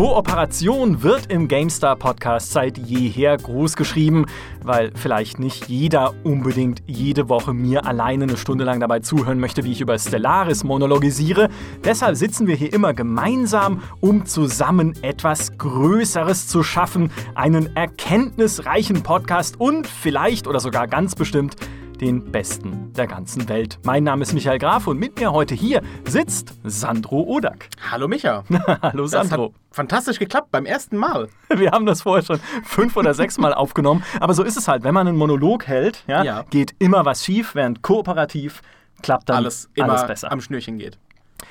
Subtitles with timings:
[0.00, 4.24] Kooperation wird im GameStar Podcast seit jeher groß geschrieben,
[4.62, 9.62] weil vielleicht nicht jeder unbedingt jede Woche mir alleine eine Stunde lang dabei zuhören möchte,
[9.62, 11.50] wie ich über Stellaris monologisiere.
[11.84, 19.60] Deshalb sitzen wir hier immer gemeinsam, um zusammen etwas Größeres zu schaffen, einen erkenntnisreichen Podcast
[19.60, 21.56] und vielleicht oder sogar ganz bestimmt
[22.00, 23.78] den Besten der ganzen Welt.
[23.84, 27.68] Mein Name ist Michael Graf und mit mir heute hier sitzt Sandro Odak.
[27.90, 28.44] Hallo Micha.
[28.80, 29.48] Hallo Sandro.
[29.48, 31.28] Das hat fantastisch geklappt beim ersten Mal.
[31.54, 34.82] Wir haben das vorher schon fünf oder sechs Mal aufgenommen, aber so ist es halt.
[34.82, 36.42] Wenn man einen Monolog hält, ja, ja.
[36.48, 38.62] geht immer was schief, während kooperativ
[39.02, 40.32] klappt dann alles, immer alles besser.
[40.32, 40.98] am Schnürchen geht.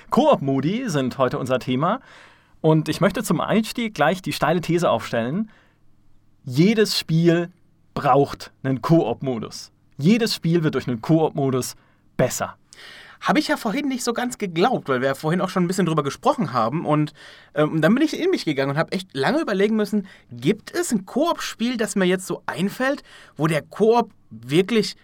[0.09, 1.99] Koop-Modi sind heute unser Thema
[2.61, 5.51] und ich möchte zum Einstieg gleich die steile These aufstellen.
[6.43, 7.51] Jedes Spiel
[7.93, 9.71] braucht einen Koop-Modus.
[9.99, 11.75] Jedes Spiel wird durch einen Koop-Modus
[12.15, 12.57] besser.
[13.19, 15.67] Habe ich ja vorhin nicht so ganz geglaubt, weil wir ja vorhin auch schon ein
[15.67, 16.85] bisschen drüber gesprochen haben.
[16.85, 17.13] Und
[17.53, 20.93] ähm, dann bin ich in mich gegangen und habe echt lange überlegen müssen, gibt es
[20.93, 23.03] ein Koop-Spiel, das mir jetzt so einfällt,
[23.35, 24.95] wo der Koop wirklich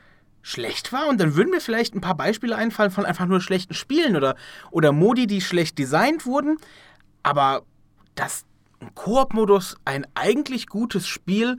[0.41, 1.07] schlecht war?
[1.09, 4.37] Und dann würden mir vielleicht ein paar Beispiele einfallen von einfach nur schlechten Spielen oder,
[4.71, 6.57] oder Modi, die schlecht designt wurden.
[7.21, 7.63] Aber
[8.15, 8.45] dass
[8.80, 11.57] ein Koop-Modus ein eigentlich gutes Spiel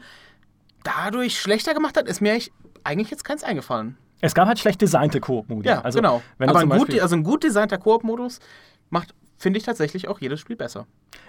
[0.85, 2.51] dadurch schlechter gemacht hat, ist mir echt
[2.87, 3.97] eigentlich jetzt keins eingefallen.
[4.21, 5.69] Es gab halt schlecht designte Koop-Modi.
[5.69, 6.23] Ja, also, genau.
[6.39, 8.41] Aber ein gut, also ein gut designter Koop-Modus
[8.89, 10.87] macht, finde ich, tatsächlich auch jedes Spiel besser.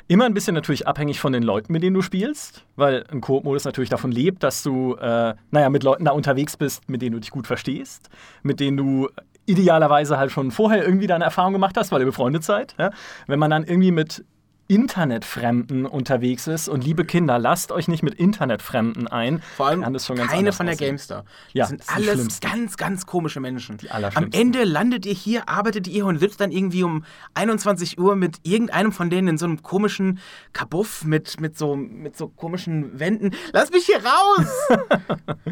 [0.07, 3.65] Immer ein bisschen natürlich abhängig von den Leuten, mit denen du spielst, weil ein Koop-Modus
[3.65, 7.19] natürlich davon lebt, dass du, äh, naja, mit Leuten da unterwegs bist, mit denen du
[7.19, 8.09] dich gut verstehst,
[8.41, 9.09] mit denen du
[9.45, 12.75] idealerweise halt schon vorher irgendwie deine Erfahrung gemacht hast, weil ihr befreundet seid.
[12.77, 12.91] Ja?
[13.27, 14.23] Wenn man dann irgendwie mit
[14.67, 16.67] Internetfremden unterwegs ist.
[16.67, 19.41] Und liebe Kinder, lasst euch nicht mit Internetfremden ein.
[19.55, 21.23] Vor allem keine von der GameStar.
[21.53, 23.77] Ja, das sind das alles ganz, ganz komische Menschen.
[23.77, 28.15] Die Am Ende landet ihr hier, arbeitet ihr und sitzt dann irgendwie um 21 Uhr
[28.15, 30.19] mit irgendeinem von denen in so einem komischen
[30.53, 33.31] Kabuff mit, mit, so, mit so komischen Wänden.
[33.53, 34.47] Lass mich hier raus!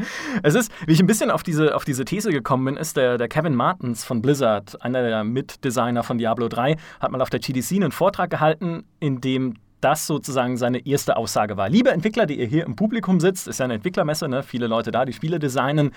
[0.43, 3.17] es ist, wie ich ein bisschen auf diese, auf diese These gekommen bin, ist der,
[3.17, 7.39] der Kevin Martens von Blizzard, einer der Mitdesigner von Diablo 3, hat mal auf der
[7.39, 11.69] GDC einen Vortrag gehalten, in dem das sozusagen seine erste Aussage war.
[11.69, 14.41] Liebe Entwickler, die ihr hier im Publikum sitzt, ist ja eine Entwicklermesse, ne?
[14.41, 15.91] viele Leute da, die Spiele designen.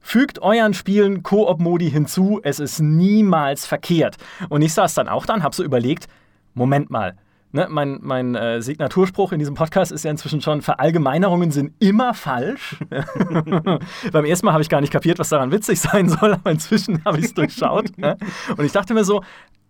[0.00, 4.16] Fügt euren Spielen Koop-Modi hinzu, es ist niemals verkehrt.
[4.50, 6.06] Und ich saß dann auch dann, habe so überlegt,
[6.54, 7.16] Moment mal,
[7.50, 12.12] Ne, mein, mein äh, Signaturspruch in diesem Podcast ist ja inzwischen schon, Verallgemeinerungen sind immer
[12.12, 12.76] falsch.
[14.12, 17.02] Beim ersten Mal habe ich gar nicht kapiert, was daran witzig sein soll, aber inzwischen
[17.06, 17.96] habe ich es durchschaut.
[17.96, 18.18] ne?
[18.54, 19.22] Und ich dachte mir so,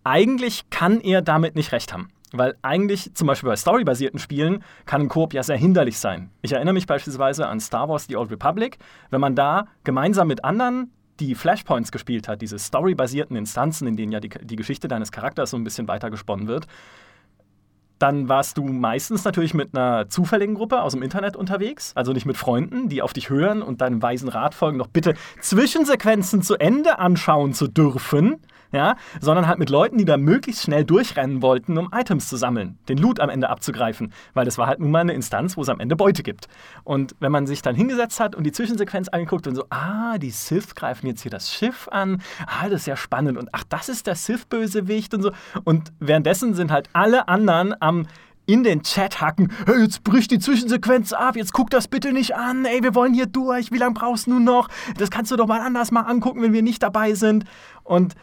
[0.03, 2.09] eigentlich kann er damit nicht recht haben.
[2.31, 6.29] Weil eigentlich, zum Beispiel bei storybasierten Spielen, kann ein Koop ja sehr hinderlich sein.
[6.41, 8.77] Ich erinnere mich beispielsweise an Star Wars The Old Republic.
[9.09, 14.11] Wenn man da gemeinsam mit anderen die Flashpoints gespielt hat, diese storybasierten Instanzen, in denen
[14.11, 16.67] ja die, die Geschichte deines Charakters so ein bisschen weiter gesponnen wird,
[17.99, 22.25] dann warst du meistens natürlich mit einer zufälligen Gruppe aus dem Internet unterwegs, also nicht
[22.25, 26.55] mit Freunden, die auf dich hören und deinem weisen Rat folgen, noch bitte Zwischensequenzen zu
[26.55, 28.37] Ende anschauen zu dürfen
[28.71, 32.77] ja, sondern halt mit Leuten, die da möglichst schnell durchrennen wollten, um Items zu sammeln,
[32.87, 35.69] den Loot am Ende abzugreifen, weil das war halt nun mal eine Instanz, wo es
[35.69, 36.47] am Ende Beute gibt.
[36.83, 40.31] Und wenn man sich dann hingesetzt hat und die Zwischensequenz angeguckt und so, ah, die
[40.31, 43.89] Sith greifen jetzt hier das Schiff an, ah, das ist ja spannend und ach, das
[43.89, 45.31] ist der Sith-Bösewicht und so.
[45.63, 48.07] Und währenddessen sind halt alle anderen am
[48.49, 52.35] in den Chat hacken, hey, jetzt bricht die Zwischensequenz ab, jetzt guck das bitte nicht
[52.35, 54.69] an, ey, wir wollen hier durch, wie lange brauchst du noch?
[54.97, 57.45] Das kannst du doch mal anders mal angucken, wenn wir nicht dabei sind.
[57.83, 58.15] Und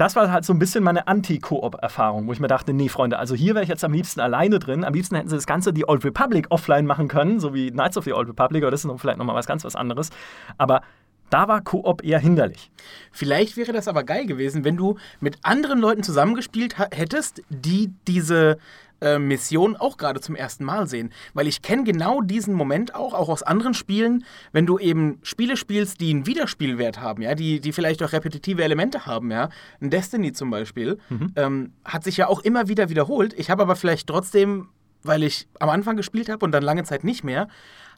[0.00, 3.34] das war halt so ein bisschen meine Anti-Koop-Erfahrung, wo ich mir dachte, nee, Freunde, also
[3.34, 4.82] hier wäre ich jetzt am liebsten alleine drin.
[4.82, 7.98] Am liebsten hätten sie das Ganze die Old Republic offline machen können, so wie Knights
[7.98, 10.08] of the Old Republic, oder das ist vielleicht nochmal was ganz was anderes.
[10.56, 10.80] Aber
[11.28, 12.70] da war Koop eher hinderlich.
[13.12, 18.56] Vielleicht wäre das aber geil gewesen, wenn du mit anderen Leuten zusammengespielt hättest, die diese
[19.00, 21.10] äh, Mission auch gerade zum ersten Mal sehen.
[21.34, 25.56] Weil ich kenne genau diesen Moment auch, auch aus anderen Spielen, wenn du eben Spiele
[25.56, 29.48] spielst, die einen Wiederspielwert haben, ja, die, die vielleicht auch repetitive Elemente haben, ja.
[29.80, 31.32] Ein Destiny zum Beispiel, mhm.
[31.36, 33.34] ähm, hat sich ja auch immer wieder wiederholt.
[33.36, 34.68] Ich habe aber vielleicht trotzdem,
[35.02, 37.48] weil ich am Anfang gespielt habe und dann lange Zeit nicht mehr,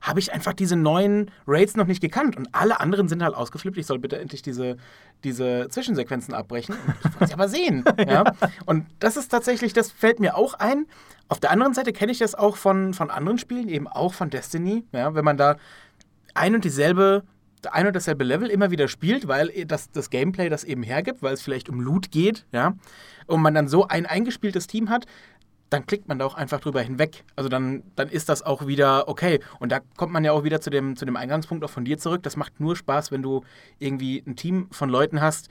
[0.00, 2.36] habe ich einfach diese neuen Raids noch nicht gekannt.
[2.36, 3.78] Und alle anderen sind halt ausgeflippt.
[3.78, 4.76] Ich soll bitte endlich diese,
[5.22, 6.74] diese Zwischensequenzen abbrechen.
[7.04, 7.84] Ich wollte sie aber sehen.
[7.98, 8.24] ja.
[8.66, 10.86] Und das ist tatsächlich, das fällt mir auch ein.
[11.28, 14.28] Auf der anderen Seite kenne ich das auch von, von anderen Spielen, eben auch von
[14.28, 14.84] Destiny.
[14.92, 15.56] Ja, wenn man da
[16.34, 17.22] ein und dieselbe
[17.70, 21.34] ein und dasselbe Level immer wieder spielt, weil das, das Gameplay das eben hergibt, weil
[21.34, 22.74] es vielleicht um Loot geht, ja,
[23.26, 25.06] und man dann so ein eingespieltes Team hat,
[25.72, 27.24] dann klickt man da auch einfach drüber hinweg.
[27.36, 29.40] Also dann, dann ist das auch wieder okay.
[29.58, 31.98] Und da kommt man ja auch wieder zu dem, zu dem Eingangspunkt auch von dir
[31.98, 32.22] zurück.
[32.22, 33.42] Das macht nur Spaß, wenn du
[33.78, 35.48] irgendwie ein Team von Leuten hast,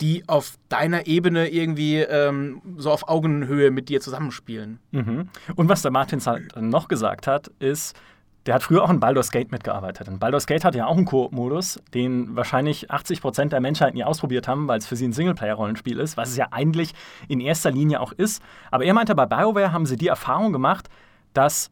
[0.00, 4.78] die auf deiner Ebene irgendwie ähm, so auf Augenhöhe mit dir zusammenspielen.
[4.92, 5.28] Mhm.
[5.56, 7.96] Und was der Martins halt noch gesagt hat, ist,
[8.46, 10.08] der hat früher auch in Baldur's Gate mitgearbeitet.
[10.08, 14.46] Und Baldur's Gate hat ja auch einen Koop-Modus, den wahrscheinlich 80% der Menschheit nie ausprobiert
[14.46, 16.92] haben, weil es für sie ein Singleplayer-Rollenspiel ist, was es ja eigentlich
[17.28, 18.42] in erster Linie auch ist.
[18.70, 20.88] Aber er meinte, bei BioWare haben sie die Erfahrung gemacht,
[21.32, 21.70] dass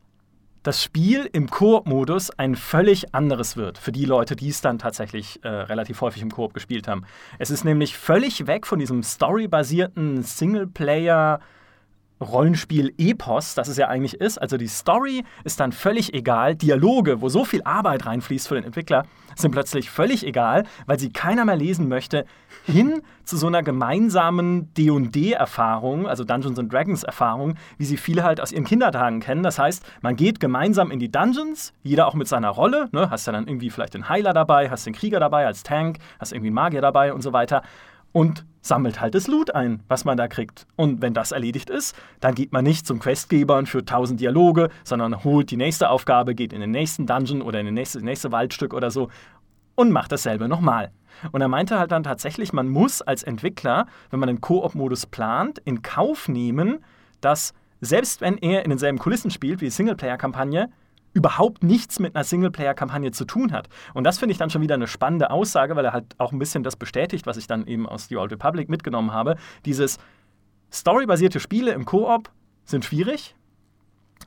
[0.65, 5.45] das Spiel im Koop-Modus ein völlig anderes wird für die Leute, die es dann tatsächlich
[5.45, 7.05] äh, relativ häufig im Koop gespielt haben.
[7.39, 11.41] Es ist nämlich völlig weg von diesem storybasierten Singleplayer-
[12.21, 14.39] Rollenspiel-Epos, das es ja eigentlich ist.
[14.39, 16.55] Also die Story ist dann völlig egal.
[16.55, 19.05] Dialoge, wo so viel Arbeit reinfließt für den Entwickler,
[19.37, 22.25] sind plötzlich völlig egal, weil sie keiner mehr lesen möchte,
[22.65, 28.53] hin zu so einer gemeinsamen D&D-Erfahrung, also Dungeons and Dragons-Erfahrung, wie sie viele halt aus
[28.53, 29.43] ihren Kindertagen kennen.
[29.43, 32.89] Das heißt, man geht gemeinsam in die Dungeons, jeder auch mit seiner Rolle.
[32.93, 33.11] Ne?
[33.11, 36.33] Hast ja dann irgendwie vielleicht den Heiler dabei, hast den Krieger dabei als Tank, hast
[36.33, 37.63] irgendwie einen Magier dabei und so weiter
[38.15, 40.67] und sammelt halt das Loot ein, was man da kriegt.
[40.77, 44.71] Und wenn das erledigt ist, dann geht man nicht zum Questgeber und führt tausend Dialoge,
[44.85, 48.33] sondern holt die nächste Aufgabe, geht in den nächsten Dungeon oder in das nächste, nächste
[48.33, 49.11] Waldstück oder so
[49.75, 50.93] und macht dasselbe nochmal.
[51.33, 55.59] Und er meinte halt dann tatsächlich, man muss als Entwickler, wenn man den Koop-Modus plant,
[55.65, 56.83] in Kauf nehmen,
[57.21, 60.71] dass selbst wenn er in denselben Kulissen spielt wie die Singleplayer-Kampagne,
[61.15, 63.69] überhaupt nichts mit einer Singleplayer-Kampagne zu tun hat.
[63.95, 66.39] Und das finde ich dann schon wieder eine spannende Aussage, weil er halt auch ein
[66.39, 69.37] bisschen das bestätigt, was ich dann eben aus The Old Republic mitgenommen habe.
[69.65, 69.99] Dieses
[70.73, 72.31] storybasierte Spiele im Koop
[72.65, 73.37] sind schwierig.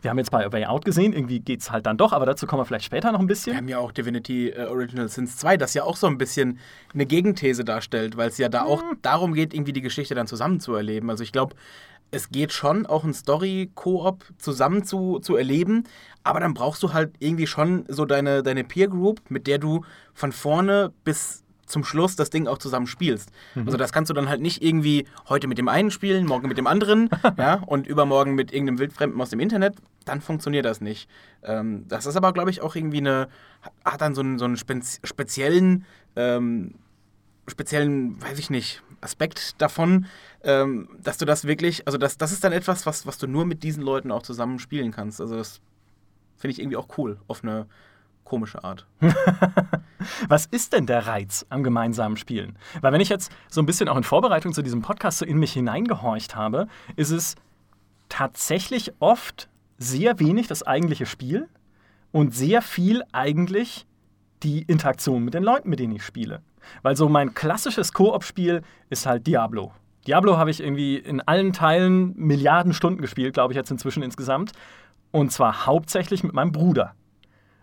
[0.07, 2.48] Wir haben jetzt bei Way Out gesehen, irgendwie geht es halt dann doch, aber dazu
[2.48, 3.51] kommen wir vielleicht später noch ein bisschen.
[3.51, 6.59] Wir haben ja auch Divinity äh, Original Sins 2, das ja auch so ein bisschen
[6.94, 9.00] eine Gegenthese darstellt, weil es ja da auch mhm.
[9.01, 11.09] darum geht, irgendwie die Geschichte dann zusammen zu erleben.
[11.09, 11.57] Also ich glaube,
[12.09, 15.83] es geht schon, auch ein Story-Koop zusammen zu, zu erleben,
[16.24, 19.83] aber dann brauchst du halt irgendwie schon so deine, deine Peer Group, mit der du
[20.13, 23.30] von vorne bis zum Schluss das Ding auch zusammen spielst.
[23.56, 23.66] Mhm.
[23.66, 26.58] Also das kannst du dann halt nicht irgendwie heute mit dem einen spielen, morgen mit
[26.58, 29.75] dem anderen, ja, und übermorgen mit irgendeinem Wildfremden aus dem Internet.
[30.06, 31.10] Dann funktioniert das nicht.
[31.44, 33.28] Ähm, das ist aber, glaube ich, auch irgendwie eine,
[33.86, 35.86] hat dann so einen, so einen speziellen,
[36.16, 36.75] ähm,
[37.48, 40.08] speziellen, weiß ich nicht, Aspekt davon,
[40.44, 43.46] ähm, dass du das wirklich, also das, das ist dann etwas, was, was du nur
[43.46, 45.22] mit diesen Leuten auch zusammen spielen kannst.
[45.22, 45.62] Also das
[46.38, 47.68] finde ich irgendwie auch cool, auf eine
[48.27, 48.85] komische Art.
[50.27, 52.57] Was ist denn der Reiz am gemeinsamen Spielen?
[52.81, 55.38] Weil wenn ich jetzt so ein bisschen auch in Vorbereitung zu diesem Podcast so in
[55.38, 57.35] mich hineingehorcht habe, ist es
[58.09, 61.47] tatsächlich oft sehr wenig das eigentliche Spiel
[62.12, 63.85] und sehr viel eigentlich
[64.44, 66.41] die Interaktion mit den Leuten, mit denen ich spiele.
[66.81, 69.71] Weil so mein klassisches Koop-Spiel ist halt Diablo.
[70.06, 74.51] Diablo habe ich irgendwie in allen Teilen Milliarden Stunden gespielt, glaube ich jetzt inzwischen insgesamt.
[75.12, 76.94] Und zwar hauptsächlich mit meinem Bruder.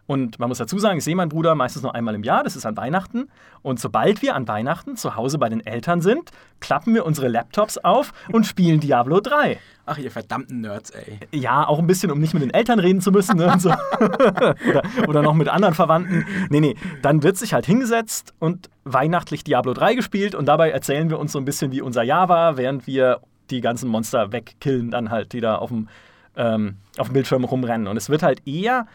[0.06, 2.56] Und man muss dazu sagen, ich sehe meinen Bruder meistens nur einmal im Jahr, das
[2.56, 3.29] ist an Weihnachten.
[3.62, 6.31] Und sobald wir an Weihnachten zu Hause bei den Eltern sind,
[6.61, 9.59] klappen wir unsere Laptops auf und spielen Diablo 3.
[9.87, 11.19] Ach, ihr verdammten Nerds, ey.
[11.31, 13.37] Ja, auch ein bisschen, um nicht mit den Eltern reden zu müssen.
[13.37, 13.71] Ne, so.
[14.01, 16.27] oder, oder noch mit anderen Verwandten.
[16.51, 21.09] Nee, nee, dann wird sich halt hingesetzt und weihnachtlich Diablo 3 gespielt und dabei erzählen
[21.09, 23.21] wir uns so ein bisschen, wie unser Jahr war, während wir
[23.51, 25.89] die ganzen Monster wegkillen, dann halt, die da auf dem,
[26.37, 27.87] ähm, auf dem Bildschirm rumrennen.
[27.87, 28.87] Und es wird halt eher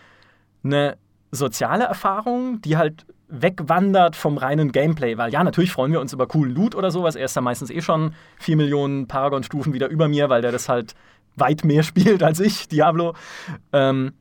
[0.64, 0.98] eine
[1.32, 5.18] soziale Erfahrung, die halt wegwandert vom reinen Gameplay.
[5.18, 7.16] Weil ja, natürlich freuen wir uns über coolen Loot oder sowas.
[7.16, 10.68] Er ist da meistens eh schon 4 Millionen Paragon-Stufen wieder über mir, weil der das
[10.68, 10.96] halt
[11.36, 13.14] weit mehr spielt als ich, Diablo.
[13.72, 14.14] Ähm,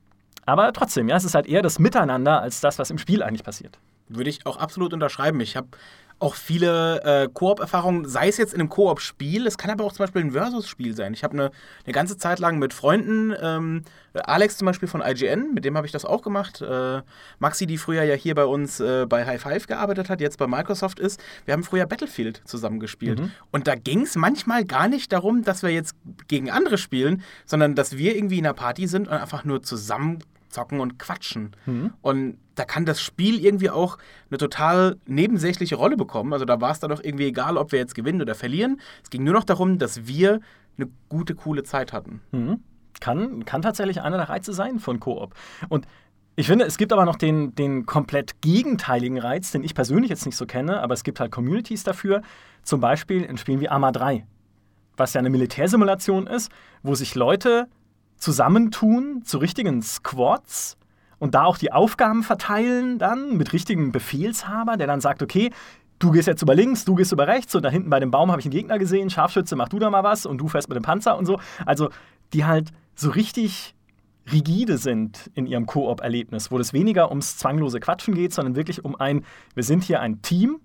[0.45, 3.43] aber trotzdem, ja, es ist halt eher das Miteinander als das, was im Spiel eigentlich
[3.43, 3.77] passiert.
[4.07, 5.39] Würde ich auch absolut unterschreiben.
[5.41, 5.67] Ich habe
[6.19, 10.03] auch viele äh, Koop-Erfahrungen, sei es jetzt in einem Koop-Spiel, es kann aber auch zum
[10.03, 11.13] Beispiel ein Versus-Spiel sein.
[11.13, 11.51] Ich habe eine,
[11.85, 13.83] eine ganze Zeit lang mit Freunden, ähm,
[14.13, 16.61] Alex zum Beispiel von IGN, mit dem habe ich das auch gemacht.
[16.61, 17.01] Äh,
[17.39, 20.47] Maxi, die früher ja hier bei uns äh, bei High Five gearbeitet hat, jetzt bei
[20.47, 23.19] Microsoft ist, wir haben früher Battlefield zusammengespielt.
[23.19, 23.31] Mhm.
[23.51, 25.95] Und da ging es manchmal gar nicht darum, dass wir jetzt
[26.27, 30.19] gegen andere spielen, sondern dass wir irgendwie in einer Party sind und einfach nur zusammen
[30.49, 31.55] zocken und quatschen.
[31.65, 31.93] Mhm.
[32.01, 33.97] Und da kann das Spiel irgendwie auch
[34.29, 36.33] eine total nebensächliche Rolle bekommen.
[36.33, 38.81] Also da war es dann doch irgendwie egal, ob wir jetzt gewinnen oder verlieren.
[39.03, 40.41] Es ging nur noch darum, dass wir
[40.77, 42.21] eine gute, coole Zeit hatten.
[42.31, 42.59] Mhm.
[42.99, 45.33] Kann, kann tatsächlich einer der Reize sein von Koop.
[45.69, 45.87] Und
[46.35, 50.25] ich finde, es gibt aber noch den, den komplett gegenteiligen Reiz, den ich persönlich jetzt
[50.25, 52.21] nicht so kenne, aber es gibt halt Communities dafür.
[52.63, 54.25] Zum Beispiel in Spielen wie Arma 3,
[54.95, 56.51] was ja eine Militärsimulation ist,
[56.81, 57.67] wo sich Leute
[58.19, 60.77] zusammentun zu richtigen Squads
[61.17, 65.51] und da auch die Aufgaben verteilen dann mit richtigen Befehlshaber, der dann sagt, okay,
[65.99, 68.31] du gehst jetzt über links, du gehst über rechts und da hinten bei dem Baum
[68.31, 70.75] habe ich einen Gegner gesehen, Scharfschütze, mach du da mal was und du fährst mit
[70.75, 71.39] dem Panzer und so.
[71.65, 71.89] Also
[72.33, 73.75] die halt so richtig
[74.31, 78.95] rigide sind in ihrem Koop-Erlebnis, wo es weniger ums zwanglose Quatschen geht, sondern wirklich um
[78.95, 80.59] ein, wir sind hier ein Team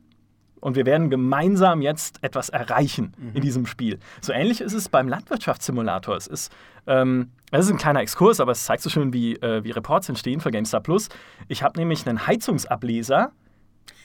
[0.65, 3.99] und wir werden gemeinsam jetzt etwas erreichen in diesem Spiel.
[4.23, 6.17] So ähnlich ist es beim Landwirtschaftssimulator.
[6.17, 6.51] Es ist,
[6.87, 10.09] ähm, das ist ein kleiner Exkurs, aber es zeigt so schön, wie, äh, wie Reports
[10.09, 11.11] entstehen für GameStar Plus.
[11.49, 13.33] Ich habe nämlich einen Heizungsableser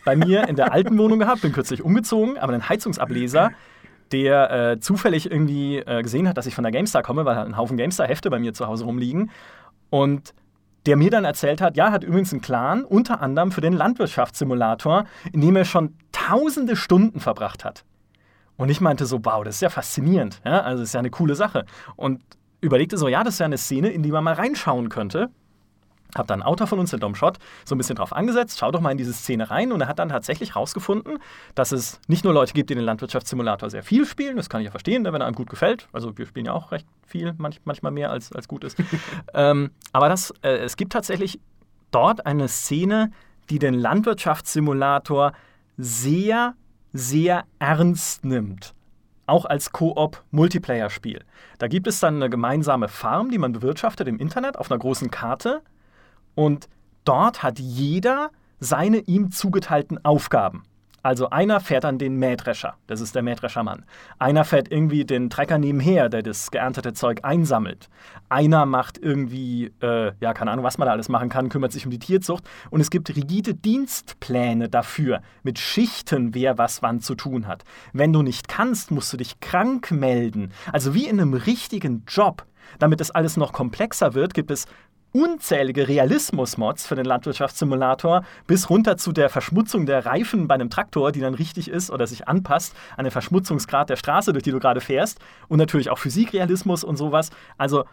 [0.04, 3.52] bei mir in der alten Wohnung gehabt, bin kürzlich umgezogen, aber einen Heizungsableser,
[4.12, 7.48] der äh, zufällig irgendwie äh, gesehen hat, dass ich von der GameStar komme, weil halt
[7.48, 9.32] ein Haufen GameStar-Hefte bei mir zu Hause rumliegen.
[9.92, 10.34] Und
[10.90, 15.06] der mir dann erzählt hat, ja, hat übrigens einen Clan, unter anderem für den Landwirtschaftssimulator,
[15.32, 17.86] in dem er schon tausende Stunden verbracht hat.
[18.58, 20.42] Und ich meinte so, wow, das ist ja faszinierend.
[20.44, 20.62] Ja?
[20.62, 21.68] Also, das ist ja eine coole Sache.
[21.96, 22.24] Und
[22.60, 25.30] überlegte so, ja, das ist ja eine Szene, in die man mal reinschauen könnte.
[26.16, 28.72] Hab dann ein Autor von uns, der Dom Schott, so ein bisschen drauf angesetzt, schau
[28.72, 29.72] doch mal in diese Szene rein.
[29.72, 31.20] Und er hat dann tatsächlich rausgefunden,
[31.56, 34.66] dass es nicht nur Leute gibt, die den Landwirtschaftssimulator sehr viel spielen, das kann ich
[34.66, 37.62] ja verstehen, wenn er einem gut gefällt, also wir spielen ja auch recht viel, manch,
[37.66, 38.78] manchmal mehr als, als gut ist,
[39.34, 41.40] ähm, aber das, äh, es gibt tatsächlich
[41.92, 43.12] dort eine Szene,
[43.50, 45.34] die den Landwirtschaftssimulator
[45.78, 46.56] sehr,
[46.94, 48.74] sehr ernst nimmt.
[49.26, 51.24] Auch als Koop-Multiplayer-Spiel.
[51.60, 55.12] Da gibt es dann eine gemeinsame Farm, die man bewirtschaftet im Internet auf einer großen
[55.12, 55.62] Karte.
[56.40, 56.70] Und
[57.04, 58.32] dort hat jeder
[58.62, 60.64] seine ihm zugeteilten Aufgaben.
[61.04, 63.84] Also einer fährt dann den Mähdrescher, das ist der Mähdreschermann.
[64.20, 67.90] Einer fährt irgendwie den Trecker nebenher, der das geerntete Zeug einsammelt.
[68.30, 71.84] Einer macht irgendwie, äh, ja, keine Ahnung, was man da alles machen kann, kümmert sich
[71.84, 72.46] um die Tierzucht.
[72.70, 77.66] Und es gibt rigide Dienstpläne dafür, mit Schichten, wer was wann zu tun hat.
[77.92, 80.54] Wenn du nicht kannst, musst du dich krank melden.
[80.72, 82.46] Also wie in einem richtigen Job.
[82.78, 84.68] Damit es alles noch komplexer wird, gibt es
[85.12, 91.12] unzählige Realismus-Mods für den Landwirtschaftssimulator, bis runter zu der Verschmutzung der Reifen bei einem Traktor,
[91.12, 94.60] die dann richtig ist oder sich anpasst an den Verschmutzungsgrad der Straße, durch die du
[94.60, 95.20] gerade fährst.
[95.48, 97.30] Und natürlich auch Physikrealismus und sowas.
[97.58, 97.86] Also,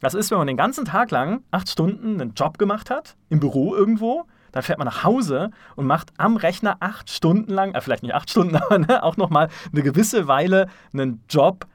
[0.00, 3.40] das ist, wenn man den ganzen Tag lang acht Stunden einen Job gemacht hat, im
[3.40, 7.80] Büro irgendwo, dann fährt man nach Hause und macht am Rechner acht Stunden lang, äh,
[7.80, 11.66] vielleicht nicht acht Stunden, aber ne, auch nochmal eine gewisse Weile einen Job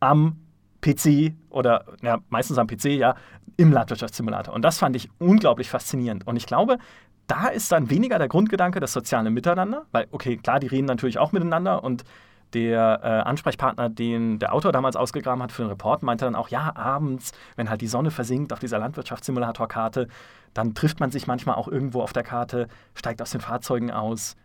[0.00, 0.36] am
[0.80, 3.14] PC oder ja, meistens am PC, ja,
[3.56, 4.54] im Landwirtschaftssimulator.
[4.54, 6.26] Und das fand ich unglaublich faszinierend.
[6.26, 6.78] Und ich glaube,
[7.26, 11.18] da ist dann weniger der Grundgedanke das soziale Miteinander, weil, okay, klar, die reden natürlich
[11.18, 12.04] auch miteinander und
[12.52, 16.48] der äh, Ansprechpartner, den der Autor damals ausgegraben hat für den Report, meinte dann auch,
[16.48, 20.08] ja, abends, wenn halt die Sonne versinkt auf dieser Landwirtschaftssimulator-Karte,
[20.52, 24.36] dann trifft man sich manchmal auch irgendwo auf der Karte, steigt aus den Fahrzeugen aus,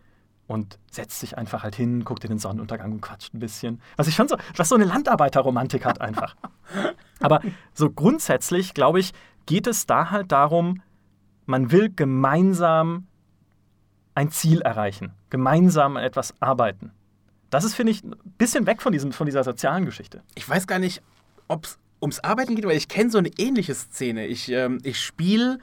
[0.50, 3.80] und setzt sich einfach halt hin, guckt in den Sonnenuntergang und quatscht ein bisschen.
[3.98, 6.36] Was ich schon so, was so eine Landarbeiterromantik hat einfach.
[7.20, 7.42] Aber
[7.76, 9.14] so grundsätzlich, glaube ich,
[9.46, 10.82] geht es da halt darum,
[11.46, 13.06] man will gemeinsam
[14.16, 16.94] ein Ziel erreichen, gemeinsam an etwas arbeiten.
[17.52, 20.24] Das ist, finde ich, ein bisschen weg von, diesem, von dieser sozialen Geschichte.
[20.34, 21.04] Ich weiß gar nicht,
[21.48, 24.26] ob es ums Arbeiten geht, weil ich kenne so eine ähnliche Szene.
[24.26, 25.60] Ich, ähm, ich spiele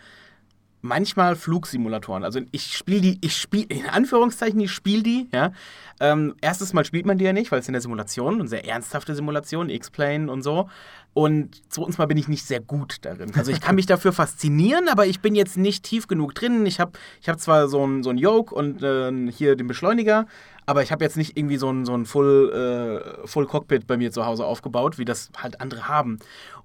[0.86, 2.24] manchmal Flugsimulatoren.
[2.24, 5.52] Also ich spiele die, ich spiele, in Anführungszeichen, ich spiele die, ja.
[5.98, 8.66] Ähm, erstes Mal spielt man die ja nicht, weil es in der Simulation, eine sehr
[8.66, 10.68] ernsthafte Simulation, X-Plane und so.
[11.16, 13.32] Und zweitens mal bin ich nicht sehr gut darin.
[13.34, 16.66] Also ich kann mich dafür faszinieren, aber ich bin jetzt nicht tief genug drin.
[16.66, 20.26] Ich habe ich hab zwar so ein, so ein Yoke und äh, hier den Beschleuniger,
[20.66, 23.96] aber ich habe jetzt nicht irgendwie so ein, so ein Full, äh, Full Cockpit bei
[23.96, 26.18] mir zu Hause aufgebaut, wie das halt andere haben.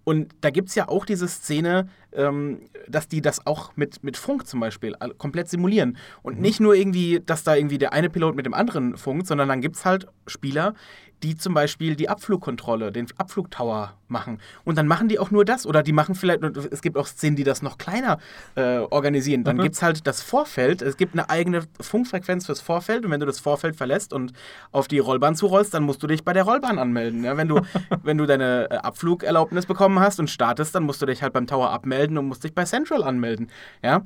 [0.03, 4.17] Und da gibt es ja auch diese Szene, ähm, dass die das auch mit, mit
[4.17, 5.97] Funk zum Beispiel komplett simulieren.
[6.23, 6.41] Und mhm.
[6.41, 9.61] nicht nur irgendwie, dass da irgendwie der eine Pilot mit dem anderen funkt, sondern dann
[9.61, 10.73] gibt es halt Spieler,
[11.23, 14.39] die zum Beispiel die Abflugkontrolle, den Abflugtower machen.
[14.63, 15.65] Und dann machen die auch nur das.
[15.65, 18.19] Oder die machen vielleicht, es gibt auch Szenen, die das noch kleiner
[18.55, 19.43] äh, organisieren.
[19.43, 19.63] Dann mhm.
[19.63, 20.81] gibt es halt das Vorfeld.
[20.81, 23.05] Es gibt eine eigene Funkfrequenz fürs Vorfeld.
[23.05, 24.33] Und wenn du das Vorfeld verlässt und
[24.71, 27.23] auf die Rollbahn zurollst, dann musst du dich bei der Rollbahn anmelden.
[27.23, 27.37] Ja?
[27.37, 27.61] Wenn, du,
[28.03, 31.47] wenn du deine äh, Abflugerlaubnis bekommen hast und startest, dann musst du dich halt beim
[31.47, 33.49] Tower abmelden und musst dich bei Central anmelden.
[33.83, 34.03] Ja?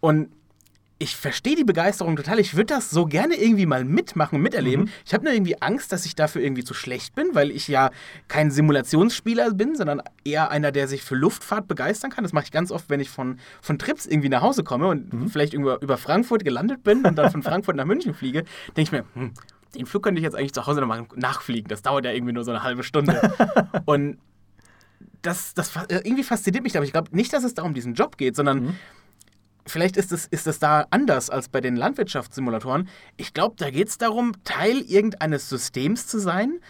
[0.00, 0.28] Und
[0.98, 2.40] ich verstehe die Begeisterung total.
[2.40, 4.86] Ich würde das so gerne irgendwie mal mitmachen, miterleben.
[4.86, 4.90] Mhm.
[5.04, 7.90] Ich habe nur irgendwie Angst, dass ich dafür irgendwie zu schlecht bin, weil ich ja
[8.28, 12.24] kein Simulationsspieler bin, sondern eher einer, der sich für Luftfahrt begeistern kann.
[12.24, 15.12] Das mache ich ganz oft, wenn ich von, von Trips irgendwie nach Hause komme und
[15.12, 15.28] mhm.
[15.28, 18.44] vielleicht über, über Frankfurt gelandet bin und dann von Frankfurt nach München fliege.
[18.68, 19.32] Denke ich mir, hm,
[19.74, 21.68] den Flug könnte ich jetzt eigentlich zu Hause nochmal nachfliegen.
[21.68, 23.34] Das dauert ja irgendwie nur so eine halbe Stunde.
[23.84, 24.16] und
[25.20, 28.34] das, das irgendwie fasziniert mich, aber ich glaube nicht, dass es darum diesen Job geht,
[28.34, 28.62] sondern.
[28.62, 28.76] Mhm
[29.66, 32.88] vielleicht ist es, ist da anders als bei den Landwirtschaftssimulatoren.
[33.16, 36.60] Ich glaube, da geht es darum, Teil irgendeines Systems zu sein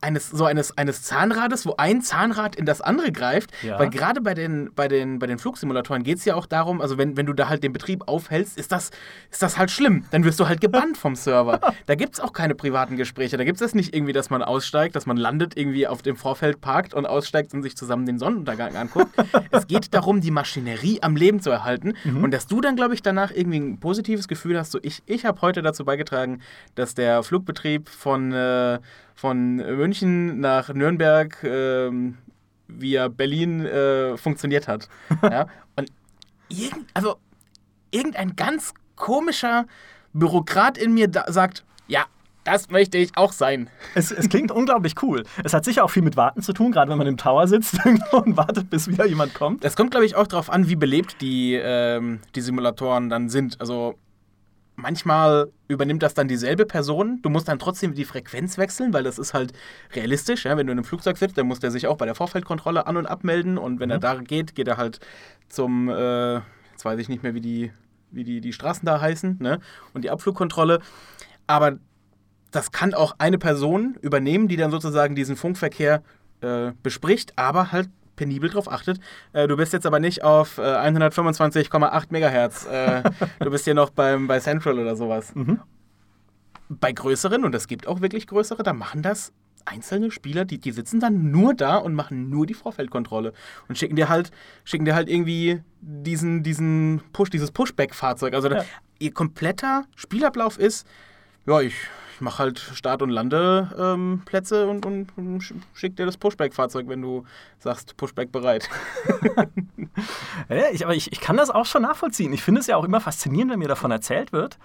[0.00, 3.50] eines, so eines, eines Zahnrades, wo ein Zahnrad in das andere greift.
[3.62, 3.78] Ja.
[3.78, 6.98] Weil gerade bei den, bei den, bei den Flugsimulatoren geht es ja auch darum, also
[6.98, 8.90] wenn, wenn du da halt den Betrieb aufhältst, ist das,
[9.30, 10.04] ist das halt schlimm.
[10.10, 11.60] Dann wirst du halt gebannt vom Server.
[11.86, 13.36] Da gibt es auch keine privaten Gespräche.
[13.36, 16.16] Da gibt es das nicht irgendwie, dass man aussteigt, dass man landet, irgendwie auf dem
[16.16, 19.14] Vorfeld parkt und aussteigt und sich zusammen den Sonnenuntergang anguckt.
[19.50, 21.94] es geht darum, die Maschinerie am Leben zu erhalten.
[22.04, 25.24] Und dass du dann, glaube ich, danach irgendwie ein positives Gefühl hast, so ich, ich
[25.24, 26.40] habe heute dazu beigetragen,
[26.74, 28.78] dass der Flugbetrieb von, äh,
[29.16, 32.18] von München nach Nürnberg ähm,
[32.68, 34.88] via Berlin äh, funktioniert hat.
[35.22, 35.46] ja?
[35.74, 35.90] Und
[36.48, 37.16] irgend, also,
[37.90, 39.66] irgendein ganz komischer
[40.12, 42.04] Bürokrat in mir da sagt, ja,
[42.44, 43.70] das möchte ich auch sein.
[43.94, 45.24] Es, es klingt unglaublich cool.
[45.42, 47.78] Es hat sicher auch viel mit Warten zu tun, gerade wenn man im Tower sitzt
[48.12, 49.64] und wartet, bis wieder jemand kommt.
[49.64, 53.60] Das kommt, glaube ich, auch darauf an, wie belebt die, ähm, die Simulatoren dann sind.
[53.60, 53.96] Also
[54.76, 57.20] manchmal übernimmt das dann dieselbe Person.
[57.22, 59.52] Du musst dann trotzdem die Frequenz wechseln, weil das ist halt
[59.94, 60.44] realistisch.
[60.44, 60.56] Ja?
[60.56, 62.96] Wenn du in einem Flugzeug sitzt, dann muss der sich auch bei der Vorfeldkontrolle an-
[62.96, 63.58] und abmelden.
[63.58, 65.00] Und wenn er da geht, geht er halt
[65.48, 67.72] zum, äh, jetzt weiß ich nicht mehr, wie die,
[68.10, 69.60] wie die, die Straßen da heißen, ne?
[69.94, 70.80] und die Abflugkontrolle.
[71.46, 71.78] Aber
[72.50, 76.02] das kann auch eine Person übernehmen, die dann sozusagen diesen Funkverkehr
[76.40, 78.98] äh, bespricht, aber halt penibel drauf achtet.
[79.32, 82.66] Äh, du bist jetzt aber nicht auf äh, 125,8 Megahertz.
[82.66, 83.02] Äh,
[83.40, 85.32] du bist hier noch beim, bei Central oder sowas.
[86.68, 89.32] Bei größeren, und es gibt auch wirklich größere, da machen das
[89.64, 93.32] einzelne Spieler, die, die sitzen dann nur da und machen nur die Vorfeldkontrolle
[93.68, 94.30] und schicken dir halt,
[94.64, 98.34] schicken dir halt irgendwie diesen, diesen Push, dieses Pushback-Fahrzeug.
[98.34, 98.64] Also da, Ja.
[98.98, 100.86] ihr kompletter Spielablauf ist,
[101.46, 101.74] ja, ich,
[102.16, 106.88] ich mache halt Start- und Landeplätze ähm, und, und, und sch- schick dir das Pushback-Fahrzeug,
[106.88, 107.24] wenn du
[107.58, 108.68] sagst, Pushback bereit.
[110.48, 112.32] Ja, ich, aber ich, ich kann das auch schon nachvollziehen.
[112.32, 114.58] Ich finde es ja auch immer faszinierend, wenn mir davon erzählt wird.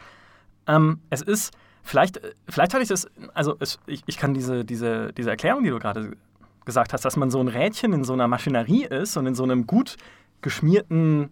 [0.67, 1.51] Ähm, es ist,
[1.83, 5.63] vielleicht, äh, vielleicht hatte ich das, also es, ich, ich kann diese, diese, diese Erklärung,
[5.63, 6.11] die du gerade
[6.65, 9.43] gesagt hast, dass man so ein Rädchen in so einer Maschinerie ist und in so
[9.43, 9.95] einem gut
[10.41, 11.29] geschmierten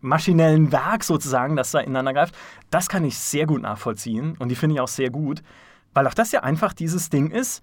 [0.00, 2.34] maschinellen Werk sozusagen, das da ineinander greift,
[2.70, 5.42] das kann ich sehr gut nachvollziehen und die finde ich auch sehr gut,
[5.94, 7.62] weil auch das ja einfach dieses Ding ist,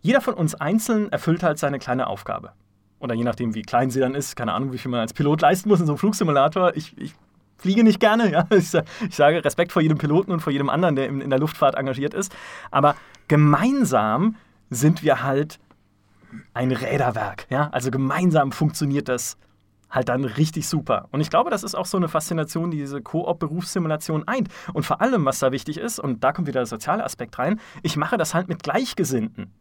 [0.00, 2.52] jeder von uns einzeln erfüllt halt seine kleine Aufgabe.
[2.98, 5.40] Oder je nachdem, wie klein sie dann ist, keine Ahnung, wie viel man als Pilot
[5.40, 6.76] leisten muss in so einem Flugsimulator.
[6.76, 7.14] Ich, ich
[7.58, 8.46] fliege nicht gerne, ja.
[8.50, 11.38] Ich, ich sage Respekt vor jedem Piloten und vor jedem anderen, der in, in der
[11.38, 12.34] Luftfahrt engagiert ist.
[12.70, 12.96] Aber
[13.28, 14.36] gemeinsam
[14.70, 15.58] sind wir halt
[16.52, 17.68] ein Räderwerk, ja.
[17.72, 19.38] Also gemeinsam funktioniert das
[19.94, 21.08] halt dann richtig super.
[21.12, 24.48] Und ich glaube, das ist auch so eine Faszination, die diese Koop-Berufssimulation eint.
[24.72, 27.60] Und vor allem, was da wichtig ist, und da kommt wieder der soziale Aspekt rein,
[27.82, 29.52] ich mache das halt mit Gleichgesinnten.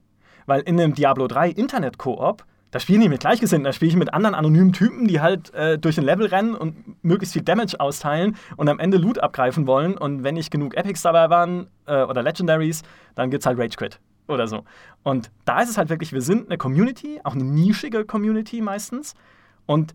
[0.45, 3.97] Weil in einem Diablo 3 Internet-Koop, da spiele ich nicht mit Gleichgesinnten, da spiele ich
[3.97, 7.79] mit anderen anonymen Typen, die halt äh, durch ein Level rennen und möglichst viel Damage
[7.79, 9.95] austeilen und am Ende Loot abgreifen wollen.
[9.95, 12.81] Und wenn nicht genug Epics dabei waren äh, oder Legendaries,
[13.13, 14.63] dann gibt's halt Rage Quit oder so.
[15.03, 19.13] Und da ist es halt wirklich, wir sind eine Community, auch eine nischige Community meistens.
[19.67, 19.93] Und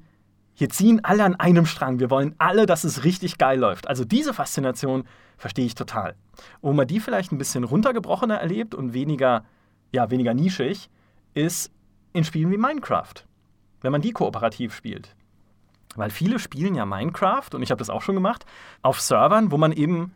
[0.58, 2.00] hier ziehen alle an einem Strang.
[2.00, 3.86] Wir wollen alle, dass es richtig geil läuft.
[3.86, 5.04] Also diese Faszination
[5.36, 6.16] verstehe ich total.
[6.60, 9.44] Wo man die vielleicht ein bisschen runtergebrochener erlebt und weniger,
[9.92, 10.90] ja, weniger nischig,
[11.32, 11.70] ist
[12.12, 13.24] in Spielen wie Minecraft.
[13.82, 15.14] Wenn man die kooperativ spielt.
[15.94, 18.44] Weil viele spielen ja Minecraft, und ich habe das auch schon gemacht,
[18.82, 20.12] auf Servern, wo man eben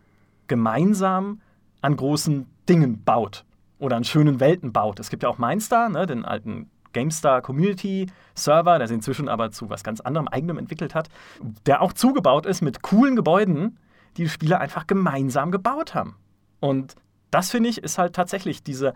[0.48, 1.40] gemeinsam
[1.82, 3.44] an großen Dingen baut
[3.78, 4.98] oder an schönen Welten baut.
[4.98, 9.50] Es gibt ja auch Mindstar, ne, den alten GameStar Community Server, der sich inzwischen aber
[9.50, 11.08] zu was ganz anderem eigenem entwickelt hat,
[11.66, 13.78] der auch zugebaut ist mit coolen Gebäuden,
[14.16, 16.16] die die Spieler einfach gemeinsam gebaut haben.
[16.60, 16.94] Und
[17.30, 18.94] das finde ich ist halt tatsächlich diese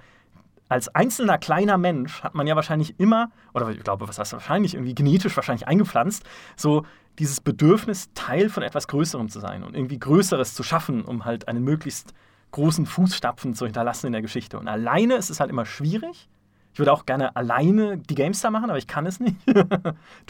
[0.68, 4.74] als einzelner kleiner Mensch hat man ja wahrscheinlich immer, oder ich glaube, was heißt wahrscheinlich,
[4.74, 6.24] irgendwie genetisch wahrscheinlich eingepflanzt,
[6.56, 6.84] so
[7.18, 11.48] dieses Bedürfnis, Teil von etwas Größerem zu sein und irgendwie Größeres zu schaffen, um halt
[11.48, 12.14] einen möglichst
[12.50, 14.58] großen Fußstapfen zu hinterlassen in der Geschichte.
[14.58, 16.28] Und alleine ist es halt immer schwierig.
[16.76, 19.34] Ich würde auch gerne alleine die GameStar machen, aber ich kann es nicht.
[19.46, 19.54] du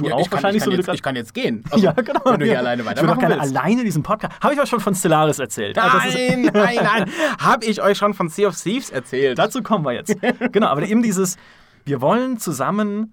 [0.06, 1.64] Ja, auch ich kann, wahrscheinlich ich so kann du jetzt, Ich kann jetzt gehen.
[1.72, 2.20] Also, ja, genau.
[2.24, 3.56] Wenn du hier alleine Ich würde auch gerne willst.
[3.56, 4.40] alleine diesen Podcast.
[4.40, 5.76] Habe ich euch schon von Stellaris erzählt?
[5.76, 7.10] Ah, das ist- Nein, nein, nein.
[7.44, 9.36] Hab ich euch schon von Sea of Thieves erzählt?
[9.40, 10.14] Dazu kommen wir jetzt.
[10.52, 11.36] genau, aber eben dieses,
[11.84, 13.12] wir wollen zusammen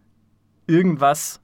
[0.67, 1.41] irgendwas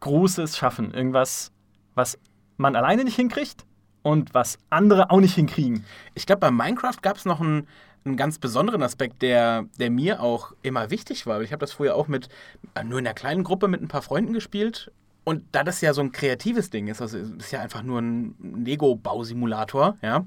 [0.00, 0.92] Großes schaffen.
[0.92, 1.52] Irgendwas,
[1.94, 2.18] was
[2.58, 3.64] man alleine nicht hinkriegt
[4.02, 5.86] und was andere auch nicht hinkriegen.
[6.12, 7.66] Ich glaube, bei Minecraft gab es noch einen,
[8.04, 11.40] einen ganz besonderen Aspekt, der, der mir auch immer wichtig war.
[11.42, 12.28] Ich habe das früher auch mit
[12.74, 14.90] äh, nur in einer kleinen Gruppe mit ein paar Freunden gespielt.
[15.24, 18.00] Und da das ja so ein kreatives Ding ist, also es ist ja einfach nur
[18.00, 20.26] ein Lego-Bausimulator, ja,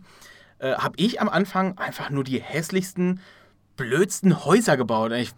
[0.57, 3.19] äh, habe ich am Anfang einfach nur die hässlichsten,
[3.75, 5.11] blödsten Häuser gebaut.
[5.11, 5.33] Ich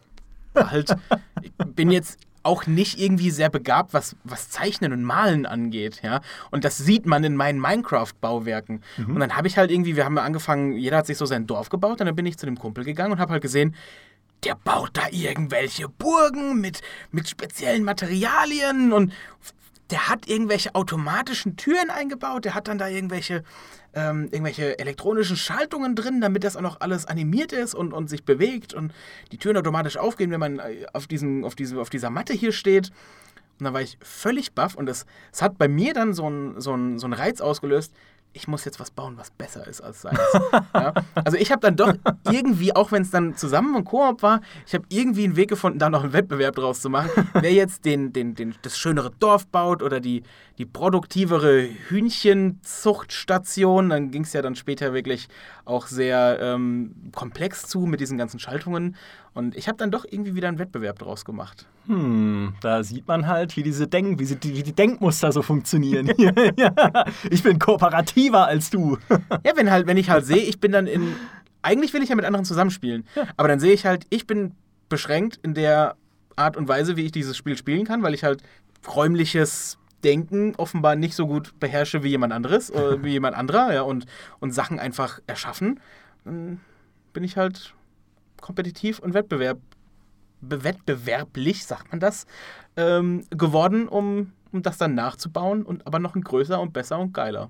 [0.55, 0.95] halt,
[1.41, 6.21] ich bin jetzt auch nicht irgendwie sehr begabt, was, was Zeichnen und Malen angeht, ja.
[6.51, 8.81] Und das sieht man in meinen Minecraft-Bauwerken.
[9.07, 11.69] Und dann habe ich halt irgendwie, wir haben angefangen, jeder hat sich so sein Dorf
[11.69, 13.75] gebaut und dann bin ich zu dem Kumpel gegangen und habe halt gesehen,
[14.45, 19.11] der baut da irgendwelche Burgen mit, mit speziellen Materialien und
[19.91, 23.43] der hat irgendwelche automatischen Türen eingebaut, der hat dann da irgendwelche,
[23.93, 28.23] ähm, irgendwelche elektronischen Schaltungen drin, damit das auch noch alles animiert ist und, und sich
[28.23, 28.93] bewegt und
[29.31, 32.51] die Türen automatisch aufgehen, wenn man äh, auf, diesen, auf, diese, auf dieser Matte hier
[32.51, 32.91] steht.
[33.59, 36.61] Und dann war ich völlig baff und es, es hat bei mir dann so einen
[36.61, 37.93] so so ein Reiz ausgelöst,
[38.33, 40.19] ich muss jetzt was bauen, was besser ist als seins.
[40.73, 40.93] ja?
[41.15, 41.93] Also ich habe dann doch
[42.31, 45.79] irgendwie, auch wenn es dann zusammen und Koop war, ich habe irgendwie einen Weg gefunden,
[45.79, 47.09] da noch einen Wettbewerb draus zu machen.
[47.33, 50.21] Wer jetzt den, den, den, das schönere Dorf baut oder die,
[50.59, 55.27] die produktivere Hühnchenzuchtstation, dann ging es ja dann später wirklich
[55.65, 58.95] auch sehr ähm, komplex zu mit diesen ganzen Schaltungen.
[59.33, 61.65] Und ich habe dann doch irgendwie wieder einen Wettbewerb draus gemacht.
[61.85, 66.11] Hm, da sieht man halt, wie diese Denk wie, sie, wie die Denkmuster so funktionieren.
[66.57, 68.97] ja, ich bin kooperativer als du.
[69.09, 71.15] ja, wenn halt, wenn ich halt sehe, ich bin dann in.
[71.61, 73.05] Eigentlich will ich ja mit anderen zusammenspielen.
[73.15, 73.27] Ja.
[73.35, 74.53] Aber dann sehe ich halt, ich bin
[74.87, 75.95] beschränkt in der
[76.35, 78.41] Art und Weise, wie ich dieses Spiel spielen kann, weil ich halt
[78.87, 83.81] räumliches Denken offenbar nicht so gut beherrsche wie jemand anderes, äh, wie jemand anderer, ja,
[83.81, 84.05] und,
[84.39, 85.81] und Sachen einfach erschaffen.
[86.23, 86.61] Dann
[87.11, 87.73] bin ich halt
[88.41, 89.59] kompetitiv und Wettbewerb,
[90.41, 92.25] wettbewerblich, sagt man das,
[92.77, 97.13] ähm, geworden, um, um das dann nachzubauen und aber noch ein größer und besser und
[97.13, 97.49] geiler.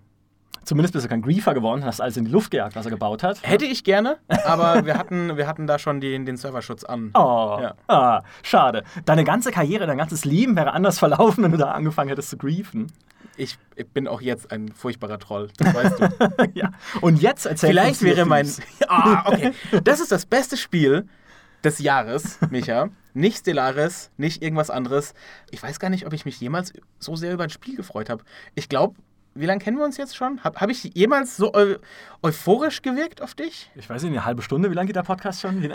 [0.63, 3.23] Zumindest bist du kein Griefer geworden, hast alles in die Luft gejagt, was er gebaut
[3.23, 3.39] hat.
[3.41, 7.11] Hätte ich gerne, aber wir hatten, wir hatten da schon den, den Serverschutz an.
[7.13, 7.73] Oh, ja.
[7.87, 8.83] ah, schade.
[9.05, 12.37] Deine ganze Karriere, dein ganzes Leben wäre anders verlaufen, wenn du da angefangen hättest zu
[12.37, 12.91] griefen.
[13.39, 13.57] Ich,
[13.93, 16.51] bin auch jetzt ein furchtbarer Troll, das weißt du.
[16.53, 16.71] ja.
[17.01, 18.51] Und jetzt erzähl Vielleicht wäre mein.
[18.87, 19.53] ah, okay.
[19.83, 21.07] Das ist das beste Spiel,
[21.63, 22.89] des Jahres, Micha.
[23.13, 25.13] nicht Stellaris, nicht irgendwas anderes.
[25.51, 28.23] Ich weiß gar nicht, ob ich mich jemals so sehr über ein Spiel gefreut habe.
[28.55, 28.95] Ich glaube,
[29.39, 30.43] wie lange kennen wir uns jetzt schon?
[30.43, 31.75] Habe hab ich jemals so eu
[32.21, 33.71] euphorisch gewirkt auf dich?
[33.75, 34.69] Ich weiß nicht, eine halbe Stunde.
[34.69, 35.61] Wie lange geht der Podcast schon?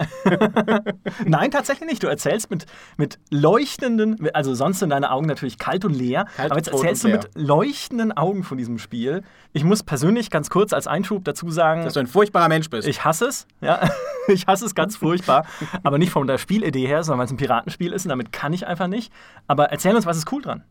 [1.24, 2.03] Nein, tatsächlich nicht.
[2.03, 2.66] Du erzählst mit,
[2.98, 7.05] mit leuchtenden, also sonst sind deine Augen natürlich kalt und leer, kalt, aber jetzt erzählst
[7.05, 9.22] du mit leuchtenden Augen von diesem Spiel.
[9.55, 12.87] Ich muss persönlich ganz kurz als Einschub dazu sagen, dass du ein furchtbarer Mensch bist.
[12.87, 13.88] Ich hasse es, ja.
[14.27, 15.44] Ich hasse es ganz furchtbar,
[15.83, 18.55] aber nicht von der Spielidee her, sondern weil es ein Piratenspiel ist und damit kann
[18.55, 19.12] ich einfach nicht.
[19.48, 20.64] Aber erzähl uns, was ist cool dran?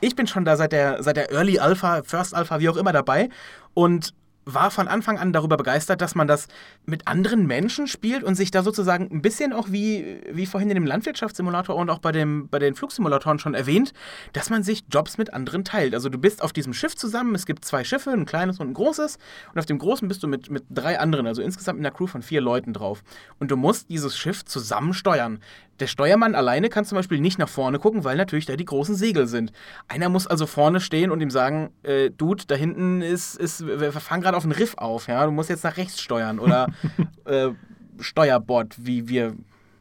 [0.00, 2.92] Ich bin schon da seit der, seit der Early Alpha, First Alpha, wie auch immer
[2.92, 3.28] dabei.
[3.74, 4.14] Und
[4.46, 6.46] war von Anfang an darüber begeistert, dass man das
[6.86, 10.76] mit anderen Menschen spielt und sich da sozusagen ein bisschen auch wie, wie vorhin in
[10.76, 13.92] dem Landwirtschaftssimulator und auch bei, dem, bei den Flugsimulatoren schon erwähnt,
[14.32, 15.94] dass man sich Jobs mit anderen teilt.
[15.94, 18.74] Also du bist auf diesem Schiff zusammen, es gibt zwei Schiffe, ein kleines und ein
[18.74, 19.18] großes
[19.52, 22.06] und auf dem großen bist du mit, mit drei anderen, also insgesamt in einer Crew
[22.06, 23.02] von vier Leuten drauf.
[23.40, 25.40] Und du musst dieses Schiff zusammen steuern.
[25.80, 28.94] Der Steuermann alleine kann zum Beispiel nicht nach vorne gucken, weil natürlich da die großen
[28.94, 29.52] Segel sind.
[29.88, 33.92] Einer muss also vorne stehen und ihm sagen, äh, Dude, da hinten ist, ist wir
[33.92, 36.68] fahren gerade auf einen Riff auf, ja, du musst jetzt nach rechts steuern oder
[37.24, 37.50] äh,
[37.98, 39.34] Steuerbord, wie wir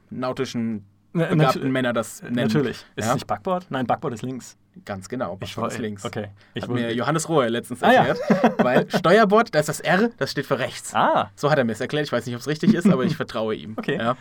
[0.09, 2.35] nautischen begabten Männer das nennen.
[2.35, 2.85] Natürlich.
[2.95, 3.09] Ist ja?
[3.09, 3.67] es nicht Backboard?
[3.69, 4.57] Nein, Backboard ist links.
[4.83, 6.05] Ganz genau, Backboard ist links.
[6.05, 6.29] Okay.
[6.53, 8.19] Ich hat mir Johannes Rohe letztens erklärt.
[8.29, 8.53] Ah, ja.
[8.57, 10.93] weil Steuerbord, da ist das R, das steht für rechts.
[10.93, 11.31] Ah.
[11.35, 12.05] So hat er mir es erklärt.
[12.05, 13.75] Ich weiß nicht, ob es richtig ist, aber ich vertraue ihm.
[13.85, 13.97] Okay.
[13.97, 14.15] Ja.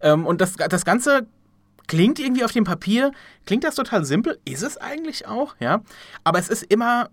[0.00, 1.26] Ähm, und das, das Ganze
[1.88, 3.10] klingt irgendwie auf dem Papier,
[3.46, 5.80] klingt das total simpel, ist es eigentlich auch, ja.
[6.22, 7.08] Aber es ist immer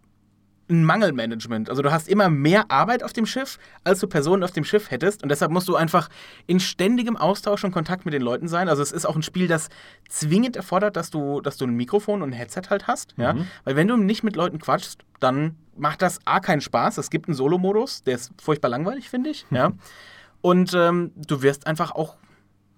[0.70, 1.70] ein Mangelmanagement.
[1.70, 4.90] Also du hast immer mehr Arbeit auf dem Schiff, als du Personen auf dem Schiff
[4.90, 5.22] hättest.
[5.22, 6.10] Und deshalb musst du einfach
[6.48, 8.68] in ständigem Austausch und Kontakt mit den Leuten sein.
[8.68, 9.70] Also es ist auch ein Spiel, das
[10.10, 13.18] zwingend erfordert, dass du, dass du ein Mikrofon und ein Headset halt hast.
[13.18, 13.24] Mhm.
[13.24, 13.36] Ja?
[13.64, 16.98] Weil wenn du nicht mit Leuten quatschst, dann macht das A keinen Spaß.
[16.98, 19.46] Es gibt einen Solo-Modus, der ist furchtbar langweilig, finde ich.
[19.52, 19.72] Ja?
[20.42, 22.16] Und ähm, du wirst einfach auch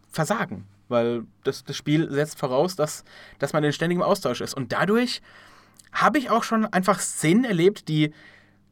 [0.10, 3.04] versagen, weil das, das Spiel setzt voraus, dass,
[3.39, 4.54] dass man in ständigem Austausch ist.
[4.54, 5.21] Und dadurch
[5.91, 8.13] habe ich auch schon einfach Szenen erlebt, die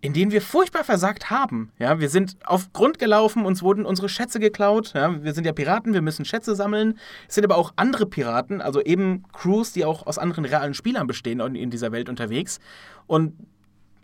[0.05, 1.71] in denen wir furchtbar versagt haben.
[1.79, 4.93] Ja, wir sind auf Grund gelaufen, uns wurden unsere Schätze geklaut.
[4.93, 6.99] Ja, wir sind ja Piraten, wir müssen Schätze sammeln.
[7.27, 11.07] Es sind aber auch andere Piraten, also eben Crews, die auch aus anderen realen Spielern
[11.07, 12.59] bestehen in dieser Welt unterwegs.
[13.07, 13.33] Und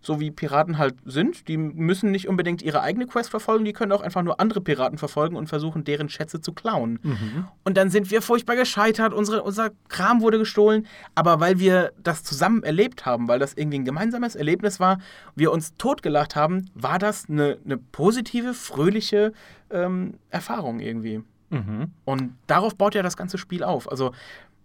[0.01, 1.47] so wie Piraten halt sind.
[1.47, 4.97] Die müssen nicht unbedingt ihre eigene Quest verfolgen, die können auch einfach nur andere Piraten
[4.97, 6.99] verfolgen und versuchen, deren Schätze zu klauen.
[7.03, 7.47] Mhm.
[7.63, 12.23] Und dann sind wir furchtbar gescheitert, unsere, unser Kram wurde gestohlen, aber weil wir das
[12.23, 14.99] zusammen erlebt haben, weil das irgendwie ein gemeinsames Erlebnis war,
[15.35, 19.33] wir uns totgelacht haben, war das eine, eine positive, fröhliche
[19.69, 21.23] ähm, Erfahrung irgendwie.
[21.51, 21.91] Mhm.
[22.05, 23.91] Und darauf baut ja das ganze Spiel auf.
[23.91, 24.13] Also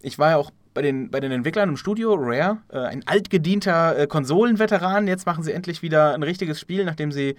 [0.07, 3.99] ich war ja auch bei den, bei den Entwicklern im Studio, Rare, äh, ein altgedienter
[3.99, 5.09] äh, Konsolenveteran.
[5.09, 7.35] Jetzt machen sie endlich wieder ein richtiges Spiel, nachdem sie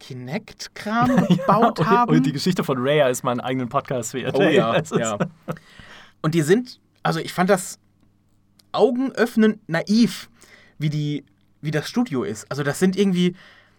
[0.00, 2.16] Kinect-Kram gebaut ja, haben.
[2.16, 4.34] Und die Geschichte von Rare ist mal einen eigenen Podcast wert.
[4.38, 5.18] Oh ja, ja.
[6.22, 7.78] Und die sind, also ich fand das
[8.72, 10.30] augenöffnend naiv,
[10.78, 11.24] wie, die,
[11.60, 12.50] wie das Studio ist.
[12.50, 13.36] Also das sind irgendwie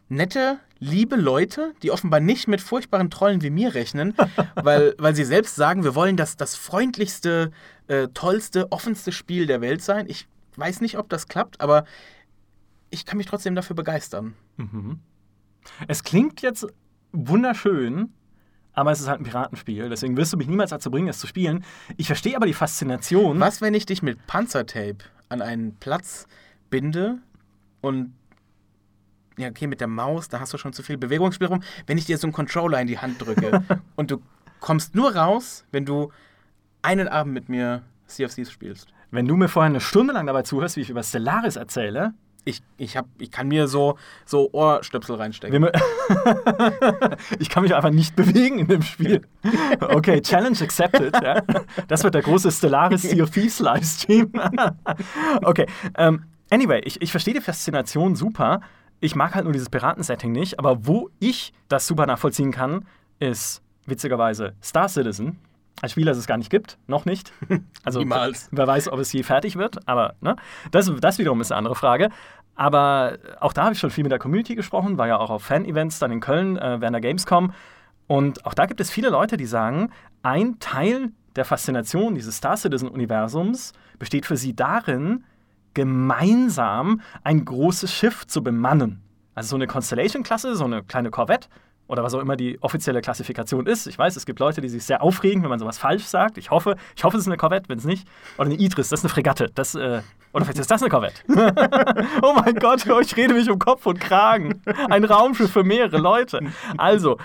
[0.10, 4.13] nette, liebe Leute, die offenbar nicht mit furchtbaren Trollen wie mir rechnen,
[4.55, 7.51] weil, weil sie selbst sagen, wir wollen das, das freundlichste,
[7.87, 10.05] äh, tollste, offenste Spiel der Welt sein.
[10.07, 11.85] Ich weiß nicht, ob das klappt, aber
[12.89, 14.35] ich kann mich trotzdem dafür begeistern.
[14.57, 14.99] Mhm.
[15.87, 16.67] Es klingt jetzt
[17.11, 18.13] wunderschön,
[18.73, 19.89] aber es ist halt ein Piratenspiel.
[19.89, 21.63] Deswegen wirst du mich niemals dazu bringen, es zu spielen.
[21.97, 23.39] Ich verstehe aber die Faszination.
[23.39, 26.27] Was, wenn ich dich mit Panzertape an einen Platz
[26.69, 27.17] binde
[27.81, 28.13] und
[29.38, 31.62] ja, okay, mit der Maus, da hast du schon zu viel Bewegungsspielraum.
[31.86, 33.63] Wenn ich dir so einen Controller in die Hand drücke
[33.95, 34.21] und du
[34.60, 36.12] kommst nur raus, wenn du
[36.82, 38.88] einen Abend mit mir Sea of Thieves spielst.
[39.12, 42.13] Wenn du mir vorher eine Stunde lang dabei zuhörst, wie ich über Stellaris erzähle,
[42.45, 45.65] Ich, ich, hab, ich kann mir so, so Ohrstöpsel reinstecken.
[47.39, 49.21] ich kann mich einfach nicht bewegen in dem Spiel.
[49.82, 51.13] Okay, Challenge accepted.
[51.21, 51.41] Ja.
[51.88, 54.32] Das wird der große Stellaris Sea of Thieves Livestream.
[55.43, 58.62] okay, ähm, anyway, ich, ich verstehe die Faszination super.
[58.99, 62.86] Ich mag halt nur dieses Piratensetting nicht, aber wo ich das super nachvollziehen kann,
[63.19, 65.39] ist witzigerweise Star Citizen.
[65.81, 67.31] Ein Spiel, das es gar nicht gibt, noch nicht.
[67.83, 68.49] Also Niemals.
[68.51, 70.36] wer weiß, ob es je fertig wird, aber ne?
[70.71, 72.10] das, das wiederum ist eine andere Frage.
[72.55, 75.43] Aber auch da habe ich schon viel mit der Community gesprochen, war ja auch auf
[75.43, 77.53] Fan-Events dann in Köln äh, während der Gamescom.
[78.07, 79.91] Und auch da gibt es viele Leute, die sagen,
[80.23, 85.23] ein Teil der Faszination dieses Star Citizen-Universums besteht für sie darin,
[85.77, 89.03] gemeinsam ein großes Schiff zu bemannen.
[89.35, 91.49] Also so eine Constellation-Klasse, so eine kleine Korvette
[91.87, 93.85] oder was auch immer die offizielle Klassifikation ist.
[93.85, 96.39] Ich weiß, es gibt Leute, die sich sehr aufregen, wenn man sowas falsch sagt.
[96.39, 98.07] Ich hoffe, ich hoffe, es ist eine Korvette, wenn es nicht.
[98.39, 99.51] Oder eine Idris, das ist eine Fregatte.
[99.53, 100.01] Das, äh,
[100.33, 101.21] oder vielleicht ist das eine Korvette.
[102.23, 104.63] oh mein Gott, ich rede mich um Kopf und Kragen.
[104.89, 106.39] Ein Raumschiff für mehrere Leute.
[106.75, 107.17] Also,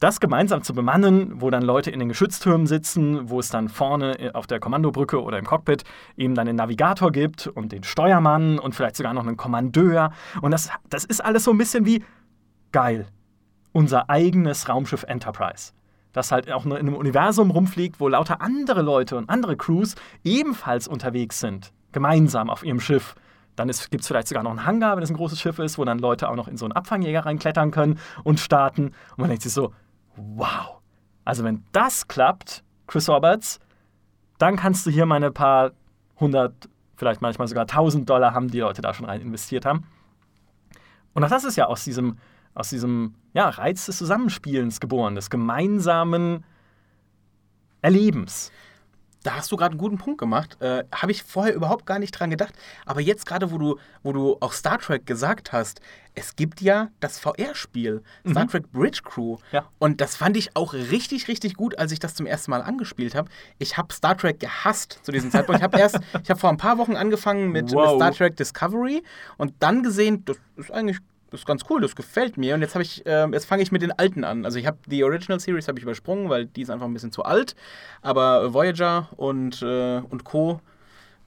[0.00, 4.30] das gemeinsam zu bemannen, wo dann Leute in den Geschütztürmen sitzen, wo es dann vorne
[4.32, 5.84] auf der Kommandobrücke oder im Cockpit
[6.16, 10.12] eben dann den Navigator gibt und den Steuermann und vielleicht sogar noch einen Kommandeur.
[10.40, 12.02] Und das, das ist alles so ein bisschen wie
[12.72, 13.06] geil.
[13.72, 15.72] Unser eigenes Raumschiff Enterprise.
[16.12, 19.94] Das halt auch nur in einem Universum rumfliegt, wo lauter andere Leute und andere Crews
[20.24, 21.72] ebenfalls unterwegs sind.
[21.92, 23.14] Gemeinsam auf ihrem Schiff.
[23.54, 25.84] Dann gibt es vielleicht sogar noch einen Hangar, wenn es ein großes Schiff ist, wo
[25.84, 28.86] dann Leute auch noch in so einen Abfangjäger reinklettern können und starten.
[28.86, 29.72] Und man denkt sich so,
[30.16, 30.80] wow.
[31.24, 33.60] Also wenn das klappt, Chris Roberts,
[34.38, 35.72] dann kannst du hier meine paar
[36.18, 39.86] hundert, vielleicht manchmal sogar tausend Dollar haben, die Leute da schon rein investiert haben.
[41.14, 42.18] Und auch das ist ja aus diesem,
[42.54, 46.44] aus diesem ja, Reiz des Zusammenspielens geboren, des gemeinsamen
[47.82, 48.50] Erlebens.
[49.22, 50.56] Da hast du gerade einen guten Punkt gemacht.
[50.60, 52.54] Äh, Habe ich vorher überhaupt gar nicht dran gedacht.
[52.86, 55.80] Aber jetzt gerade, wo du, wo du auch Star Trek gesagt hast,
[56.14, 59.36] es gibt ja das VR-Spiel, Star Trek Bridge Crew.
[59.52, 59.66] Ja.
[59.78, 63.14] Und das fand ich auch richtig, richtig gut, als ich das zum ersten Mal angespielt
[63.14, 63.30] habe.
[63.58, 65.60] Ich habe Star Trek gehasst zu diesem Zeitpunkt.
[65.60, 67.96] Ich habe erst, ich habe vor ein paar Wochen angefangen mit, mit Wow.
[67.96, 69.02] Star Trek Discovery
[69.36, 70.98] und dann gesehen, das ist eigentlich
[71.30, 72.54] das ist ganz cool, das gefällt mir.
[72.54, 74.44] Und jetzt habe ich, ähm, jetzt fange ich mit den alten an.
[74.44, 77.12] Also ich habe die Original Series habe ich übersprungen, weil die ist einfach ein bisschen
[77.12, 77.54] zu alt.
[78.02, 80.60] Aber Voyager und, äh, und Co.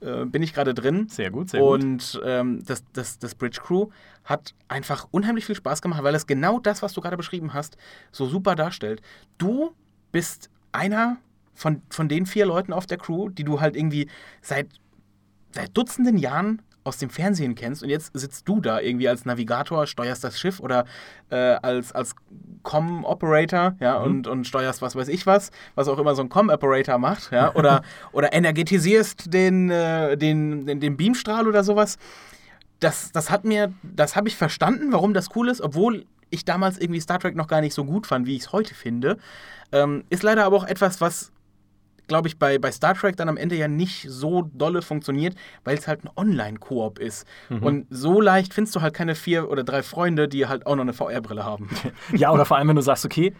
[0.00, 1.08] Äh, bin ich gerade drin.
[1.08, 1.82] Sehr gut, sehr gut.
[1.82, 3.88] Und ähm, das, das, das Bridge Crew
[4.24, 7.76] hat einfach unheimlich viel Spaß gemacht, weil es genau das, was du gerade beschrieben hast,
[8.12, 9.00] so super darstellt.
[9.38, 9.74] Du
[10.12, 11.16] bist einer
[11.54, 14.08] von, von den vier Leuten auf der Crew, die du halt irgendwie
[14.42, 14.68] seit,
[15.52, 19.86] seit Dutzenden Jahren aus dem Fernsehen kennst und jetzt sitzt du da irgendwie als Navigator,
[19.86, 20.84] steuerst das Schiff oder
[21.30, 22.14] äh, als, als
[22.62, 26.98] Com-Operator, ja, und, und steuerst was weiß ich was, was auch immer so ein Com-Operator
[26.98, 31.98] macht, ja, oder, oder energetisierst den, äh, den, den, den Beamstrahl oder sowas.
[32.80, 36.78] Das, das hat mir, das habe ich verstanden, warum das cool ist, obwohl ich damals
[36.78, 39.16] irgendwie Star Trek noch gar nicht so gut fand, wie ich es heute finde.
[39.72, 41.32] Ähm, ist leider aber auch etwas, was
[42.06, 45.76] glaube ich, bei, bei Star Trek dann am Ende ja nicht so dolle funktioniert, weil
[45.76, 47.26] es halt ein Online-Koop ist.
[47.48, 50.82] Und so leicht findest du halt keine vier oder drei Freunde, die halt auch noch
[50.82, 51.68] eine VR-Brille haben.
[52.12, 53.34] Ja, oder vor allem, wenn du sagst, okay,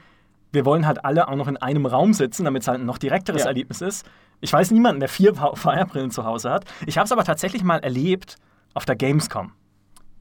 [0.52, 2.98] wir wollen halt alle auch noch in einem Raum sitzen, damit es halt ein noch
[2.98, 3.48] direkteres Ja.
[3.48, 4.06] Erlebnis ist.
[4.40, 6.64] Ich weiß niemanden, der vier VR-Brillen zu Hause hat.
[6.86, 8.36] Ich habe es aber tatsächlich mal erlebt
[8.72, 9.52] auf der Gamescom.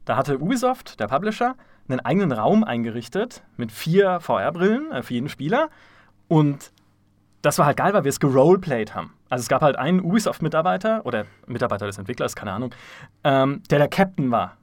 [0.04, 1.56] Da hatte Ubisoft, der Publisher,
[1.88, 5.68] einen eigenen Raum eingerichtet mit vier VR-Brillen äh, für jeden Spieler.
[6.28, 6.72] Und
[7.44, 9.12] das war halt geil, weil wir es geroleplayed haben.
[9.28, 12.74] Also es gab halt einen Ubisoft-Mitarbeiter oder Mitarbeiter des Entwicklers, keine Ahnung,
[13.22, 14.56] ähm, der der Captain war.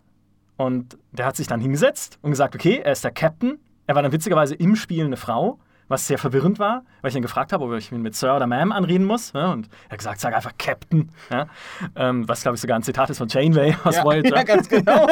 [0.58, 3.60] Und der hat sich dann hingesetzt und gesagt, okay, er ist der Captain.
[3.86, 7.22] Er war dann witzigerweise im Spiel eine Frau, was sehr verwirrend war, weil ich ihn
[7.22, 9.34] gefragt habe, ob ich ihn mit Sir oder Ma'am anreden muss.
[9.34, 11.12] Ja, und er hat gesagt, sag einfach Captain.
[11.30, 11.48] Ja,
[11.96, 14.36] ähm, was, glaube ich, sogar ein Zitat ist von Janeway aus ja, Voyager.
[14.36, 15.08] ja, ganz genau.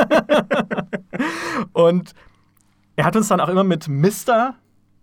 [1.74, 2.14] Und
[2.96, 4.56] er hat uns dann auch immer mit Mr.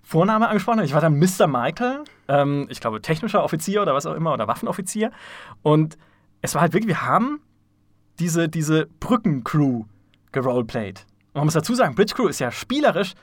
[0.03, 0.81] Vorname angesprochen.
[0.81, 1.47] Ich war dann Mr.
[1.47, 5.11] Michael, ähm, ich glaube technischer Offizier oder was auch immer, oder Waffenoffizier.
[5.63, 5.97] Und
[6.43, 7.41] es war halt wirklich, wir haben
[8.19, 9.85] diese, diese Brückencrew
[10.33, 11.07] geroleplayed.
[11.35, 13.15] man muss dazu sagen, Bridge Crew ist ja spielerisch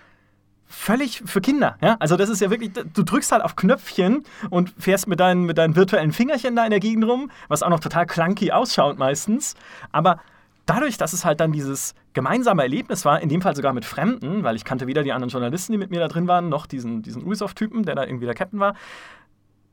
[0.65, 1.77] völlig für Kinder.
[1.81, 1.97] Ja?
[1.99, 5.57] Also das ist ja wirklich, du drückst halt auf Knöpfchen und fährst mit deinen, mit
[5.57, 9.55] deinen virtuellen Fingerchen da in der Gegend rum, was auch noch total clunky ausschaut meistens.
[9.91, 10.19] Aber
[10.65, 14.43] dadurch, dass es halt dann dieses gemeinsame Erlebnis war, in dem Fall sogar mit Fremden,
[14.43, 17.01] weil ich kannte weder die anderen Journalisten, die mit mir da drin waren, noch diesen,
[17.01, 18.75] diesen Ubisoft-Typen, der da irgendwie der Captain war,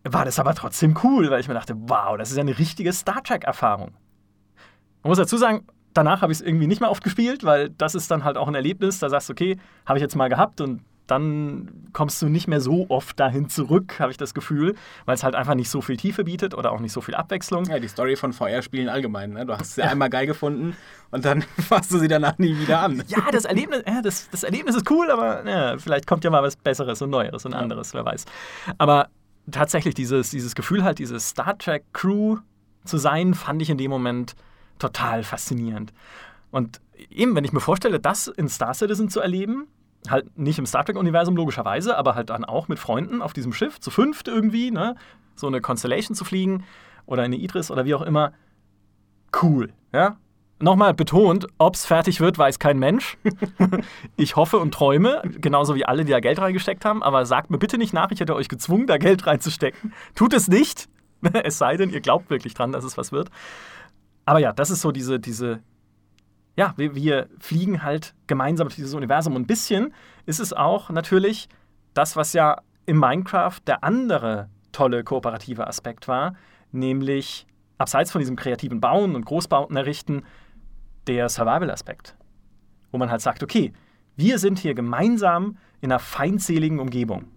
[0.05, 2.92] war das aber trotzdem cool, weil ich mir dachte, wow, das ist ja eine richtige
[2.92, 3.92] Star Trek-Erfahrung.
[5.03, 7.94] Man muss dazu sagen, danach habe ich es irgendwie nicht mehr oft gespielt, weil das
[7.94, 10.61] ist dann halt auch ein Erlebnis, da sagst du, okay, habe ich jetzt mal gehabt
[10.61, 15.14] und dann kommst du nicht mehr so oft dahin zurück, habe ich das Gefühl, weil
[15.14, 17.64] es halt einfach nicht so viel Tiefe bietet oder auch nicht so viel Abwechslung.
[17.64, 19.33] Ja, die Story von VR-Spielen allgemein.
[19.33, 19.46] Ne?
[19.46, 19.88] Du hast sie ja.
[19.88, 20.77] einmal geil gefunden
[21.11, 23.03] und dann fasst du sie danach nie wieder an.
[23.09, 26.42] Ja, das Erlebnis, ja, das, das Erlebnis ist cool, aber ja, vielleicht kommt ja mal
[26.42, 28.25] was Besseres und Neueres und anderes, wer weiß.
[28.79, 29.09] Aber
[29.51, 32.38] tatsächlich dieses, dieses Gefühl halt, diese Star Trek-Crew
[32.85, 34.35] zu sein, fand ich in dem Moment
[34.79, 35.92] total faszinierend.
[36.51, 39.66] Und eben, wenn ich mir vorstelle, das in Star Citizen zu erleben,
[40.08, 43.80] halt nicht im Star Trek-Universum logischerweise, aber halt dann auch mit Freunden auf diesem Schiff,
[43.80, 44.96] zu fünft irgendwie, ne?
[45.34, 46.64] so eine Constellation zu fliegen
[47.06, 48.32] oder eine Idris oder wie auch immer,
[49.42, 50.16] cool, ja.
[50.62, 53.16] Nochmal betont, ob es fertig wird, weiß kein Mensch.
[54.16, 57.56] ich hoffe und träume, genauso wie alle, die da Geld reingesteckt haben, aber sagt mir
[57.56, 59.94] bitte nicht nach, ich hätte euch gezwungen, da Geld reinzustecken.
[60.14, 60.90] Tut es nicht,
[61.44, 63.30] es sei denn, ihr glaubt wirklich dran, dass es was wird.
[64.26, 65.60] Aber ja, das ist so diese, diese
[66.56, 69.34] ja, wir, wir fliegen halt gemeinsam durch dieses Universum.
[69.34, 69.94] Und ein bisschen
[70.26, 71.48] ist es auch natürlich
[71.94, 76.34] das, was ja im Minecraft der andere tolle kooperative Aspekt war,
[76.72, 77.46] nämlich
[77.78, 80.24] abseits von diesem kreativen Bauen und Großbauten errichten,
[81.06, 82.16] der Survival-Aspekt.
[82.92, 83.72] Wo man halt sagt, okay,
[84.16, 87.28] wir sind hier gemeinsam in einer feindseligen Umgebung.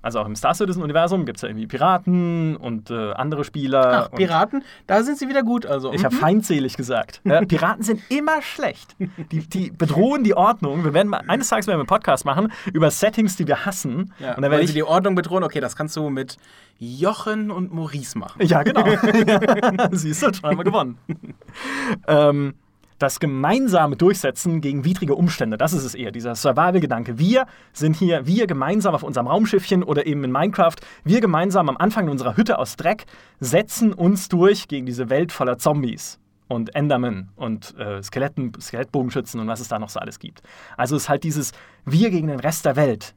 [0.00, 4.08] Also auch im Star Citizen-Universum gibt es ja irgendwie Piraten und äh, andere Spieler.
[4.10, 5.66] Ach, Piraten, da sind sie wieder gut.
[5.66, 5.92] Also.
[5.92, 6.20] Ich habe mhm.
[6.20, 7.20] feindselig gesagt.
[7.24, 8.94] Ja, Piraten sind immer schlecht.
[9.32, 10.84] Die, die, bedrohen die Ordnung.
[10.84, 14.12] Wir werden mal, eines Tages werden wir einen Podcast machen über Settings, die wir hassen.
[14.18, 16.36] Ja, und dann weil sie die Ordnung bedrohen, okay, das kannst du mit
[16.78, 18.40] Jochen und Maurice machen.
[18.46, 18.84] Ja, genau.
[19.90, 20.98] Siehst du, schon einmal gewonnen.
[22.06, 22.54] ähm,
[22.98, 25.56] das gemeinsame Durchsetzen gegen widrige Umstände.
[25.56, 27.18] Das ist es eher, dieser Survival-Gedanke.
[27.18, 31.76] Wir sind hier, wir gemeinsam auf unserem Raumschiffchen oder eben in Minecraft, wir gemeinsam am
[31.76, 33.06] Anfang unserer Hütte aus Dreck
[33.40, 39.46] setzen uns durch gegen diese Welt voller Zombies und Endermen und äh, Skeletten, Skelettbogenschützen und
[39.46, 40.42] was es da noch so alles gibt.
[40.76, 41.52] Also es ist halt dieses
[41.84, 43.14] Wir gegen den Rest der Welt.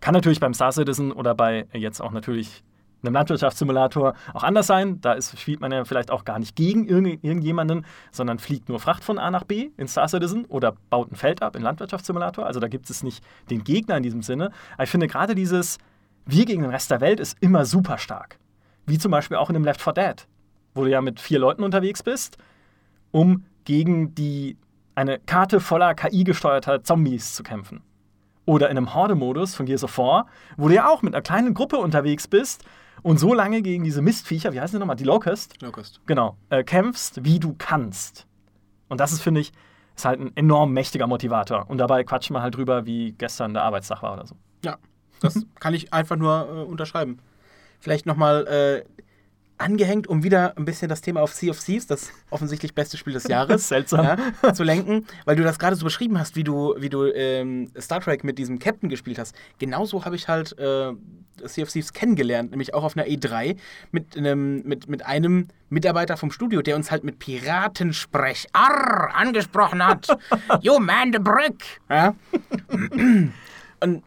[0.00, 2.62] Kann natürlich beim Star Citizen oder bei jetzt auch natürlich
[3.06, 5.00] einem Landwirtschaftssimulator auch anders sein.
[5.00, 8.80] Da ist, spielt man ja vielleicht auch gar nicht gegen irgend, irgendjemanden, sondern fliegt nur
[8.80, 12.46] Fracht von A nach B in Star Citizen oder baut ein Feld ab in Landwirtschaftssimulator.
[12.46, 14.50] Also da gibt es nicht den Gegner in diesem Sinne.
[14.74, 15.78] Aber ich finde gerade dieses
[16.26, 18.38] Wir gegen den Rest der Welt ist immer super stark.
[18.86, 20.26] Wie zum Beispiel auch in dem Left 4 Dead,
[20.74, 22.38] wo du ja mit vier Leuten unterwegs bist,
[23.10, 24.56] um gegen die
[24.94, 27.82] eine Karte voller KI-gesteuerter Zombies zu kämpfen.
[28.46, 31.54] Oder in einem Horde-Modus von Gears of War, wo du ja auch mit einer kleinen
[31.54, 32.64] Gruppe unterwegs bist
[33.02, 35.60] und so lange gegen diese Mistviecher, wie heißen die nochmal, die Locust?
[35.62, 36.00] Locust.
[36.06, 38.26] Genau, äh, kämpfst, wie du kannst.
[38.88, 39.52] Und das ist, finde ich,
[39.96, 41.68] ist halt ein enorm mächtiger Motivator.
[41.68, 44.36] Und dabei quatschen wir halt drüber, wie gestern der Arbeitstag war oder so.
[44.64, 44.78] Ja,
[45.20, 47.18] das kann ich einfach nur äh, unterschreiben.
[47.80, 49.03] Vielleicht nochmal äh,
[49.58, 53.12] angehängt, um wieder ein bisschen das Thema auf Sea of Thieves, das offensichtlich beste Spiel
[53.12, 54.04] des Jahres, Seltsam.
[54.42, 57.70] Ja, zu lenken, weil du das gerade so beschrieben hast, wie du, wie du ähm,
[57.78, 59.34] Star Trek mit diesem Captain gespielt hast.
[59.58, 60.92] Genauso habe ich halt äh,
[61.44, 63.56] Sea of Thieves kennengelernt, nämlich auch auf einer E3
[63.92, 69.84] mit einem, mit, mit einem Mitarbeiter vom Studio, der uns halt mit Piratensprech Arr angesprochen
[69.84, 70.06] hat.
[70.62, 71.80] you man the brick!
[71.88, 72.14] Ja?
[73.80, 74.02] Und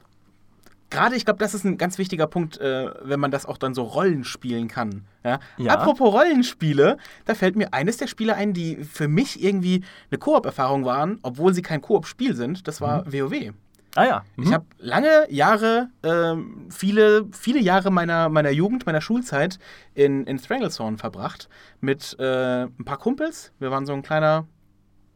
[0.89, 3.73] gerade, ich glaube, das ist ein ganz wichtiger Punkt, äh, wenn man das auch dann
[3.73, 5.06] so Rollen spielen kann.
[5.23, 5.39] Ja?
[5.58, 5.73] Ja.
[5.73, 10.86] Apropos Rollenspiele, da fällt mir eines der Spiele ein, die für mich irgendwie eine Koop-Erfahrung
[10.86, 12.67] waren, obwohl sie kein Koop-Spiel sind.
[12.67, 13.13] Das war mhm.
[13.13, 13.54] WoW.
[13.95, 14.23] Ah ja.
[14.36, 14.43] Mhm.
[14.43, 16.36] Ich habe lange Jahre, äh,
[16.69, 19.58] viele, viele Jahre meiner, meiner Jugend, meiner Schulzeit
[19.95, 21.50] in, in Stranglethorn verbracht
[21.82, 23.52] mit äh, ein paar Kumpels.
[23.60, 24.45] Wir waren so ein kleiner,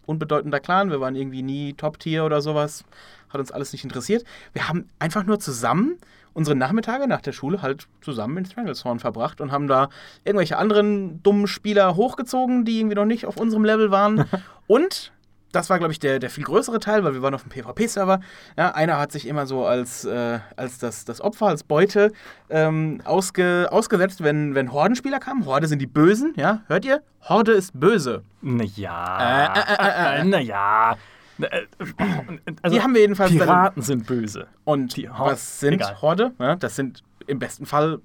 [0.07, 0.89] unbedeutender Clan.
[0.89, 2.83] Wir waren irgendwie nie Top-Tier oder sowas
[3.33, 4.23] hat uns alles nicht interessiert.
[4.53, 5.97] Wir haben einfach nur zusammen
[6.33, 9.89] unsere Nachmittage nach der Schule halt zusammen in Stranglethorn verbracht und haben da
[10.23, 14.25] irgendwelche anderen dummen Spieler hochgezogen, die irgendwie noch nicht auf unserem Level waren.
[14.67, 15.11] und
[15.51, 18.21] das war, glaube ich, der, der viel größere Teil, weil wir waren auf dem PvP-Server.
[18.57, 22.11] Ja, einer hat sich immer so als, äh, als das, das Opfer, als Beute
[22.49, 25.45] ähm, ausge, ausgesetzt, wenn, wenn Hordenspieler kamen.
[25.45, 27.01] Horde sind die Bösen, ja, hört ihr?
[27.23, 28.23] Horde ist böse.
[28.41, 29.53] Naja.
[29.53, 30.95] Äh, äh, äh, äh naja.
[31.43, 31.65] Äh,
[32.61, 33.31] also, die haben wir jedenfalls.
[33.31, 34.47] Piraten sind böse.
[34.63, 36.01] Und die was sind Egal.
[36.01, 36.31] Horde?
[36.39, 37.99] Ja, das sind im besten Fall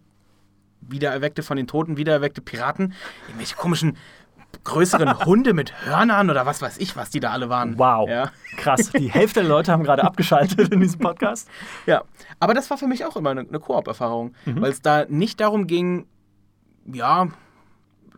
[0.80, 2.94] wiedererweckte von den Toten, wiedererweckte Piraten.
[3.28, 3.96] Irgendwelche komischen
[4.64, 7.78] größeren Hunde mit Hörnern oder was weiß ich, was die da alle waren.
[7.78, 8.08] Wow.
[8.08, 8.30] Ja.
[8.56, 8.90] Krass.
[8.90, 11.48] Die Hälfte der Leute haben gerade abgeschaltet in diesem Podcast.
[11.86, 12.04] Ja,
[12.40, 14.60] aber das war für mich auch immer eine, eine Koop-Erfahrung, Mhm.
[14.62, 16.06] weil es da nicht darum ging,
[16.90, 17.28] ja,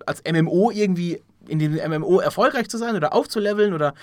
[0.06, 3.94] als MMO irgendwie in dem MMO erfolgreich zu sein oder aufzuleveln oder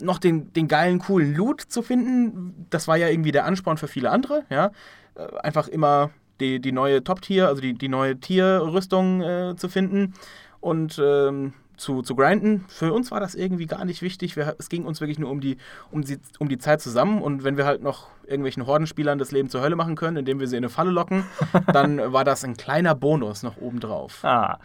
[0.00, 2.66] noch den, den geilen, coolen Loot zu finden.
[2.70, 4.70] Das war ja irgendwie der Ansporn für viele andere, ja.
[5.14, 10.14] Äh, Einfach immer die, die neue Top-Tier, also die, die neue Tier-Rüstung äh, zu finden
[10.60, 12.64] und ähm, zu, zu grinden.
[12.68, 14.36] Für uns war das irgendwie gar nicht wichtig.
[14.36, 15.56] Wir, es ging uns wirklich nur um die,
[15.90, 17.22] um, die, um die Zeit zusammen.
[17.22, 20.48] Und wenn wir halt noch irgendwelchen Hordenspielern das Leben zur Hölle machen können, indem wir
[20.48, 21.24] sie in eine Falle locken,
[21.72, 24.24] dann war das ein kleiner Bonus noch obendrauf.
[24.24, 24.58] Ah.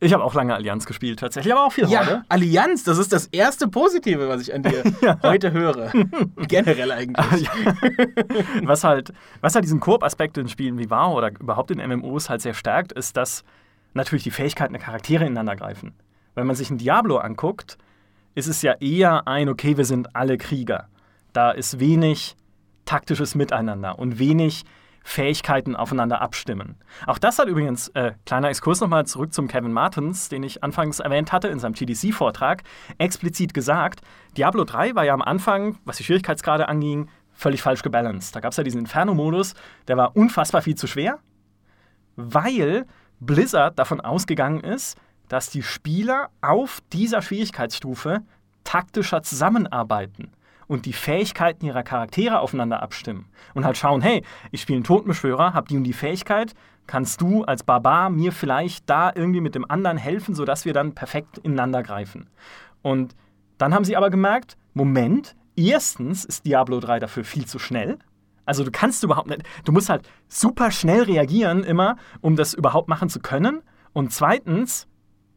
[0.00, 2.24] Ich habe auch lange Allianz gespielt, tatsächlich, aber auch viel Ja, Horde.
[2.28, 4.82] Allianz, das ist das erste Positive, was ich an dir
[5.22, 5.92] heute höre.
[6.48, 7.48] Generell eigentlich.
[8.64, 12.40] was halt, was halt diesen Koop-Aspekt in Spielen wie WoW oder überhaupt in MMOs halt
[12.40, 13.44] sehr stärkt, ist, dass
[13.94, 15.94] natürlich die Fähigkeiten der Charaktere ineinander greifen.
[16.34, 17.78] Wenn man sich ein Diablo anguckt,
[18.34, 20.88] ist es ja eher ein, okay, wir sind alle Krieger.
[21.32, 22.36] Da ist wenig
[22.84, 24.64] taktisches Miteinander und wenig
[25.04, 26.76] Fähigkeiten aufeinander abstimmen.
[27.06, 31.00] Auch das hat übrigens, äh, kleiner Exkurs nochmal zurück zum Kevin Martins, den ich anfangs
[31.00, 32.62] erwähnt hatte in seinem GDC-Vortrag,
[32.98, 34.00] explizit gesagt,
[34.36, 38.36] Diablo 3 war ja am Anfang, was die Schwierigkeitsgrade anging, völlig falsch gebalanced.
[38.36, 39.54] Da gab es ja diesen Inferno-Modus,
[39.88, 41.18] der war unfassbar viel zu schwer,
[42.14, 42.86] weil
[43.18, 44.96] Blizzard davon ausgegangen ist,
[45.32, 48.18] dass die Spieler auf dieser Schwierigkeitsstufe
[48.64, 50.30] taktischer zusammenarbeiten
[50.66, 55.54] und die Fähigkeiten ihrer Charaktere aufeinander abstimmen und halt schauen, hey, ich spiele einen Totenbeschwörer,
[55.54, 56.52] hab die und die Fähigkeit,
[56.86, 60.94] kannst du als Barbar mir vielleicht da irgendwie mit dem anderen helfen, sodass wir dann
[60.94, 62.28] perfekt ineinander greifen.
[62.82, 63.16] Und
[63.56, 67.98] dann haben sie aber gemerkt, Moment, erstens ist Diablo 3 dafür viel zu schnell.
[68.44, 72.88] Also du kannst überhaupt nicht, du musst halt super schnell reagieren immer, um das überhaupt
[72.88, 73.62] machen zu können.
[73.94, 74.88] Und zweitens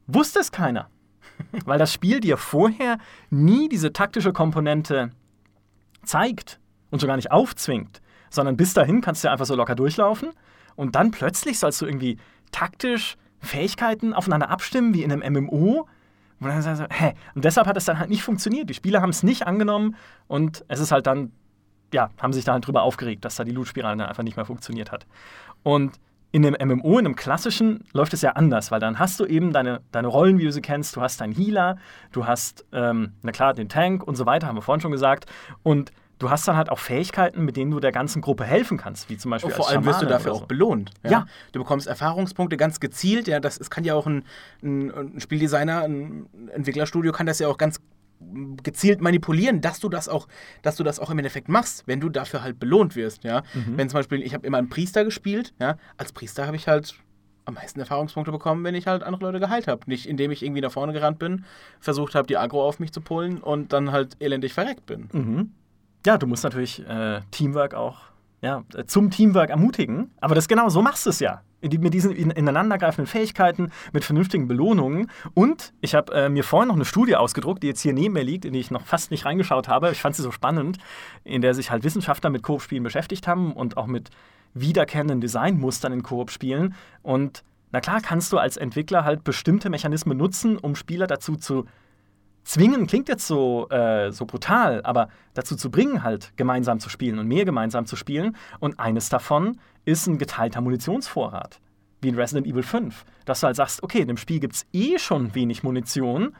[0.07, 0.89] wusste es keiner.
[1.65, 2.97] Weil das Spiel dir vorher
[3.29, 5.11] nie diese taktische Komponente
[6.03, 6.59] zeigt
[6.91, 10.29] und schon gar nicht aufzwingt, sondern bis dahin kannst du ja einfach so locker durchlaufen
[10.75, 12.17] und dann plötzlich sollst du irgendwie
[12.51, 15.87] taktisch Fähigkeiten aufeinander abstimmen, wie in einem MMO.
[16.39, 17.13] Und, dann sagst du, hä?
[17.33, 18.69] und deshalb hat es dann halt nicht funktioniert.
[18.69, 19.95] Die Spieler haben es nicht angenommen
[20.27, 21.31] und es ist halt dann,
[21.93, 24.45] ja, haben sich da halt drüber aufgeregt, dass da die Loot-Spirale dann einfach nicht mehr
[24.45, 25.05] funktioniert hat.
[25.63, 25.99] Und
[26.35, 29.53] in einem MMO, in einem klassischen, läuft es ja anders, weil dann hast du eben
[29.53, 30.93] deine, deine Rollen, wie du sie kennst.
[30.97, 31.77] Du hast deinen Healer,
[32.11, 35.31] du hast, ähm, na klar, den Tank und so weiter, haben wir vorhin schon gesagt.
[35.63, 39.09] Und du hast dann halt auch Fähigkeiten, mit denen du der ganzen Gruppe helfen kannst,
[39.09, 40.41] wie zum Beispiel Und vor allem wirst du dafür so.
[40.41, 40.91] auch belohnt.
[41.03, 41.11] Ja?
[41.11, 41.25] Ja.
[41.53, 43.29] Du bekommst Erfahrungspunkte ganz gezielt.
[43.29, 44.25] Ja, das es kann ja auch ein,
[44.61, 47.79] ein, ein Spieldesigner, ein Entwicklerstudio kann das ja auch ganz
[48.63, 50.27] gezielt manipulieren, dass du das auch,
[50.61, 53.23] dass du das auch im Endeffekt machst, wenn du dafür halt belohnt wirst.
[53.23, 53.43] Ja,
[53.75, 55.53] wenn zum Beispiel ich habe immer einen Priester gespielt.
[55.59, 56.95] Ja, als Priester habe ich halt
[57.45, 59.81] am meisten Erfahrungspunkte bekommen, wenn ich halt andere Leute geheilt habe.
[59.85, 61.45] Nicht indem ich irgendwie nach vorne gerannt bin,
[61.79, 65.09] versucht habe, die Agro auf mich zu pullen und dann halt elendig verreckt bin.
[65.13, 65.51] Mhm.
[66.05, 68.14] Ja, du musst natürlich äh, Teamwork auch
[68.45, 70.11] ja, zum Teamwork ermutigen.
[70.21, 71.41] Aber das genau so machst du es ja.
[71.61, 75.09] Mit diesen in- ineinandergreifenden Fähigkeiten, mit vernünftigen Belohnungen.
[75.33, 78.23] Und ich habe äh, mir vorhin noch eine Studie ausgedruckt, die jetzt hier neben mir
[78.23, 79.91] liegt, in die ich noch fast nicht reingeschaut habe.
[79.91, 80.77] Ich fand sie so spannend,
[81.23, 84.11] in der sich halt Wissenschaftler mit Koop-Spielen beschäftigt haben und auch mit
[84.53, 86.75] wiederkehrenden Designmustern in Koop-Spielen.
[87.01, 91.65] Und na klar kannst du als Entwickler halt bestimmte Mechanismen nutzen, um Spieler dazu zu
[92.45, 97.19] zwingen klingt jetzt so, äh, so brutal, aber dazu zu bringen, halt gemeinsam zu spielen
[97.19, 98.37] und mehr gemeinsam zu spielen.
[98.59, 101.59] Und eines davon ist ein geteilter Munitionsvorrat,
[102.01, 103.03] wie in Resident Evil 5.
[103.25, 106.35] Dass du halt sagst, okay, in dem Spiel gibt es eh schon wenig Munition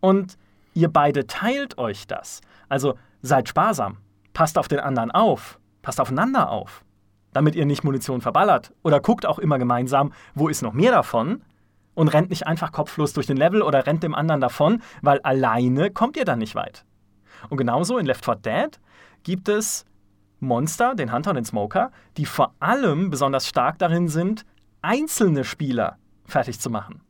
[0.00, 0.36] und
[0.74, 2.40] ihr beide teilt euch das.
[2.68, 3.98] Also seid sparsam,
[4.34, 6.84] passt auf den anderen auf, passt aufeinander auf,
[7.32, 8.72] damit ihr nicht Munition verballert.
[8.82, 11.42] Oder guckt auch immer gemeinsam, wo ist noch mehr davon
[11.94, 15.90] und rennt nicht einfach kopflos durch den Level oder rennt dem anderen davon, weil alleine
[15.90, 16.84] kommt ihr dann nicht weit.
[17.48, 18.80] Und genauso in Left 4 Dead
[19.22, 19.84] gibt es
[20.40, 24.44] Monster, den Hunter und den Smoker, die vor allem besonders stark darin sind,
[24.82, 27.00] einzelne Spieler fertig zu machen.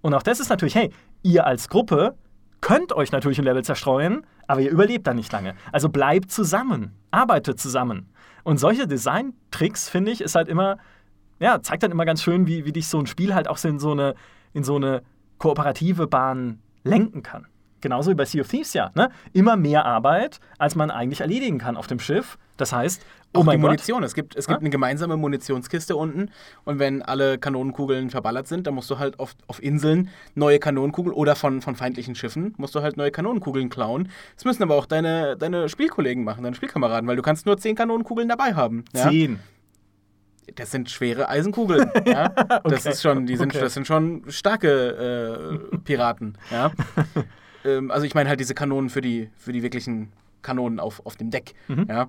[0.00, 0.90] Und auch das ist natürlich, hey,
[1.22, 2.16] ihr als Gruppe
[2.60, 5.54] könnt euch natürlich ein Level zerstreuen, aber ihr überlebt dann nicht lange.
[5.72, 8.12] Also bleibt zusammen, arbeitet zusammen.
[8.44, 10.78] Und solche Design-Tricks, finde ich, ist halt immer,
[11.42, 13.68] ja, zeigt dann immer ganz schön, wie, wie dich so ein Spiel halt auch so
[13.68, 14.14] in so eine,
[14.52, 15.02] in so eine
[15.38, 17.46] kooperative Bahn lenken kann.
[17.80, 18.92] Genauso wie bei Sea of Thieves ja.
[18.94, 19.10] Ne?
[19.32, 22.38] Immer mehr Arbeit, als man eigentlich erledigen kann auf dem Schiff.
[22.56, 24.04] Das heißt, oh Auch mein die Gott, Munition.
[24.04, 26.30] Es gibt, es gibt eine gemeinsame Munitionskiste unten
[26.62, 31.12] und wenn alle Kanonenkugeln verballert sind, dann musst du halt auf, auf Inseln neue Kanonenkugeln
[31.12, 34.10] oder von, von feindlichen Schiffen musst du halt neue Kanonenkugeln klauen.
[34.36, 37.74] Das müssen aber auch deine, deine Spielkollegen machen, deine Spielkameraden, weil du kannst nur zehn
[37.74, 38.84] Kanonenkugeln dabei haben.
[38.94, 39.10] Ja?
[39.10, 39.40] zehn.
[40.54, 41.90] Das sind schwere Eisenkugeln.
[42.06, 42.28] Ja?
[42.28, 43.60] Das Okay, ist schon, die sind, okay.
[43.60, 46.36] das sind schon starke äh, Piraten.
[46.50, 46.72] Ja?
[47.64, 50.12] ähm, also ich meine halt diese Kanonen für die, für die wirklichen
[50.42, 51.54] Kanonen auf, auf dem Deck.
[51.68, 51.86] Mhm.
[51.88, 52.08] Ja?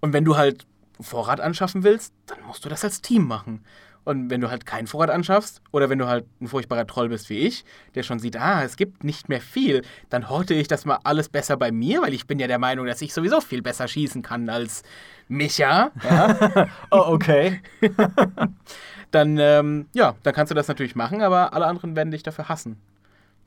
[0.00, 0.66] Und wenn du halt
[1.00, 3.64] Vorrat anschaffen willst, dann musst du das als Team machen.
[4.04, 7.30] Und wenn du halt keinen Vorrat anschaffst oder wenn du halt ein furchtbarer Troll bist
[7.30, 10.84] wie ich, der schon sieht, ah, es gibt nicht mehr viel, dann horte ich das
[10.84, 13.62] mal alles besser bei mir, weil ich bin ja der Meinung, dass ich sowieso viel
[13.62, 14.82] besser schießen kann als
[15.28, 15.90] Micha.
[16.02, 16.68] Ja?
[16.90, 17.62] Oh, okay.
[19.10, 22.48] dann, ähm, ja, dann kannst du das natürlich machen, aber alle anderen werden dich dafür
[22.48, 22.78] hassen.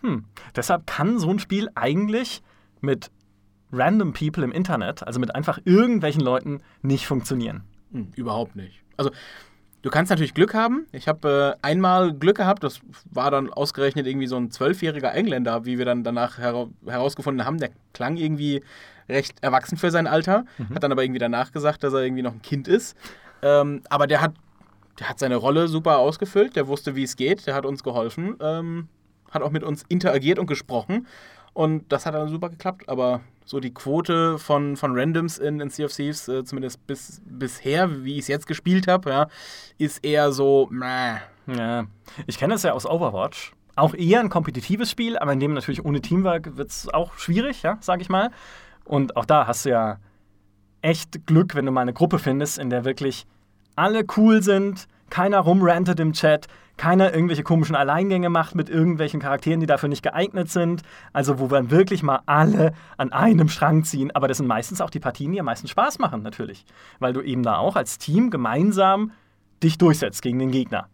[0.01, 0.25] Hm.
[0.55, 2.41] Deshalb kann so ein Spiel eigentlich
[2.81, 3.11] mit
[3.71, 7.63] random people im Internet, also mit einfach irgendwelchen Leuten, nicht funktionieren.
[7.91, 8.83] Hm, überhaupt nicht.
[8.97, 9.11] Also,
[9.87, 10.85] du kannst natürlich Glück haben.
[10.91, 15.63] Ich habe äh, einmal Glück gehabt, das war dann ausgerechnet irgendwie so ein zwölfjähriger Engländer,
[15.63, 17.57] wie wir dann danach hera herausgefunden haben.
[17.57, 18.63] Der klang irgendwie
[19.07, 20.43] recht erwachsen für sein Alter,
[20.75, 22.97] hat dann aber irgendwie danach gesagt, dass er irgendwie noch ein Kind ist.
[23.41, 24.33] Ähm, aber der hat,
[24.99, 28.35] der hat seine Rolle super ausgefüllt, der wusste, wie es geht, der hat uns geholfen,
[28.41, 28.89] ähm,
[29.31, 31.07] hat auch mit uns interagiert und gesprochen.
[31.57, 35.71] Und das hat dann super geklappt, aber so die Quote von, von Randoms in, in
[35.71, 39.27] Sea of Thieves, äh, zumindest bis, bisher, wie ich es jetzt gespielt habe, ja,
[39.79, 41.17] ist eher so, meh.
[41.47, 41.87] Ja.
[42.27, 43.53] Ich kenne das ja aus Overwatch.
[43.75, 47.63] Auch eher ein kompetitives Spiel, aber in dem natürlich ohne Teamwork wird es auch schwierig,
[47.63, 48.29] ja, sag ich mal.
[48.85, 49.97] Und auch da hast du ja
[50.83, 53.25] echt Glück, wenn du mal eine Gruppe findest, in der wirklich
[53.75, 56.45] alle cool sind, keiner rumrantet im Chat,
[56.77, 60.83] keiner irgendwelche komischen Alleingänge macht mit irgendwelchen Charakteren, die dafür nicht geeignet sind.
[61.11, 64.11] Also wo wir wirklich mal alle an einem Strang ziehen.
[64.15, 66.65] Aber das sind meistens auch die Partien, die am meisten Spaß machen, natürlich.
[66.99, 69.11] Weil du eben da auch als Team gemeinsam
[69.63, 70.87] dich durchsetzt gegen den Gegner.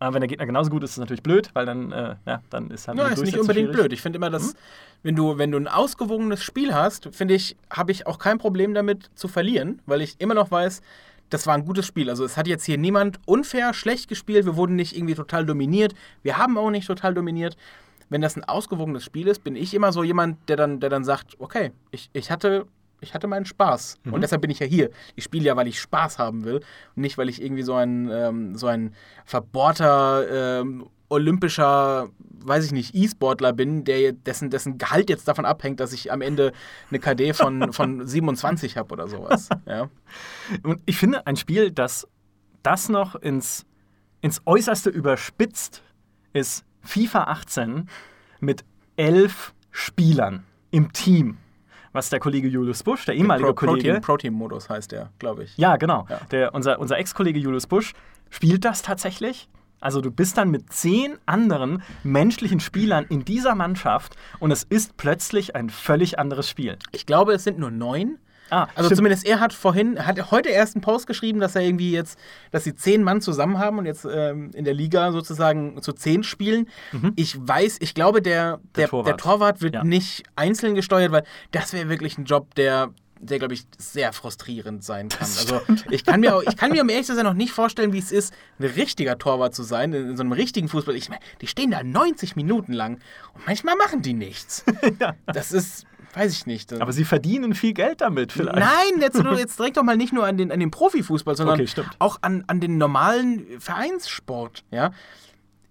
[0.00, 2.40] Aber wenn der Gegner genauso gut ist, ist es natürlich blöd, weil dann, äh, ja,
[2.50, 3.80] dann ist halt Ja, ist nicht unbedingt schwierig.
[3.80, 3.92] blöd.
[3.92, 4.54] Ich finde immer, dass,
[5.02, 8.74] wenn, du, wenn du ein ausgewogenes Spiel hast, finde ich, habe ich auch kein Problem
[8.74, 10.82] damit zu verlieren, weil ich immer noch weiß,
[11.30, 12.10] das war ein gutes Spiel.
[12.10, 15.94] Also es hat jetzt hier niemand unfair schlecht gespielt, wir wurden nicht irgendwie total dominiert,
[16.22, 17.56] wir haben auch nicht total dominiert.
[18.10, 21.04] Wenn das ein ausgewogenes Spiel ist, bin ich immer so jemand, der dann, der dann
[21.04, 22.66] sagt, okay, ich, ich hatte.
[23.00, 24.00] Ich hatte meinen Spaß.
[24.10, 24.90] Und deshalb bin ich ja hier.
[25.14, 26.56] Ich spiele ja, weil ich Spaß haben will.
[26.96, 28.92] Und nicht, weil ich irgendwie so ein, ähm, so ein
[29.24, 32.08] verbohrter ähm, olympischer,
[32.44, 36.20] weiß ich nicht, E-Sportler bin, der, dessen, dessen Gehalt jetzt davon abhängt, dass ich am
[36.20, 36.52] Ende
[36.90, 39.48] eine KD von, von 27 habe oder sowas.
[39.66, 39.88] Ja.
[40.62, 42.06] Und ich finde, ein Spiel, das
[42.62, 43.64] das noch ins,
[44.20, 45.82] ins Äußerste überspitzt,
[46.32, 47.88] ist FIFA 18
[48.40, 48.64] mit
[48.96, 51.38] elf Spielern im Team.
[51.92, 53.88] Was der Kollege Julius Busch, der ehemalige Pro Kollege.
[53.94, 55.56] Protein- Protein-Modus heißt der, glaube ich.
[55.56, 56.06] Ja, genau.
[56.10, 56.20] Ja.
[56.30, 57.94] Der, unser unser Ex-Kollege Julius Busch
[58.28, 59.48] spielt das tatsächlich.
[59.80, 64.96] Also du bist dann mit zehn anderen menschlichen Spielern in dieser Mannschaft und es ist
[64.96, 66.78] plötzlich ein völlig anderes Spiel.
[66.92, 68.18] Ich glaube, es sind nur neun.
[68.50, 68.96] Ah, Also stimmt.
[68.96, 72.18] zumindest er hat vorhin, hat heute erst einen Post geschrieben, dass er irgendwie jetzt,
[72.50, 76.22] dass sie zehn Mann zusammen haben und jetzt ähm, in der Liga sozusagen zu zehn
[76.22, 76.66] spielen.
[77.14, 79.20] Ich weiß, ich glaube, der, der, der, Torwart.
[79.20, 79.60] Torwart.
[79.60, 79.84] wird Ja.
[79.84, 82.88] nicht einzeln gesteuert, weil das wäre wirklich ein Job, der,
[83.20, 85.28] der glaube ich, sehr frustrierend sein kann.
[85.38, 85.60] Also
[85.90, 87.98] ich kann mir auch, ich kann mir um ehrlich zu sein noch nicht vorstellen, wie
[87.98, 90.94] es ist, ein richtiger Torwart zu sein, in, in so einem richtigen Fußball.
[90.94, 93.00] Ich meine, die stehen da 90 Minuten lang
[93.34, 94.64] und manchmal machen die nichts.
[95.26, 96.72] Das ist, weiß ich nicht.
[96.72, 98.58] Aber sie verdienen viel Geld damit vielleicht.
[98.58, 101.82] Nein, jetzt, jetzt denk doch mal nicht nur an den, an den Profifußball, sondern Okay,
[101.98, 104.64] auch an, an den normalen Vereinssport.
[104.70, 104.92] Ja?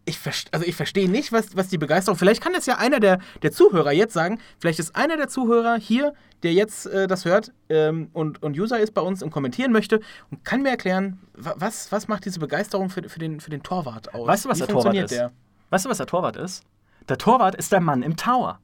[0.07, 0.19] Ich,
[0.51, 2.17] also ich verstehe nicht, was, was die Begeisterung.
[2.17, 4.39] Vielleicht kann das ja einer der, der Zuhörer jetzt sagen.
[4.59, 8.79] Vielleicht ist einer der Zuhörer hier, der jetzt äh, das hört ähm, und, und User
[8.79, 9.99] ist bei uns und kommentieren möchte
[10.31, 13.63] und kann mir erklären, wa- was, was macht diese Begeisterung für, für, den, für den
[13.63, 14.27] Torwart aus?
[14.27, 15.11] Weißt du, was Wie der Torwart ist?
[15.11, 15.31] der?
[15.71, 16.63] Weißt du, was der Torwart ist?
[17.09, 18.59] Der Torwart ist der Mann im Tower.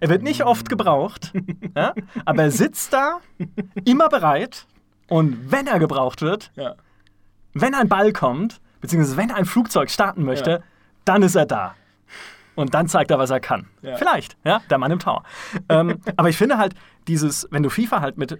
[0.00, 1.32] Er wird nicht oft gebraucht,
[1.76, 1.92] ja?
[2.24, 3.18] aber er sitzt da,
[3.84, 4.66] immer bereit.
[5.08, 6.76] Und wenn er gebraucht wird, Ja.
[7.52, 10.58] wenn ein Ball kommt, beziehungsweise wenn ein Flugzeug starten möchte, Ja.
[11.06, 11.74] dann ist er da.
[12.54, 13.66] Und dann zeigt er, was er kann.
[13.80, 13.96] Ja.
[13.96, 15.22] Vielleicht, ja, der Mann im Tower.
[15.70, 16.74] ähm, aber ich finde halt,
[17.08, 18.38] dieses, wenn du FIFA halt mit,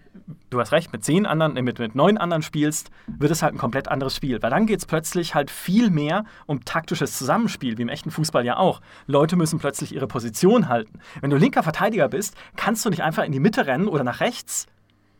[0.50, 3.54] du hast recht, mit zehn anderen, äh, mit, mit neun anderen spielst, wird es halt
[3.54, 4.42] ein komplett anderes Spiel.
[4.42, 8.44] Weil dann geht es plötzlich halt viel mehr um taktisches Zusammenspiel, wie im echten Fußball
[8.44, 8.82] ja auch.
[9.06, 11.00] Leute müssen plötzlich ihre Position halten.
[11.22, 14.20] Wenn du linker Verteidiger bist, kannst du nicht einfach in die Mitte rennen oder nach
[14.20, 14.66] rechts.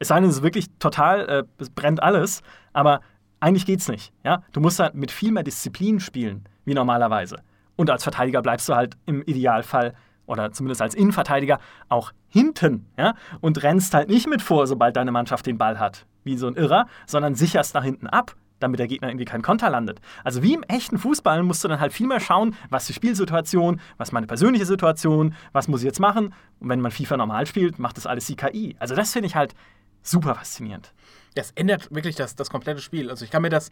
[0.00, 2.42] Es sei denn, es ist wirklich total, äh, es brennt alles,
[2.74, 3.00] aber
[3.42, 4.12] eigentlich geht's nicht.
[4.24, 4.42] Ja?
[4.52, 7.36] Du musst halt mit viel mehr Disziplin spielen, wie normalerweise.
[7.76, 9.94] Und als Verteidiger bleibst du halt im Idealfall
[10.26, 13.14] oder zumindest als Innenverteidiger auch hinten ja?
[13.40, 16.54] und rennst halt nicht mit vor, sobald deine Mannschaft den Ball hat, wie so ein
[16.54, 20.00] Irrer, sondern sicherst nach hinten ab, damit der Gegner irgendwie kein Konter landet.
[20.22, 23.80] Also wie im echten Fußball musst du dann halt viel mehr schauen, was die Spielsituation,
[23.96, 26.32] was meine persönliche Situation, was muss ich jetzt machen.
[26.60, 28.76] Und wenn man FIFA normal spielt, macht das alles die KI.
[28.78, 29.54] Also das finde ich halt
[30.02, 30.92] super faszinierend.
[31.34, 33.10] Das ändert wirklich das, das komplette Spiel.
[33.10, 33.70] Also ich kann mir das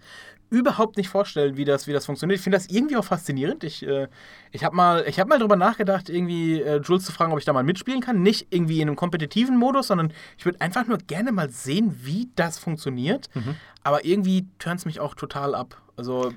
[0.48, 2.38] überhaupt nicht vorstellen, wie das, wie das funktioniert.
[2.38, 3.64] Ich finde das irgendwie auch faszinierend.
[3.64, 4.08] Ich, äh,
[4.50, 7.52] ich habe mal, hab mal drüber nachgedacht, irgendwie äh, Jules zu fragen, ob ich da
[7.52, 8.22] mal mitspielen kann.
[8.22, 12.30] Nicht irgendwie in einem kompetitiven Modus, sondern ich würde einfach nur gerne mal sehen, wie
[12.36, 13.28] das funktioniert.
[13.34, 13.56] Mhm.
[13.82, 15.80] Aber irgendwie turnt es mich auch total ab.
[15.96, 16.32] Also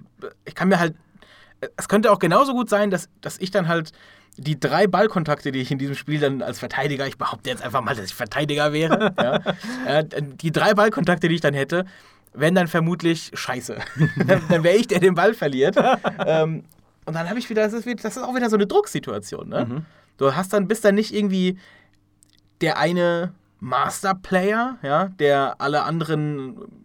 [0.45, 0.95] ich kann mir halt.
[1.78, 3.91] Es könnte auch genauso gut sein, dass, dass ich dann halt
[4.38, 7.82] die drei Ballkontakte, die ich in diesem Spiel dann als Verteidiger, ich behaupte jetzt einfach
[7.82, 9.39] mal, dass ich Verteidiger wäre, ja,
[9.86, 11.86] äh, die drei Ballkontakte, die ich dann hätte,
[12.34, 13.78] wären dann vermutlich scheiße.
[14.28, 15.76] dann, dann wäre ich, der den Ball verliert.
[16.26, 16.64] ähm,
[17.05, 19.49] und dann habe ich wieder, das ist, das ist, auch wieder so eine Drucksituation.
[19.49, 19.66] Ne?
[19.66, 19.86] Mhm.
[20.18, 21.59] Du hast dann, bist dann nicht irgendwie
[22.61, 26.82] der eine Masterplayer, ja, der alle anderen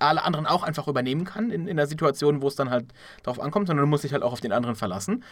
[0.00, 2.86] alle anderen auch einfach übernehmen kann in, in der Situation, wo es dann halt
[3.22, 5.24] darauf ankommt, sondern du musst dich halt auch auf den anderen verlassen.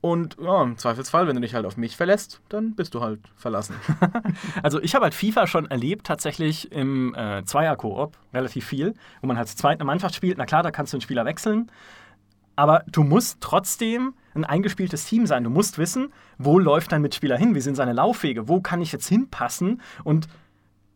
[0.00, 3.20] Und ja, im Zweifelsfall, wenn du dich halt auf mich verlässt, dann bist du halt
[3.34, 3.74] verlassen.
[4.62, 9.36] also ich habe halt FIFA schon erlebt, tatsächlich im äh, Zweier-Koop, relativ viel, wo man
[9.36, 10.38] halt zu zweit eine Mannschaft spielt.
[10.38, 11.68] Na klar, da kannst du einen Spieler wechseln.
[12.54, 15.42] Aber du musst trotzdem ein eingespieltes Team sein.
[15.42, 18.92] Du musst wissen, wo läuft dein Mitspieler hin, wie sind seine Laufwege, wo kann ich
[18.92, 19.80] jetzt hinpassen.
[20.04, 20.28] Und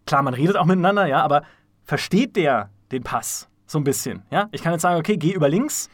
[0.06, 1.42] klar, man redet auch miteinander, ja, aber
[1.84, 4.22] versteht der den Pass so ein bisschen?
[4.30, 4.48] Ja?
[4.52, 5.88] Ich kann jetzt sagen, okay, geh über links,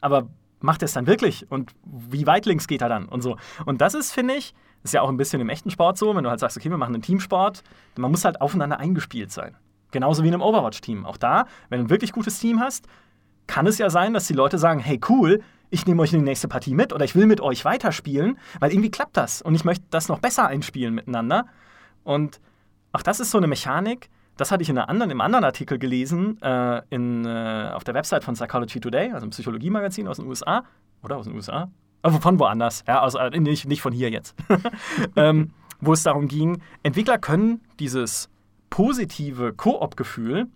[0.00, 0.28] aber
[0.60, 1.50] macht er es dann wirklich?
[1.50, 3.06] Und wie weit links geht er dann?
[3.06, 3.36] Und so.
[3.66, 6.24] Und das ist, finde ich, ist ja auch ein bisschen im echten Sport so, wenn
[6.24, 7.62] du halt sagst, okay, wir machen einen Teamsport,
[7.96, 9.56] man muss halt aufeinander eingespielt sein.
[9.90, 11.06] Genauso wie in einem Overwatch-Team.
[11.06, 12.86] Auch da, wenn du ein wirklich gutes Team hast,
[13.46, 16.24] kann es ja sein, dass die Leute sagen, hey cool, ich nehme euch in die
[16.24, 19.64] nächste Partie mit oder ich will mit euch weiterspielen, weil irgendwie klappt das und ich
[19.64, 21.46] möchte das noch besser einspielen miteinander.
[22.04, 22.40] Und
[22.92, 25.78] auch das ist so eine Mechanik, das hatte ich in einer anderen, im anderen Artikel
[25.78, 30.26] gelesen, äh, in, äh, auf der Website von Psychology Today, also ein Psychologie-Magazin aus den
[30.26, 30.64] USA.
[31.02, 31.70] Oder aus den USA?
[32.02, 34.34] Also von woanders, ja, aus, äh, nicht, nicht von hier jetzt.
[35.16, 38.28] ähm, wo es darum ging, Entwickler können dieses
[38.70, 40.48] positive Koop-Gefühl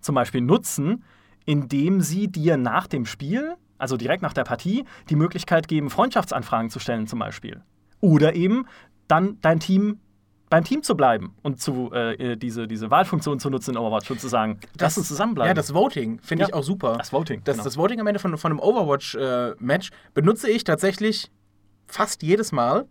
[0.00, 1.04] zum Beispiel nutzen,
[1.44, 6.70] indem sie dir nach dem Spiel, also direkt nach der Partie, die Möglichkeit geben, Freundschaftsanfragen
[6.70, 7.62] zu stellen zum Beispiel.
[8.00, 8.66] Oder eben
[9.08, 10.00] dann dein Team
[10.50, 14.20] beim Team zu bleiben und zu, äh, diese, diese Wahlfunktion zu nutzen in Overwatch und
[14.20, 15.48] zu sagen, das, lass uns zusammenbleiben.
[15.48, 16.96] Ja, das Voting finde ja, ich auch super.
[16.98, 17.42] Das Voting.
[17.44, 17.64] Das, genau.
[17.64, 21.30] das Voting am Ende von, von einem Overwatch-Match äh, benutze ich tatsächlich
[21.86, 22.86] fast jedes Mal.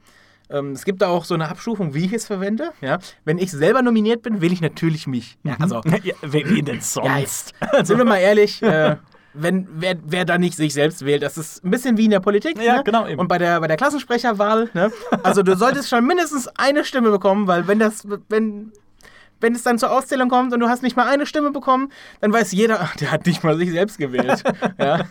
[0.49, 2.71] Ähm, es gibt da auch so eine Abstufung, wie ich es verwende.
[2.81, 2.99] Ja?
[3.25, 5.37] Wenn ich selber nominiert bin, wähle ich natürlich mich.
[5.43, 7.53] Ja, also, ja, wen denn sonst?
[7.61, 8.97] Ja, sind wir mal ehrlich, äh,
[9.39, 11.23] wenn wer, wer da nicht sich selbst wählt.
[11.23, 12.61] Das ist ein bisschen wie in der Politik.
[12.61, 12.83] Ja, ne?
[12.83, 13.07] genau.
[13.07, 13.19] Eben.
[13.19, 14.91] Und bei der, bei der Klassensprecherwahl, ne?
[15.23, 18.71] also du solltest schon mindestens eine Stimme bekommen, weil wenn das, wenn,
[19.39, 22.33] wenn es dann zur Auszählung kommt und du hast nicht mal eine Stimme bekommen, dann
[22.33, 24.43] weiß jeder, ach, der hat nicht mal sich selbst gewählt.
[24.79, 25.05] ja.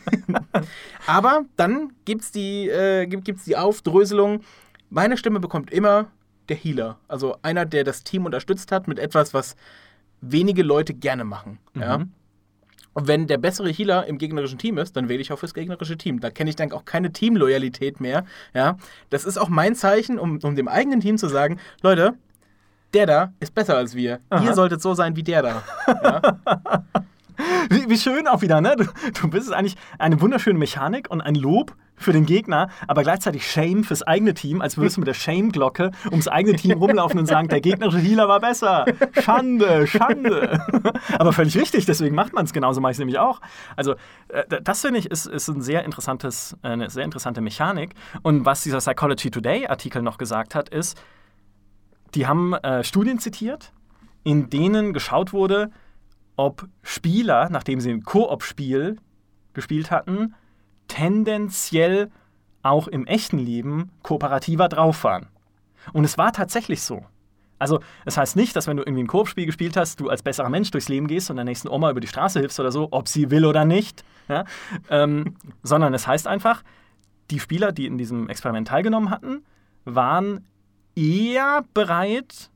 [1.06, 4.40] Aber dann gibt es die, äh, gibt's die Aufdröselung.
[4.90, 6.06] Meine Stimme bekommt immer
[6.48, 6.98] der Healer.
[7.08, 9.56] Also einer, der das Team unterstützt hat mit etwas, was
[10.20, 11.58] wenige Leute gerne machen.
[11.74, 11.82] Mhm.
[11.82, 12.00] Ja.
[12.96, 15.98] Und wenn der bessere Healer im gegnerischen Team ist, dann wähle ich auch fürs gegnerische
[15.98, 16.18] Team.
[16.18, 18.24] Da kenne ich dann auch keine Teamloyalität mehr.
[18.54, 18.78] Ja,
[19.10, 22.14] das ist auch mein Zeichen, um, um dem eigenen Team zu sagen, Leute,
[22.94, 24.20] der da ist besser als wir.
[24.30, 24.42] Aha.
[24.42, 25.62] Ihr solltet so sein wie der da.
[25.86, 26.40] Ja?
[27.68, 28.76] Wie, wie, schön auch wieder, ne?
[28.78, 28.86] Du,
[29.20, 33.84] du bist eigentlich eine wunderschöne Mechanik und ein Lob für den Gegner, aber gleichzeitig Shame
[33.84, 37.48] fürs eigene Team, als würdest du mit der Shame-Glocke ums eigene Team rumlaufen und sagen,
[37.48, 38.84] der gegnerische Healer war besser.
[39.20, 40.60] Schande, Schande.
[41.18, 43.40] aber völlig richtig, deswegen macht man es genauso, mache ich es nämlich auch.
[43.76, 43.94] Also,
[44.28, 47.94] äh, das finde ich, ist, ist ein sehr interessantes, äh, eine sehr interessante Mechanik.
[48.22, 51.00] Und was dieser Psychology Today-Artikel noch gesagt hat, ist,
[52.14, 53.72] die haben äh, Studien zitiert,
[54.22, 55.70] in denen geschaut wurde,
[56.36, 58.96] ob Spieler, nachdem sie ein Koop-Spiel
[59.54, 60.34] gespielt hatten,
[60.88, 62.10] tendenziell
[62.62, 65.28] auch im echten Leben kooperativer drauf waren.
[65.92, 67.04] Und es war tatsächlich so.
[67.58, 70.22] Also, es das heißt nicht, dass wenn du irgendwie ein Koop-Spiel gespielt hast, du als
[70.22, 72.88] besserer Mensch durchs Leben gehst und der nächsten Oma über die Straße hilfst oder so,
[72.90, 74.04] ob sie will oder nicht.
[74.28, 74.44] Ja?
[74.90, 76.62] Ähm, sondern es heißt einfach,
[77.30, 79.44] die Spieler, die in diesem Experiment teilgenommen hatten,
[79.84, 80.44] waren
[80.94, 82.50] eher bereit,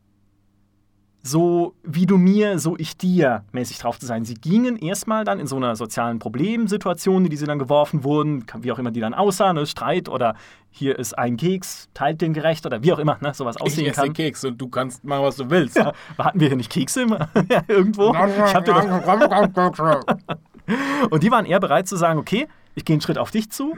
[1.22, 4.24] so wie du mir, so ich dir mäßig drauf zu sein.
[4.24, 8.44] Sie gingen erstmal dann in so einer sozialen Problemsituation, in die sie dann geworfen wurden,
[8.60, 9.66] wie auch immer die dann aussahen, ne?
[9.66, 10.34] Streit oder
[10.70, 13.34] hier ist ein Keks, teilt den gerecht oder wie auch immer, ne?
[13.34, 14.12] sowas aussehen ich esse kann.
[14.12, 15.76] Keks und du kannst machen, was du willst.
[15.80, 17.28] Ja, hatten wir hier nicht Kekse immer?
[17.68, 18.10] irgendwo?
[18.12, 19.80] Ich hab dir doch
[21.10, 23.76] und die waren eher bereit zu sagen, okay, ich gehe einen Schritt auf dich zu,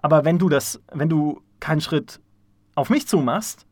[0.00, 2.20] aber wenn du das, wenn du keinen Schritt
[2.74, 3.66] auf mich zumachst,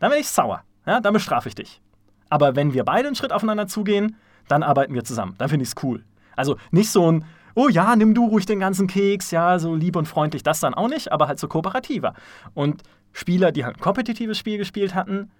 [0.00, 0.62] dann werde ich sauer.
[0.86, 1.80] Ja, dann bestrafe ich dich.
[2.28, 4.16] Aber wenn wir beide einen Schritt aufeinander zugehen,
[4.48, 5.34] dann arbeiten wir zusammen.
[5.38, 6.04] Dann finde ich es cool.
[6.36, 9.96] Also nicht so ein, oh ja, nimm du ruhig den ganzen Keks, ja, so lieb
[9.96, 12.14] und freundlich, das dann auch nicht, aber halt so kooperativer.
[12.54, 15.30] Und Spieler, die halt ein kompetitives Spiel gespielt hatten,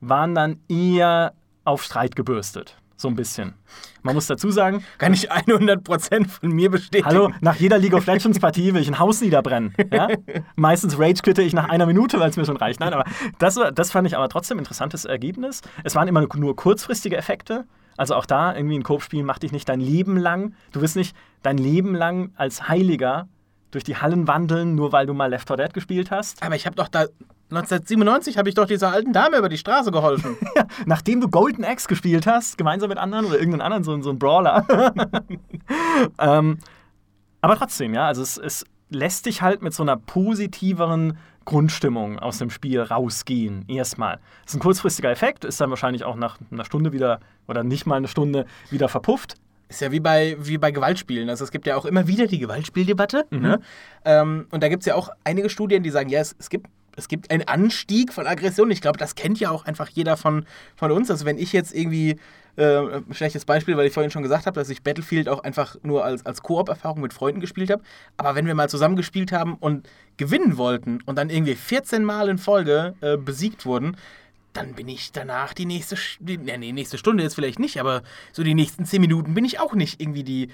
[0.00, 1.34] waren dann eher
[1.64, 2.76] auf Streit gebürstet.
[3.00, 3.54] So ein bisschen.
[4.02, 7.06] Man muss dazu sagen, Kann ich 100% von mir bestätigen.
[7.08, 9.72] hallo, nach jeder League of Legends Partie will ich ein Haus niederbrennen.
[9.92, 10.08] Ja?
[10.56, 12.80] Meistens rage quitte ich nach einer Minute, weil es mir schon reicht.
[12.80, 13.04] Nein, aber
[13.38, 15.60] das, war, das fand ich aber trotzdem ein interessantes Ergebnis.
[15.84, 17.66] Es waren immer nur kurzfristige Effekte.
[17.96, 21.14] Also auch da, irgendwie ein Koop-Spiel macht dich nicht dein Leben lang, du wirst nicht
[21.42, 23.28] dein Leben lang als Heiliger
[23.70, 26.42] durch die Hallen wandeln, nur weil du mal Left 4 Dead gespielt hast.
[26.42, 27.06] Aber ich habe doch da
[27.50, 30.36] 1997 habe ich doch dieser alten Dame über die Straße geholfen.
[30.56, 34.10] Ja, nachdem du Golden Axe gespielt hast, gemeinsam mit anderen oder irgendeinen anderen, so, so
[34.10, 34.66] ein Brawler.
[36.18, 36.58] ähm,
[37.40, 42.38] aber trotzdem, ja, also es, es lässt dich halt mit so einer positiveren Grundstimmung aus
[42.38, 44.18] dem Spiel rausgehen, erstmal.
[44.44, 47.86] Das ist ein kurzfristiger Effekt, ist dann wahrscheinlich auch nach einer Stunde wieder oder nicht
[47.86, 49.36] mal eine Stunde wieder verpufft.
[49.68, 51.28] Ist ja wie bei, wie bei Gewaltspielen.
[51.28, 53.26] Also es gibt ja auch immer wieder die Gewaltspieldebatte.
[53.30, 53.40] Mhm.
[53.40, 53.60] Ne?
[54.04, 56.68] Ähm, und da gibt es ja auch einige Studien, die sagen, ja, es, es, gibt,
[56.96, 58.70] es gibt einen Anstieg von Aggression.
[58.70, 60.46] Ich glaube, das kennt ja auch einfach jeder von,
[60.76, 61.10] von uns.
[61.10, 62.16] Also wenn ich jetzt irgendwie,
[62.58, 65.76] äh, ein schlechtes Beispiel, weil ich vorhin schon gesagt habe, dass ich Battlefield auch einfach
[65.82, 67.82] nur als, als Koop-Erfahrung mit Freunden gespielt habe.
[68.16, 72.28] Aber wenn wir mal zusammen gespielt haben und gewinnen wollten und dann irgendwie 14 Mal
[72.28, 73.96] in Folge äh, besiegt wurden,
[74.58, 78.02] dann bin ich danach die nächste, nee, nächste Stunde jetzt vielleicht nicht, aber
[78.32, 80.48] so die nächsten zehn Minuten bin ich auch nicht irgendwie die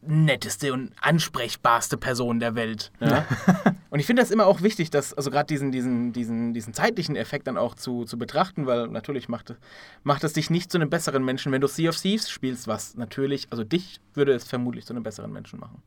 [0.00, 2.90] netteste und ansprechbarste Person der Welt.
[2.98, 3.26] Ja?
[3.90, 7.14] und ich finde das immer auch wichtig, dass, also gerade diesen, diesen, diesen, diesen zeitlichen
[7.14, 9.54] Effekt dann auch zu, zu betrachten, weil natürlich macht,
[10.02, 12.96] macht es dich nicht zu einem besseren Menschen, wenn du Sea of Thieves spielst, was
[12.96, 15.82] natürlich, also dich würde es vermutlich zu einem besseren Menschen machen.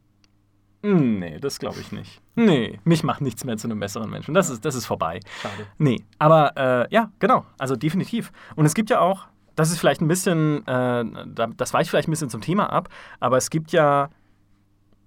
[0.94, 2.22] Nee, das glaube ich nicht.
[2.36, 4.34] Nee, mich macht nichts mehr zu einem besseren Menschen.
[4.34, 5.20] Das ist, das ist vorbei.
[5.42, 5.66] Schade.
[5.78, 7.46] Nee, aber äh, ja, genau.
[7.58, 8.32] Also definitiv.
[8.56, 9.26] Und es gibt ja auch,
[9.56, 12.90] das ist vielleicht ein bisschen, äh, da- das weicht vielleicht ein bisschen zum Thema ab,
[13.20, 14.10] aber es gibt ja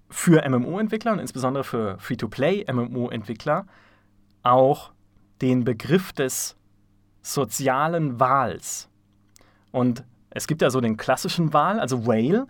[0.09, 3.65] für MMO-Entwickler und insbesondere für Free-to-Play-MMO-Entwickler
[4.43, 4.91] auch
[5.41, 6.55] den Begriff des
[7.21, 8.89] sozialen Wahls.
[9.71, 12.47] Und es gibt ja so den klassischen Wahl, also Whale,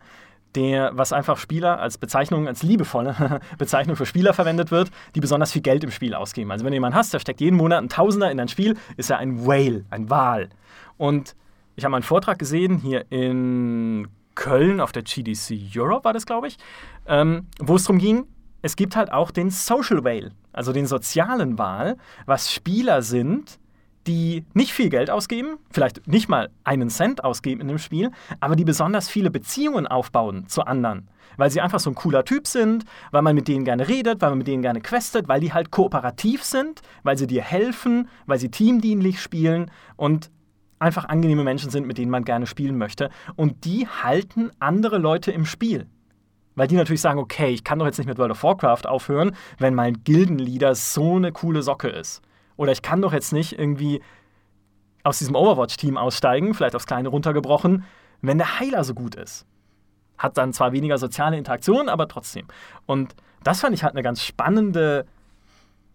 [0.55, 5.51] der, was einfach Spieler als Bezeichnung, als liebevolle Bezeichnung für Spieler verwendet wird, die besonders
[5.51, 6.51] viel Geld im Spiel ausgeben.
[6.51, 9.09] Also wenn du jemanden hast, der steckt jeden Monat ein Tausender in dein Spiel, ist
[9.09, 10.49] er ein Whale, ein Wal.
[10.97, 11.35] Und
[11.75, 16.47] ich habe einen Vortrag gesehen hier in Köln auf der GDC Europe, war das, glaube
[16.47, 16.57] ich,
[17.07, 18.25] ähm, wo es darum ging,
[18.61, 23.59] es gibt halt auch den Social Whale, also den sozialen Wal, was Spieler sind,
[24.07, 28.55] die nicht viel Geld ausgeben, vielleicht nicht mal einen Cent ausgeben in dem Spiel, aber
[28.55, 31.09] die besonders viele Beziehungen aufbauen zu anderen.
[31.37, 34.29] Weil sie einfach so ein cooler Typ sind, weil man mit denen gerne redet, weil
[34.29, 38.39] man mit denen gerne questet, weil die halt kooperativ sind, weil sie dir helfen, weil
[38.39, 40.31] sie teamdienlich spielen und
[40.79, 43.09] einfach angenehme Menschen sind, mit denen man gerne spielen möchte.
[43.35, 45.87] Und die halten andere Leute im Spiel.
[46.55, 49.35] Weil die natürlich sagen, okay, ich kann doch jetzt nicht mit World of Warcraft aufhören,
[49.59, 52.21] wenn mein Gildenleader so eine coole Socke ist.
[52.59, 54.01] Oder ich kann doch jetzt nicht irgendwie
[55.03, 57.85] aus diesem Overwatch-Team aussteigen, vielleicht aufs Kleine runtergebrochen,
[58.21, 59.45] wenn der Heiler so gut ist.
[60.17, 62.47] Hat dann zwar weniger soziale Interaktion, aber trotzdem.
[62.85, 65.05] Und das fand ich halt eine ganz spannende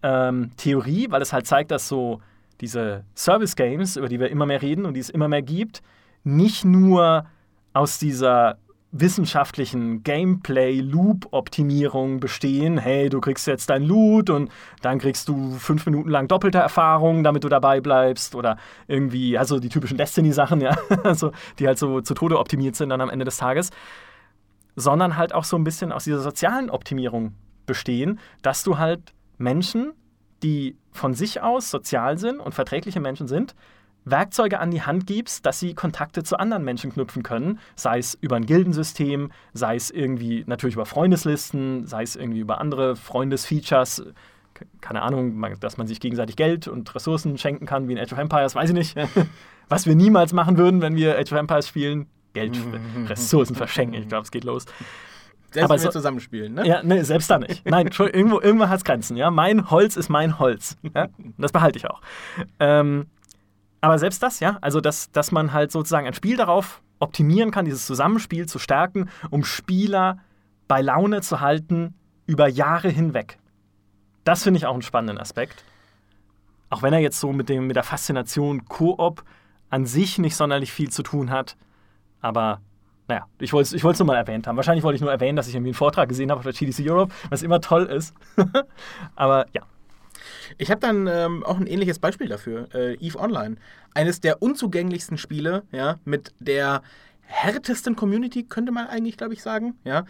[0.02, 2.22] ähm, Theorie, weil es halt zeigt, dass so
[2.62, 5.82] diese Service-Games, über die wir immer mehr reden und die es immer mehr gibt,
[6.22, 7.26] nicht nur
[7.74, 8.56] aus dieser
[8.96, 12.78] wissenschaftlichen Gameplay-Loop-Optimierung bestehen.
[12.78, 17.24] Hey, du kriegst jetzt dein Loot und dann kriegst du fünf Minuten lang doppelte Erfahrung,
[17.24, 18.36] damit du dabei bleibst.
[18.36, 22.90] Oder irgendwie, also die typischen Destiny-Sachen, ja, also, die halt so zu Tode optimiert sind
[22.90, 23.70] dann am Ende des Tages.
[24.76, 27.34] Sondern halt auch so ein bisschen aus dieser sozialen Optimierung
[27.66, 29.92] bestehen, dass du halt Menschen,
[30.44, 33.56] die von sich aus sozial sind und verträgliche Menschen sind,
[34.04, 38.14] Werkzeuge an die Hand gibst, dass sie Kontakte zu anderen Menschen knüpfen können, sei es
[38.20, 44.04] über ein Gildensystem, sei es irgendwie natürlich über Freundeslisten, sei es irgendwie über andere Freundesfeatures,
[44.80, 48.18] keine Ahnung, dass man sich gegenseitig Geld und Ressourcen schenken kann, wie in Age of
[48.18, 48.96] Empires, weiß ich nicht.
[49.70, 52.06] Was wir niemals machen würden, wenn wir Age of Empires spielen.
[52.34, 52.54] Geld,
[53.08, 54.66] Ressourcen verschenken, ich glaube, es geht los.
[55.52, 56.66] Selbst Aber wenn wir so- zusammen spielen, ne?
[56.66, 57.64] Ja, nee, selbst da nicht.
[57.64, 59.16] Nein, irgendwo, irgendwo hat es Grenzen.
[59.16, 59.30] Ja?
[59.30, 60.76] Mein Holz ist mein Holz.
[60.94, 61.06] Ja?
[61.38, 62.02] Das behalte ich auch.
[62.58, 63.06] Ähm,
[63.84, 67.66] aber selbst das, ja, also dass, dass man halt sozusagen ein Spiel darauf optimieren kann,
[67.66, 70.20] dieses Zusammenspiel zu stärken, um Spieler
[70.68, 71.92] bei Laune zu halten
[72.24, 73.36] über Jahre hinweg.
[74.24, 75.64] Das finde ich auch einen spannenden Aspekt.
[76.70, 79.22] Auch wenn er jetzt so mit, dem, mit der Faszination Koop
[79.68, 81.58] an sich nicht sonderlich viel zu tun hat.
[82.22, 82.62] Aber
[83.06, 84.56] naja, ich wollte es ich nur mal erwähnt haben.
[84.56, 86.90] Wahrscheinlich wollte ich nur erwähnen, dass ich irgendwie einen Vortrag gesehen habe auf der GDC
[86.90, 88.14] Europe, was immer toll ist.
[89.14, 89.60] Aber ja.
[90.58, 92.68] Ich habe dann ähm, auch ein ähnliches Beispiel dafür.
[92.74, 93.56] Äh, EVE Online.
[93.94, 96.82] Eines der unzugänglichsten Spiele, ja, mit der
[97.22, 100.04] härtesten Community, könnte man eigentlich, glaube ich, sagen, ja,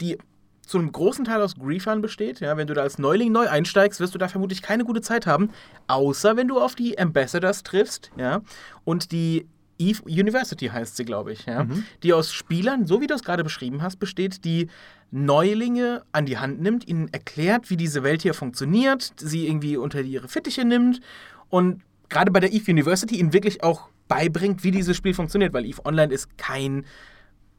[0.00, 0.18] die
[0.62, 2.40] zu einem großen Teil aus Griefern besteht.
[2.40, 5.26] Ja, wenn du da als Neuling neu einsteigst, wirst du da vermutlich keine gute Zeit
[5.26, 5.50] haben,
[5.88, 8.40] außer wenn du auf die Ambassadors triffst, ja,
[8.84, 9.46] und die
[9.78, 11.84] Eve University heißt sie, glaube ich, ja, Mhm.
[12.02, 14.68] die aus Spielern, so wie du es gerade beschrieben hast, besteht, die
[15.10, 20.00] Neulinge an die Hand nimmt, ihnen erklärt, wie diese Welt hier funktioniert, sie irgendwie unter
[20.00, 21.00] ihre Fittiche nimmt
[21.48, 25.64] und gerade bei der Eve University ihnen wirklich auch beibringt, wie dieses Spiel funktioniert, weil
[25.64, 26.84] Eve Online ist kein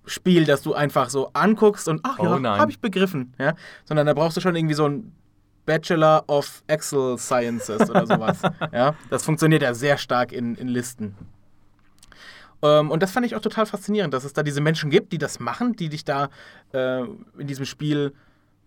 [0.05, 2.59] Spiel, das du einfach so anguckst und ach Oh ja, nein.
[2.59, 5.13] habe ich begriffen, ja, sondern da brauchst du schon irgendwie so ein
[5.65, 8.41] Bachelor of Excel Sciences oder sowas.
[8.73, 11.15] ja, das funktioniert ja sehr stark in, in Listen.
[12.63, 15.17] Ähm, und das fand ich auch total faszinierend, dass es da diese Menschen gibt, die
[15.17, 16.29] das machen, die dich da
[16.73, 17.03] äh,
[17.37, 18.13] in diesem Spiel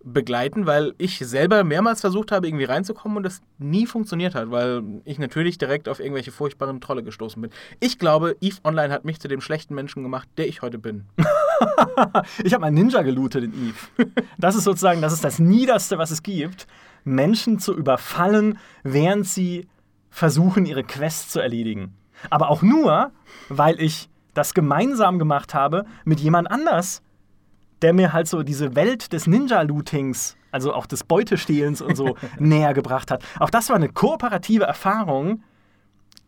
[0.05, 4.83] begleiten, weil ich selber mehrmals versucht habe, irgendwie reinzukommen und das nie funktioniert hat, weil
[5.05, 7.51] ich natürlich direkt auf irgendwelche furchtbaren Trolle gestoßen bin.
[7.81, 11.07] Ich glaube, EVE Online hat mich zu dem schlechten Menschen gemacht, der ich heute bin.
[12.43, 14.11] Ich habe einen Ninja gelootet in Eve.
[14.39, 16.67] Das ist sozusagen, das ist das Niederste, was es gibt,
[17.05, 19.69] Menschen zu überfallen, während sie
[20.11, 21.95] versuchen, ihre Quest zu erledigen.
[22.31, 23.11] Aber auch nur,
[23.49, 27.03] weil ich das gemeinsam gemacht habe mit jemand anders,
[27.83, 32.75] der mir halt so diese Welt des Ninja-Lootings, also auch des Beutestehlens und so näher
[32.75, 33.23] gebracht hat.
[33.39, 35.43] Auch das war eine kooperative Erfahrung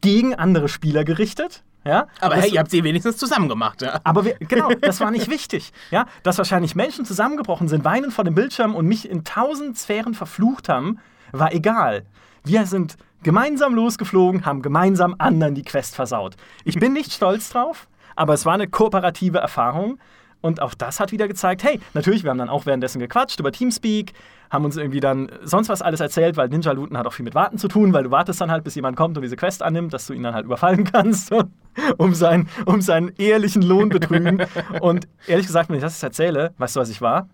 [0.00, 1.64] gegen andere Spieler gerichtet.
[1.84, 2.06] Ja?
[2.20, 4.00] Aber Das- hey, ihr habt sie wenigstens zusammen gemacht, ja?
[4.04, 5.72] aber wir, genau, das war nicht wichtig.
[5.90, 10.14] Ja, dass wahrscheinlich Menschen zusammengebrochen sind, weinen vor dem Bildschirm und mich in tausend Sphären
[10.14, 10.98] verflucht haben,
[11.32, 12.04] war egal.
[12.44, 16.36] Wir sind gemeinsam losgeflogen, haben gemeinsam anderen die Quest versaut.
[16.64, 19.98] Ich bin nicht stolz drauf, aber es war eine kooperative Erfahrung.
[20.42, 23.50] Und auch das hat wieder gezeigt, hey, natürlich, wir haben dann auch währenddessen gequatscht über
[23.50, 24.12] Teamspeak,
[24.50, 27.34] haben uns irgendwie dann sonst was alles erzählt, weil Ninja Looten hat auch viel mit
[27.34, 29.92] Warten zu tun, weil du wartest dann halt, bis jemand kommt und diese Quest annimmt,
[29.92, 31.34] dass du ihn dann halt überfallen kannst,
[31.96, 34.46] um, sein, um seinen ehrlichen Lohn betrügen.
[34.80, 37.28] und ehrlich gesagt, wenn ich das jetzt erzähle, weißt du, was ich war?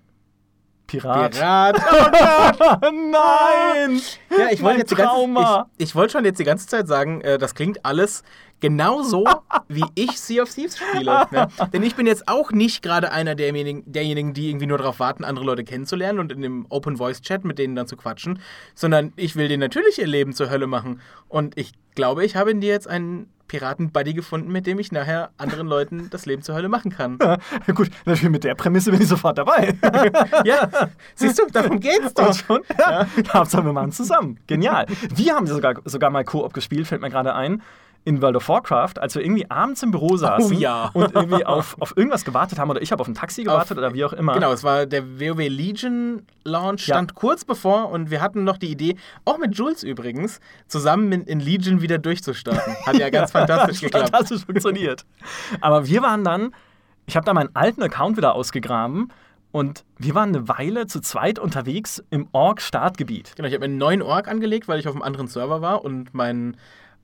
[1.00, 1.32] Pirat.
[1.32, 1.76] Pirat.
[2.82, 4.00] Nein!
[4.30, 7.38] Ja, ich wollte jetzt ganze, ich, ich wollte schon jetzt die ganze Zeit sagen, äh,
[7.38, 8.22] das klingt alles
[8.60, 9.24] genauso,
[9.68, 11.26] wie ich Sea of Thieves spiele.
[11.30, 11.48] Ne?
[11.72, 15.24] Denn ich bin jetzt auch nicht gerade einer derjenigen, derjenigen, die irgendwie nur darauf warten,
[15.24, 18.40] andere Leute kennenzulernen und in dem Open Voice Chat mit denen dann zu quatschen,
[18.74, 21.00] sondern ich will denen natürlich ihr Leben zur Hölle machen.
[21.28, 25.30] Und ich glaube, ich habe in dir jetzt einen Piraten-Buddy gefunden, mit dem ich nachher
[25.36, 27.18] anderen Leuten das Leben zur Hölle machen kann.
[27.20, 27.36] Ja,
[27.74, 29.74] gut, natürlich mit der Prämisse bin ich sofort dabei.
[30.44, 30.68] Ja,
[31.14, 32.28] siehst du, darum geht's doch.
[32.28, 32.62] Doch schon?
[32.78, 33.06] Ja.
[33.32, 34.38] Hauptsache, wir machen zusammen.
[34.46, 34.86] Genial.
[35.14, 37.62] Wir haben sogar, sogar mal Koop gespielt, fällt mir gerade ein.
[38.04, 40.90] In World of Warcraft, als wir irgendwie abends im Büro saßen Oh ja.
[40.92, 43.94] und irgendwie auf, auf irgendwas gewartet haben oder ich habe auf ein Taxi gewartet oder
[43.94, 44.32] wie auch immer.
[44.34, 46.96] Genau, es war der WoW Legion Launch, Ja.
[46.96, 51.22] stand kurz bevor und wir hatten noch die Idee, auch mit Jules übrigens, zusammen in,
[51.22, 52.74] in Legion wieder durchzustarten.
[52.84, 54.10] Hat ja ganz fantastisch Hat geklappt.
[54.10, 55.04] Fantastisch funktioniert.
[55.60, 56.52] Aber wir waren dann,
[57.06, 59.12] ich habe da meinen alten Account wieder ausgegraben
[59.52, 63.34] und wir waren eine Weile zu zweit unterwegs im Org-Startgebiet.
[63.36, 65.84] Genau, ich habe mir einen neuen Org angelegt, weil ich auf einem anderen Server war
[65.84, 66.56] und meinen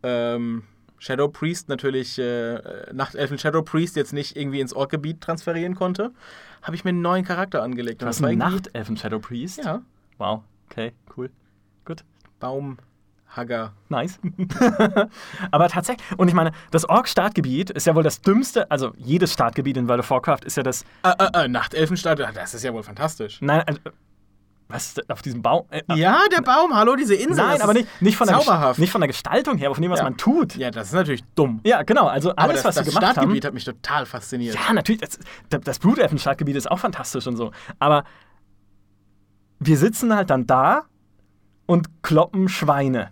[0.03, 0.65] ähm,
[0.99, 6.13] Shadow Priest natürlich, äh, Nachtelfen Shadow Priest jetzt nicht irgendwie ins Org-Gebiet transferieren konnte,
[6.63, 8.03] habe ich mir einen neuen Charakter angelegt.
[8.03, 9.59] Einen irgendwie- Nachtelfen Shadow Priest.
[9.65, 9.83] Ja,
[10.19, 11.31] Wow, okay, cool.
[11.85, 12.03] Gut.
[12.41, 13.73] Baumhagger.
[13.89, 14.19] Nice.
[15.51, 19.77] Aber tatsächlich, und ich meine, das Ork-Startgebiet ist ja wohl das dümmste, also jedes Startgebiet
[19.77, 22.83] in World of Warcraft ist ja das, Äh, äh, äh, Nachtelfenstadt, das ist ja wohl
[22.83, 23.39] fantastisch.
[23.41, 23.81] nein, also,
[24.69, 25.65] was, auf diesem Baum?
[25.71, 27.37] Äh, Ja, der Baum, hallo, diese Insel.
[27.45, 28.79] nein, aber nicht, nicht, von der, zauberhaft.
[28.79, 30.05] nicht von der Gestaltung her, aber von dem, was Ja.
[30.05, 30.57] man tut.
[30.57, 31.61] Ja, das ist natürlich dumm.
[31.65, 33.35] Ja, genau, also Aber alles, das, was das sie gemacht haben.
[33.43, 34.55] Hat mich total fasziniert.
[34.55, 35.19] Ja, natürlich, das,
[35.61, 37.51] das- Blutelfen-Startgebiet ist auch fantastisch und so.
[37.79, 38.05] Aber
[39.59, 40.83] wir sitzen halt dann da
[41.67, 43.11] und kloppen Schweine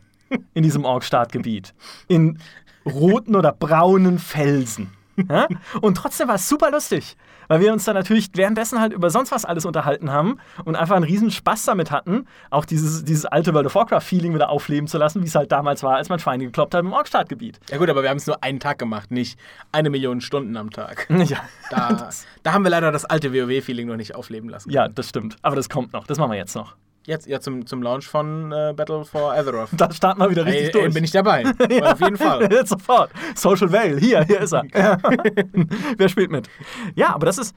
[0.54, 1.74] in diesem Ork-Startgebiet.
[2.08, 2.38] In
[2.84, 4.90] roten oder braunen Felsen.
[5.28, 5.48] Ja?
[5.80, 7.16] Und trotzdem war es super lustig,
[7.48, 10.96] weil wir uns dann natürlich währenddessen halt über sonst was alles unterhalten haben und einfach
[10.96, 14.98] einen riesen Spaß damit hatten, auch dieses, dieses alte World of Warcraft-Feeling wieder aufleben zu
[14.98, 17.58] lassen, wie es halt damals war, als man Schweine gekloppt hat im Ork-Startgebiet.
[17.70, 19.38] Ja gut, aber wir haben es nur einen Tag gemacht, nicht
[19.72, 21.06] eine Million Stunden am Tag.
[21.26, 21.38] Ja.
[21.70, 22.10] Da,
[22.44, 24.70] da haben wir leider das alte WoW-Feeling noch nicht aufleben lassen.
[24.70, 25.36] ja, das stimmt.
[25.42, 26.06] Aber das kommt noch.
[26.06, 26.76] Das machen wir jetzt noch.
[27.06, 29.68] Jetzt, ja, zum, zum Launch von äh, Battle for Azeroth.
[29.72, 30.84] Da starten wir wieder richtig Ey, durch.
[30.86, 31.44] ey, bin ich dabei.
[31.82, 32.52] Auf jeden Fall.
[32.52, 33.10] Jetzt sofort.
[33.36, 34.64] Social Veil, hier, hier ist er.
[35.96, 36.48] Wer spielt mit?
[36.96, 37.54] Ja, aber das ist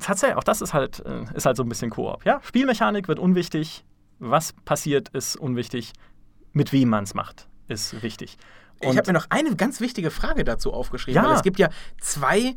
[0.00, 2.24] tatsächlich, auch das ist halt, äh, ist halt so ein bisschen Koop.
[2.24, 2.40] Ja?
[2.44, 3.84] Spielmechanik wird unwichtig.
[4.18, 5.92] Was passiert, ist unwichtig.
[6.52, 8.38] Mit wem man es macht, ist wichtig.
[8.80, 11.28] Ich habe mir noch eine ganz wichtige Frage dazu aufgeschrieben, Ja.
[11.28, 11.70] weil es gibt ja
[12.00, 12.56] zwei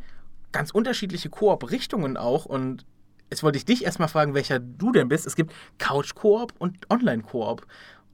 [0.52, 2.86] ganz unterschiedliche Koop-Richtungen auch und
[3.30, 5.26] jetzt wollte ich dich erstmal fragen, welcher du denn bist.
[5.28, 7.66] Es gibt Couch-Koop und Online-Koop.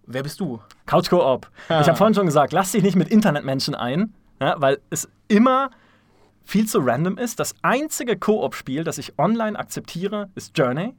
[0.08, 0.60] Wer bist du?
[0.86, 1.50] Couch Koop.
[1.70, 1.82] Ah.
[1.82, 5.72] Ich habe vorhin schon gesagt, lass dich nicht mit Internetmenschen ein, ja, weil es immer
[6.44, 7.40] viel zu random ist.
[7.40, 10.94] Das einzige Koop-Spiel, das ich online akzeptiere, ist Journey.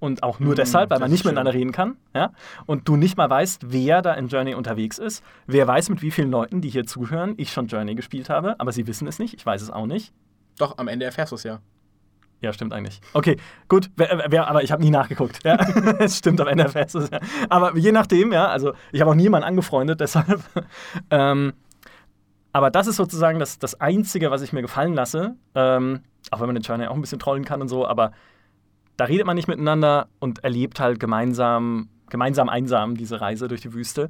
[0.00, 1.28] und auch nur Mm, deshalb, weil man nicht schön.
[1.30, 2.32] miteinander reden kann, ja,
[2.66, 6.10] und du nicht mal weißt, wer da in Journey unterwegs ist, wer weiß, mit wie
[6.10, 9.34] vielen Leuten, die hier zuhören, ich schon Journey gespielt habe, aber sie wissen es nicht,
[9.34, 10.12] ich weiß es auch nicht.
[10.58, 11.60] Doch, am Ende erfährst du es ja.
[12.42, 13.00] Ja, stimmt eigentlich.
[13.12, 13.36] Okay,
[13.68, 15.44] gut, wer, wer, aber ich habe nie nachgeguckt.
[15.44, 15.54] Ja,
[16.00, 16.98] es stimmt am Ende fest.
[17.48, 20.42] Aber je nachdem, ja, also ich habe auch niemanden angefreundet, deshalb.
[21.10, 21.52] ähm,
[22.52, 25.36] aber das ist sozusagen das, das Einzige, was ich mir gefallen lasse.
[25.54, 26.00] Ähm,
[26.32, 28.10] auch wenn man den Journey auch ein bisschen trollen kann und so, aber
[28.96, 33.72] da redet man nicht miteinander und erlebt halt gemeinsam, gemeinsam einsam diese Reise durch die
[33.72, 34.08] Wüste.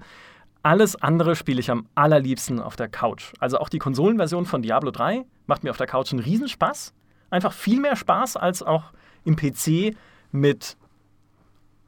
[0.63, 3.33] Alles andere spiele ich am allerliebsten auf der Couch.
[3.41, 6.95] Also auch die Konsolenversion von Diablo 3 macht mir auf der Couch einen Riesenspaß.
[7.33, 8.93] Einfach viel mehr Spaß als auch
[9.25, 9.97] im PC
[10.33, 10.77] mit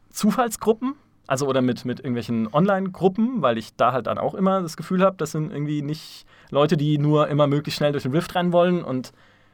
[0.08, 0.94] Zufallsgruppen,
[1.26, 5.02] also oder mit, mit irgendwelchen Online-Gruppen, weil ich da halt dann auch immer das Gefühl
[5.02, 8.54] habe, das sind irgendwie nicht Leute, die nur immer möglichst schnell durch den Rift rennen
[8.54, 9.12] wollen und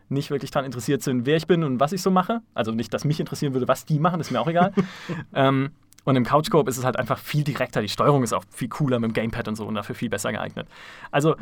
[0.09, 2.41] nicht wirklich daran interessiert sind, wer ich bin und was ich so mache.
[2.55, 4.73] Also nicht, dass mich interessieren würde, was die machen, ist mir auch egal.
[5.35, 5.71] ähm,
[6.05, 7.83] und im Couch Coop ist es halt einfach viel direkter.
[7.83, 10.31] Die Steuerung ist auch viel cooler mit dem Gamepad und so und dafür viel besser
[10.31, 10.69] geeignet.
[11.11, 11.35] Also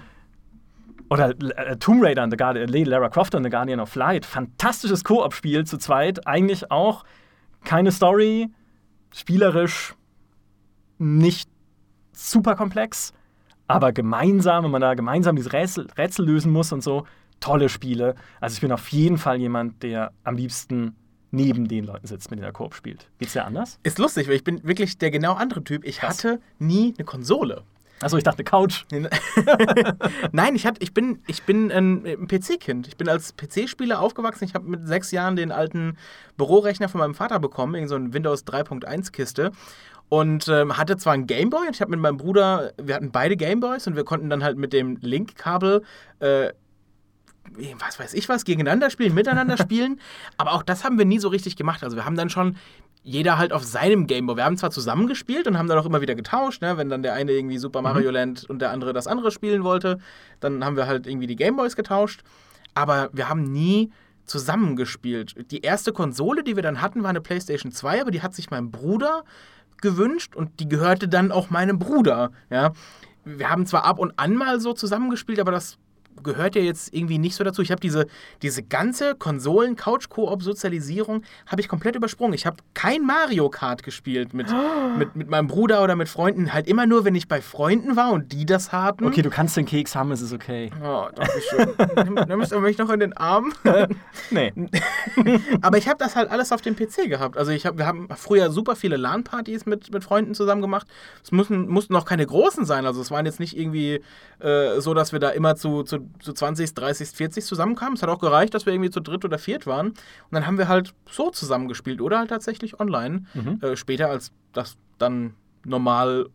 [1.11, 4.27] oder äh, Tomb Raider und The Guardian, äh, Lara Croft und The Guardian of Light.
[4.27, 6.27] Fantastisches Koop-Spiel zu zweit.
[6.27, 7.05] Eigentlich auch
[7.65, 8.51] keine Story,
[9.15, 9.95] spielerisch
[10.99, 11.49] nicht
[12.13, 13.13] super komplex,
[13.67, 17.07] aber gemeinsam, wenn man da gemeinsam diese Rätsel, Rätsel lösen muss und so,
[17.41, 18.15] tolle Spiele.
[18.41, 20.97] Also ich bin auf jeden Fall jemand, der am liebsten
[21.31, 23.11] neben den Leuten sitzt, mit denen er Koop spielt.
[23.19, 23.79] Geht's dir anders?
[23.83, 25.85] Ist lustig, weil ich bin wirklich der genau andere Typ.
[25.85, 26.25] Ich Krass.
[26.25, 27.63] hatte nie eine Konsole.
[28.01, 28.85] Achso, ich dachte Couch.
[30.33, 32.87] Nein, ich, hatte, ich bin, ich bin ein, PC-Kind.
[32.87, 34.45] Ich bin als PC-Spieler aufgewachsen.
[34.45, 35.97] Ich habe mit sechs Jahren den alten
[36.37, 39.53] Bürorechner von meinem Vater bekommen, irgend so ein Windows 3.1-Kiste.
[40.09, 43.37] Und ähm, hatte zwar einen Gameboy und ich habe mit meinem Bruder, wir hatten beide
[43.37, 45.83] Gameboys und wir konnten dann halt mit dem Link-Kabel
[46.21, 46.53] äh,
[47.79, 50.01] was weiß ich was, gegeneinander spielen, miteinander spielen.
[50.37, 51.83] Aber auch das haben wir nie so richtig gemacht.
[51.83, 52.57] Also wir haben dann schon
[53.03, 54.37] jeder halt auf seinem Gameboy.
[54.37, 56.77] Wir haben zwar zusammengespielt und haben dann auch immer wieder getauscht, ne?
[56.77, 59.99] wenn dann der eine irgendwie Super Mario Land und der andere das andere spielen wollte,
[60.41, 62.23] dann haben wir halt irgendwie die Gameboys getauscht.
[62.75, 63.91] Aber wir haben nie
[64.25, 65.51] zusammengespielt.
[65.51, 68.51] Die erste Konsole, die wir dann hatten, war eine PlayStation 2, aber die hat sich
[68.51, 69.25] mein Bruder
[69.81, 72.31] gewünscht und die gehörte dann auch meinem Bruder.
[72.51, 72.73] Ja?
[73.25, 75.79] Wir haben zwar ab und an mal so zusammengespielt, aber das
[76.23, 77.63] gehört ja jetzt irgendwie nicht so dazu.
[77.63, 78.07] Ich habe diese,
[78.43, 82.35] diese ganze Konsolen-Couch-Koop-Sozialisierung habe ich komplett übersprungen.
[82.35, 84.49] Ich habe kein Mario Kart gespielt mit,
[84.99, 86.53] mit, mit meinem Bruder oder mit Freunden.
[86.53, 89.07] Halt immer nur, wenn ich bei Freunden war und die das hatten.
[89.07, 90.71] Okay, du kannst den Keks haben, es ist okay.
[90.83, 91.69] Oh, danke schön.
[91.97, 93.53] Nimm- Nimmst du mich noch in den Arm?
[94.31, 94.53] Nee.
[95.63, 97.37] Aber ich habe das halt alles auf dem PC gehabt.
[97.37, 100.87] Also ich hab, wir haben früher super viele LAN-Partys mit, mit Freunden zusammen gemacht.
[101.23, 102.85] Es mussten, mussten auch keine großen sein.
[102.85, 104.01] Also es waren jetzt nicht irgendwie
[104.41, 107.95] äh, so, dass wir da immer zu, zu, zu 20, 30, 40 zusammenkamen.
[107.95, 109.89] Es hat auch gereicht, dass wir irgendwie zu dritt oder viert waren.
[109.89, 109.97] Und
[110.31, 113.25] dann haben wir halt so zusammengespielt oder halt tatsächlich online.
[113.35, 113.59] Mhm.
[113.63, 115.35] Äh, später, als das dann
[115.65, 116.27] normal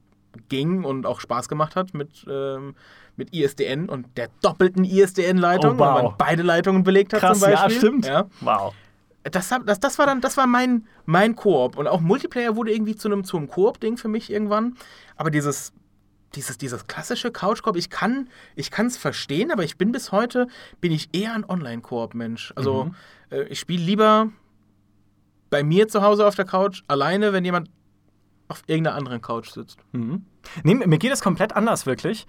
[0.49, 2.75] ging und auch Spaß gemacht hat mit, ähm,
[3.15, 5.95] mit ISDN und der doppelten ISDN-Leitung, Oh, wow.
[5.95, 7.77] weil man beide Leitungen belegt hat Krass, zum ja, Beispiel.
[7.77, 8.05] stimmt.
[8.07, 8.25] Ja.
[8.41, 8.73] Wow.
[9.23, 11.77] Das, das, das war dann, das war mein, mein Koop.
[11.77, 14.75] Und auch Multiplayer wurde irgendwie zu einem, zu einem Koop-Ding für mich irgendwann.
[15.15, 15.71] Aber dieses,
[16.35, 20.47] dieses, dieses klassische Couch-Koop, ich kann ich es verstehen, aber ich bin bis heute,
[20.81, 22.53] bin ich eher ein Online-Koop-Mensch.
[22.55, 22.95] Also Mhm.
[23.31, 24.29] äh, ich spiele lieber
[25.49, 27.69] bei mir zu Hause auf der Couch alleine, wenn jemand
[28.47, 29.77] auf irgendeiner anderen Couch sitzt.
[29.91, 30.25] Mhm.
[30.63, 32.25] Nee, mir geht es komplett anders, wirklich.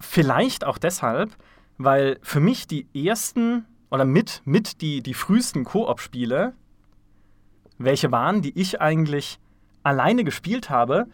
[0.00, 1.36] Vielleicht auch deshalb,
[1.78, 6.54] weil für mich die ersten oder mit, mit die, die frühesten Koop-Spiele,
[7.78, 9.38] welche waren, die ich eigentlich
[9.82, 11.06] alleine gespielt habe,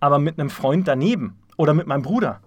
[0.00, 2.40] aber mit einem Freund daneben oder mit meinem Bruder.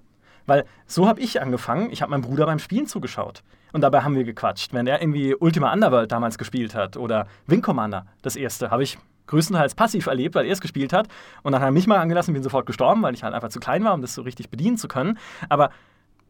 [0.45, 1.91] Weil so habe ich angefangen.
[1.91, 3.43] Ich habe meinem Bruder beim Spielen zugeschaut.
[3.73, 4.73] Und dabei haben wir gequatscht.
[4.73, 8.97] Wenn er irgendwie Ultima Underworld damals gespielt hat oder Wing Commander, das erste, habe ich
[9.27, 11.07] größtenteils passiv erlebt, weil er es gespielt hat.
[11.43, 13.59] Und dann hat er mich mal angelassen, bin sofort gestorben, weil ich halt einfach zu
[13.59, 15.17] klein war, um das so richtig bedienen zu können.
[15.49, 15.69] Aber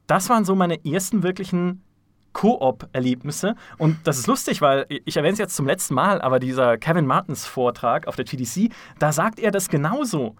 [0.07, 1.83] das waren so meine ersten wirklichen
[2.33, 3.55] Koop-Erlebnisse.
[3.77, 7.05] Und das ist lustig, weil ich erwähne es jetzt zum letzten Mal, aber dieser Kevin
[7.05, 10.35] Martins Vortrag auf der GDC, da sagt er das genauso.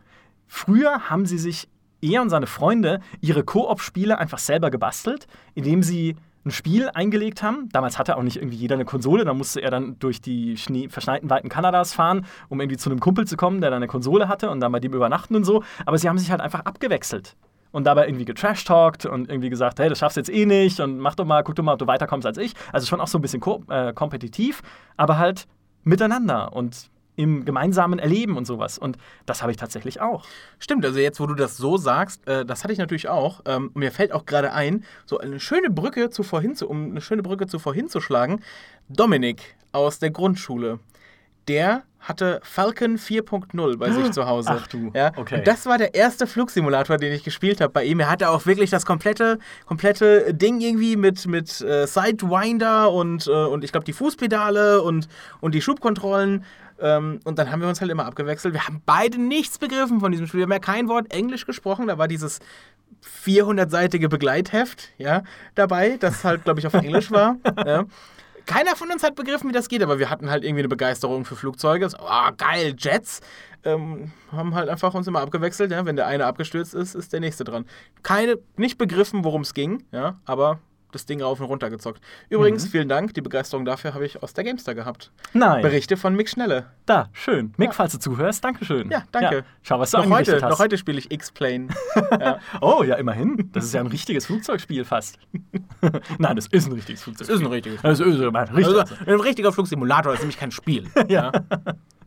[0.47, 1.67] Früher haben sie sich,
[2.01, 7.69] er und seine Freunde, ihre Koop-Spiele einfach selber gebastelt, indem sie ein Spiel eingelegt haben.
[7.69, 10.89] Damals hatte auch nicht irgendwie jeder eine Konsole, da musste er dann durch die Schnee,
[10.89, 14.27] verschneiten Weiten Kanadas fahren, um irgendwie zu einem Kumpel zu kommen, der dann eine Konsole
[14.27, 15.63] hatte und dann bei dem übernachten und so.
[15.85, 17.35] Aber sie haben sich halt einfach abgewechselt
[17.71, 20.99] und dabei irgendwie getrash-talkt und irgendwie gesagt, hey, das schaffst du jetzt eh nicht und
[20.99, 22.53] mach doch mal, guck doch mal, ob du weiterkommst als ich.
[22.71, 24.61] Also schon auch so ein bisschen ko äh, kompetitiv,
[24.95, 25.47] aber halt
[25.83, 28.77] miteinander und im gemeinsamen Erleben und sowas.
[28.77, 30.23] Und das habe ich tatsächlich auch.
[30.59, 33.41] Stimmt, also jetzt, wo du das so sagst, äh, das hatte ich natürlich auch.
[33.45, 37.01] Ähm, mir fällt auch gerade ein, so eine schöne Brücke zu vorhin zu, um eine
[37.01, 38.41] schöne Brücke zu vorhin zu schlagen.
[38.87, 40.79] Dominik aus der Grundschule.
[41.47, 44.49] der hatte Falcon 4.0 bei sich zu Hause.
[44.51, 45.11] Ach du, ja?
[45.17, 45.39] okay.
[45.39, 47.99] Und das war der erste Flugsimulator, den ich gespielt habe bei ihm.
[47.99, 53.31] Er hatte auch wirklich das komplette, komplette Ding irgendwie mit, mit äh, Sidewinder und, äh,
[53.31, 55.07] und ich glaube die Fußpedale und,
[55.41, 56.45] und die Schubkontrollen.
[56.79, 58.53] Ähm, und dann haben wir uns halt immer abgewechselt.
[58.53, 60.39] Wir haben beide nichts begriffen von diesem Spiel.
[60.39, 61.87] Wir haben ja kein Wort Englisch gesprochen.
[61.87, 62.39] Da war dieses
[63.25, 65.23] 400-seitige Begleitheft ja,
[65.55, 67.37] dabei, das halt, glaube ich, auf Englisch war.
[67.65, 67.85] ja.
[68.45, 71.25] Keiner von uns hat begriffen, wie das geht, aber wir hatten halt irgendwie eine Begeisterung
[71.25, 71.89] für Flugzeuge.
[71.89, 73.19] So, oh, geil, Jets.
[73.65, 75.71] Ähm, haben halt einfach uns immer abgewechselt.
[75.71, 75.85] Ja.
[75.85, 77.65] Wenn der eine abgestürzt ist, ist der nächste dran.
[78.03, 80.59] Keine, nicht begriffen, worum es ging, ja, aber
[80.97, 82.01] das Ding rauf und runter gezockt.
[82.29, 82.69] Übrigens, Mhm.
[82.69, 83.13] vielen Dank.
[83.13, 85.11] Die Begeisterung dafür habe ich aus der Gamestar gehabt.
[85.33, 85.61] Nein.
[85.61, 86.65] Berichte von Mick Schnelle.
[86.85, 87.53] Da, schön.
[87.57, 87.73] Mick, Ja.
[87.73, 88.89] falls du zuhörst, Dankeschön.
[88.89, 89.45] Ja, danke.
[89.63, 90.49] Schau, was du Noch heute, hast.
[90.49, 91.67] noch heute spiele ich X-Plane.
[92.19, 92.39] ja.
[92.61, 93.49] Oh, ja, immerhin.
[93.53, 95.19] Das ist ja ein richtiges Flugzeugspiel fast.
[96.19, 97.35] Nein, das ist ein richtiges Flugzeugspiel.
[97.35, 98.35] Das ist ein richtiges Das ist ein.
[98.35, 100.87] Also, ein richtiger Flugsimulator ist nämlich kein Spiel.
[101.07, 101.31] Ja.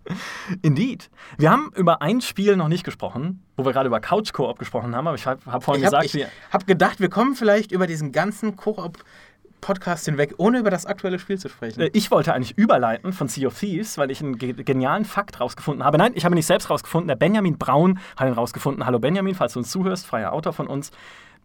[0.63, 1.11] Indeed.
[1.39, 4.95] Wir haben über ein Spiel noch nicht gesprochen, wo wir gerade über Couch Koop gesprochen
[4.95, 7.87] haben, aber ich habe hab vorhin Ich habe gesagt, hab gedacht, wir kommen vielleicht über
[7.87, 11.81] diesen ganzen Koop-Podcast hinweg, ohne über das aktuelle Spiel zu sprechen.
[11.81, 15.41] äh, ich wollte eigentlich überleiten von Sea of Thieves, weil ich einen ge genialen Fakt
[15.41, 15.99] rausgefunden habe.
[15.99, 17.09] Nein, ich habe ihn nicht selbst rausgefunden.
[17.09, 18.87] Der Benjamin Braun hat ihn rausgefunden.
[18.87, 20.91] Hallo Benjamin, falls du uns zuhörst, freier Autor von uns,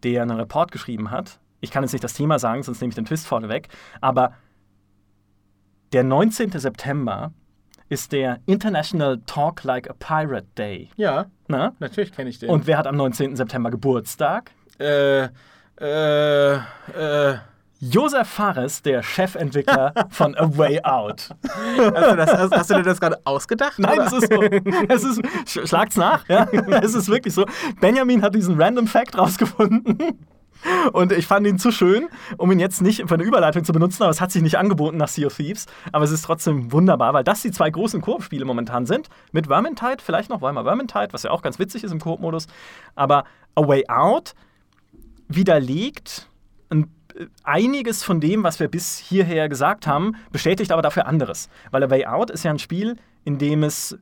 [0.02, 1.38] der einen Report geschrieben hat.
[1.60, 3.68] Ich kann jetzt nicht das Thema sagen, sonst nehme ich den Twist vorneweg.
[4.00, 4.34] Aber
[5.92, 6.50] der 19.
[6.50, 7.32] September
[7.88, 10.90] ist der International Talk Like a Pirate Day.
[10.96, 11.72] ja, Na?
[11.78, 12.50] natürlich kenne ich den.
[12.50, 13.36] Und wer hat am 19.
[13.36, 14.50] September Geburtstag?
[14.78, 15.28] äh,
[15.80, 17.36] äh, äh,
[17.78, 21.28] Josef Fares, der Chefentwickler von A Way Out.
[21.46, 23.78] hast, du das, hast, hast du dir das gerade ausgedacht?
[23.78, 24.06] Nein, oder?
[24.06, 24.42] es ist so.
[24.42, 26.46] Es ist, sch- schlagt's nach, ja?
[26.82, 27.44] Es ist wirklich so.
[27.80, 29.98] Benjamin hat diesen Random Fact rausgefunden.
[30.92, 34.02] Und ich fand ihn zu schön, um ihn jetzt nicht für eine Überleitung zu benutzen,
[34.02, 35.66] aber es hat sich nicht angeboten nach Sea of Thieves.
[35.92, 39.08] Aber es ist trotzdem wunderbar, weil das die zwei großen Koop-Spiele momentan sind.
[39.32, 42.46] Mit Vermintide, vielleicht noch Weimar Vermintide, was ja auch ganz witzig ist im Koop-Modus.
[42.94, 44.34] Aber A Way Out
[45.28, 46.28] widerlegt
[46.70, 51.48] ein, äh, einiges von dem, was wir bis hierher gesagt haben, bestätigt aber dafür anderes.
[51.70, 53.98] Weil A Way Out ist ja ein Spiel, in dem es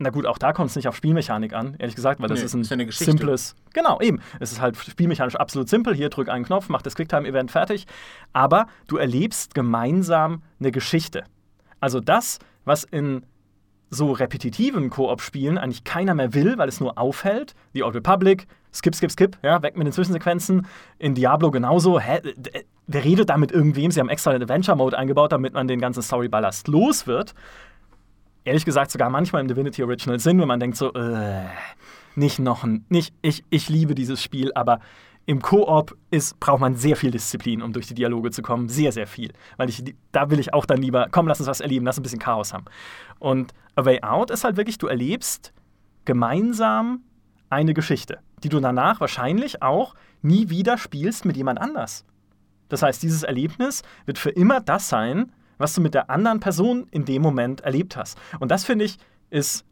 [0.00, 2.46] na gut, auch da kommt es nicht auf Spielmechanik an, ehrlich gesagt, weil das Nee,
[2.46, 3.54] ist ein ist ja simples.
[3.74, 4.20] Genau, eben.
[4.40, 5.94] Es ist halt spielmechanisch absolut simpel.
[5.94, 7.86] Hier drück einen Knopf, mach das Quicktime-Event fertig.
[8.32, 11.24] Aber du erlebst gemeinsam eine Geschichte.
[11.80, 13.26] Also das, was in
[13.90, 17.54] so repetitiven Koop-Spielen eigentlich keiner mehr will, weil es nur aufhält.
[17.74, 20.66] The Old Republic, skip, skip, skip, ja, weg mit den Zwischensequenzen.
[20.98, 22.00] In Diablo genauso.
[22.00, 22.20] Hä,
[22.86, 23.90] wer redet da mit irgendwem?
[23.90, 27.34] Sie haben extra einen Adventure-Mode eingebaut, damit man den ganzen Story-Ballast los wird.
[28.44, 31.44] Ehrlich gesagt, sogar manchmal im Divinity Original Sinn, wenn man denkt so, äh,
[32.14, 34.80] nicht noch ein, nicht, ich, ich liebe dieses Spiel, aber
[35.26, 35.96] im Koop
[36.40, 38.68] braucht man sehr viel Disziplin, um durch die Dialoge zu kommen.
[38.68, 39.32] Sehr, sehr viel.
[39.58, 42.02] Weil ich, da will ich auch dann lieber, komm, lass uns was erleben, lass ein
[42.02, 42.64] bisschen Chaos haben.
[43.18, 45.52] Und A Way Out ist halt wirklich, du erlebst
[46.04, 47.02] gemeinsam
[47.48, 52.04] eine Geschichte, die du danach wahrscheinlich auch nie wieder spielst mit jemand anders.
[52.68, 56.86] Das heißt, dieses Erlebnis wird für immer das sein, was du mit der anderen Person
[56.90, 58.18] in dem Moment erlebt hast.
[58.40, 58.98] Und das finde ich
[59.28, 59.64] ist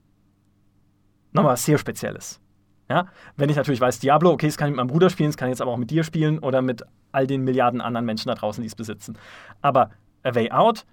[1.32, 2.41] nochmal was sehr Spezielles.
[2.89, 3.07] Ja?
[3.36, 5.49] Wenn ich natürlich weiß, Diablo, okay, das kann ich mit meinem Bruder spielen, das kann
[5.49, 8.34] ich jetzt aber auch mit dir spielen oder mit all den Milliarden anderen Menschen da
[8.34, 9.18] draußen, die es besitzen.
[9.62, 9.91] Aber
[10.22, 10.84] A Way Out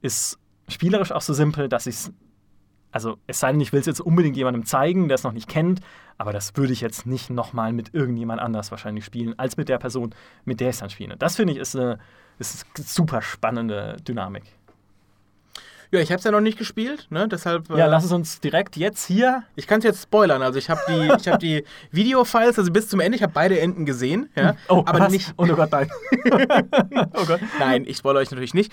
[0.00, 0.38] ist
[0.68, 2.12] spielerisch auch so simpel, dass ich es,
[2.90, 5.48] also es sei denn, ich will es jetzt unbedingt jemandem zeigen, der es noch nicht
[5.48, 5.80] kennt,
[6.18, 9.78] aber das würde ich jetzt nicht nochmal mit irgendjemand anders wahrscheinlich spielen, als mit der
[9.78, 11.16] Person, mit der ich es dann spiele.
[11.16, 11.98] Das finde ich ist eine,
[12.38, 14.44] ist eine super spannende Dynamik.
[15.92, 17.28] Ja, ich habe es ja noch nicht gespielt, ne?
[17.28, 17.68] Deshalb.
[17.70, 19.44] Ja, äh, lass es uns direkt jetzt hier.
[19.54, 20.42] Ich kann es jetzt spoilern.
[20.42, 23.16] Also ich habe die, ich habe die Videofiles, also bis zum Ende.
[23.16, 24.56] Ich habe beide Enden gesehen, ja.
[24.68, 25.12] Oh, aber was?
[25.12, 25.32] nicht.
[25.36, 25.88] Oh Gott, nein.
[27.14, 27.40] oh Gott.
[27.58, 28.72] Nein, ich spoilere euch natürlich nicht.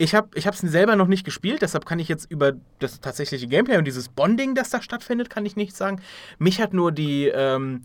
[0.00, 3.48] Ich habe ich es selber noch nicht gespielt, deshalb kann ich jetzt über das tatsächliche
[3.48, 6.00] Gameplay und dieses Bonding, das da stattfindet, kann ich nicht sagen.
[6.38, 7.82] Mich hat nur die ähm,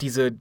[0.00, 0.32] diese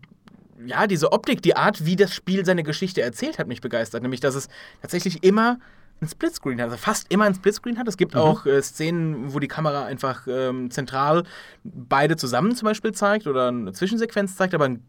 [0.65, 4.01] ja diese Optik, die Art, wie das Spiel seine Geschichte erzählt, hat mich begeistert.
[4.01, 4.47] Nämlich, dass es
[4.81, 5.59] tatsächlich immer
[6.01, 7.87] ein Splitscreen hat, also fast immer ein Splitscreen hat.
[7.87, 8.21] Es gibt Mhm.
[8.21, 11.23] auch äh, Szenen, wo die Kamera einfach ähm, zentral
[11.63, 14.83] beide zusammen zum Beispiel zeigt oder eine Zwischensequenz zeigt, aber ein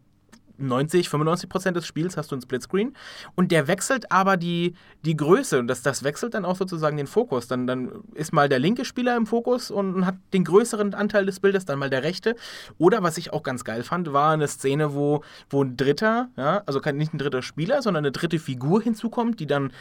[0.60, 2.94] 90, 95 Prozent des Spiels hast du einen Splitscreen
[3.34, 4.74] und der wechselt aber die,
[5.04, 7.48] die Größe und das, das wechselt dann auch sozusagen den Fokus.
[7.48, 11.40] Dann, dann ist mal der linke Spieler im Fokus und hat den größeren Anteil des
[11.40, 12.36] Bildes, dann mal der rechte.
[12.78, 16.62] Oder was ich auch ganz geil fand, war eine Szene, wo, wo ein dritter, ja,
[16.66, 19.72] also nicht ein dritter Spieler, sondern eine dritte Figur hinzukommt, die dann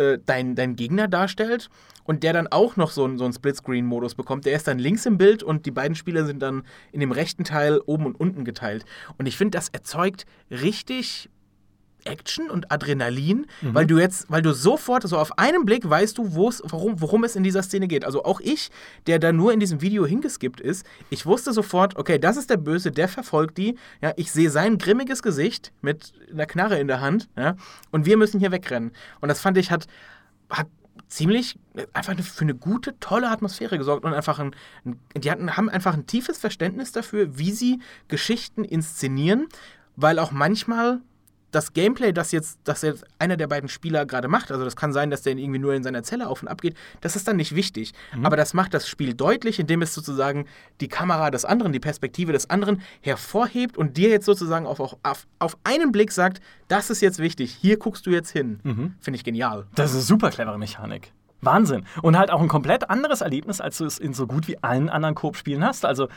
[0.00, 1.68] äh, dein, dein Gegner darstellt
[2.04, 4.46] und der dann auch noch so, einen- so einen Splitscreen-Modus bekommt.
[4.46, 6.62] Der ist dann links im Bild und die beiden Spieler sind dann
[6.92, 8.84] in dem rechten Teil oben und unten geteilt.
[9.18, 11.28] Und ich finde, das erzeugt richtig
[12.04, 16.34] Action und Adrenalin, weil du jetzt, weil du sofort, so auf einen Blick weißt du,
[16.34, 18.04] worum, worum es in dieser Szene geht.
[18.04, 18.70] Also auch ich,
[19.06, 22.56] der da nur in diesem Video hingeskippt ist, ich wusste sofort, okay, das ist der
[22.56, 23.76] Böse, der verfolgt die.
[24.00, 27.56] Ja, ich sehe sein grimmiges Gesicht mit einer Knarre in der Hand, ja,
[27.90, 28.92] und wir müssen hier wegrennen.
[29.20, 29.86] Und das fand ich hat,
[30.48, 30.66] hat
[31.10, 31.58] ziemlich
[31.92, 34.54] einfach für eine gute, tolle Atmosphäre gesorgt und einfach ein,
[34.84, 39.48] ein die hatten, haben einfach ein tiefes Verständnis dafür, wie sie Geschichten inszenieren,
[39.96, 41.00] weil auch manchmal
[41.50, 44.92] das Gameplay, das jetzt, das jetzt einer der beiden Spieler gerade macht, also das kann
[44.92, 47.36] sein, dass der irgendwie nur in seiner Zelle auf und ab geht, das ist dann
[47.36, 47.92] nicht wichtig.
[48.22, 50.46] Aber das macht das Spiel deutlich, indem es sozusagen
[50.80, 55.26] die Kamera des anderen, die Perspektive des anderen hervorhebt und dir jetzt sozusagen auf, auf,
[55.38, 58.60] auf einen Blick sagt, das ist jetzt wichtig, hier guckst du jetzt hin.
[59.00, 59.66] Finde ich genial.
[59.74, 61.12] Das ist eine super clevere Mechanik.
[61.40, 61.86] Wahnsinn.
[62.02, 64.88] Und halt auch ein komplett anderes Erlebnis, als du es in so gut wie allen
[64.88, 65.84] anderen Koop-Spielen hast.
[65.84, 66.08] Also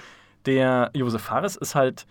[0.45, 2.05] der Josef Fares ist halt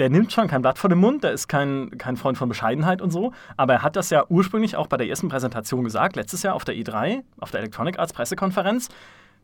[0.00, 3.02] der nimmt schon kein Blatt vor den Mund, der ist kein, kein Freund von Bescheidenheit
[3.02, 6.42] und so, aber er hat das ja ursprünglich auch bei der ersten Präsentation gesagt, letztes
[6.42, 8.88] Jahr auf der E3, auf der Electronic Arts Pressekonferenz.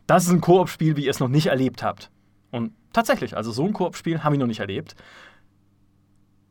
[0.07, 2.11] Das ist ein Koop-Spiel, wie ihr es noch nicht erlebt habt.
[2.53, 4.95] Und tatsächlich, also so ein Koop-Spiel habe ich noch nicht erlebt.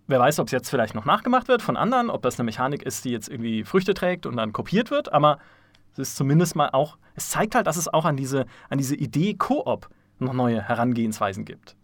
[0.07, 2.83] Wer weiß, ob es jetzt vielleicht noch nachgemacht wird von anderen, ob das eine Mechanik
[2.83, 5.39] ist, die jetzt irgendwie Früchte trägt und dann kopiert wird, aber
[5.93, 8.95] es ist zumindest mal auch, es zeigt halt, dass es auch an diese, an diese
[8.95, 11.75] Idee Koop noch neue Herangehensweisen gibt.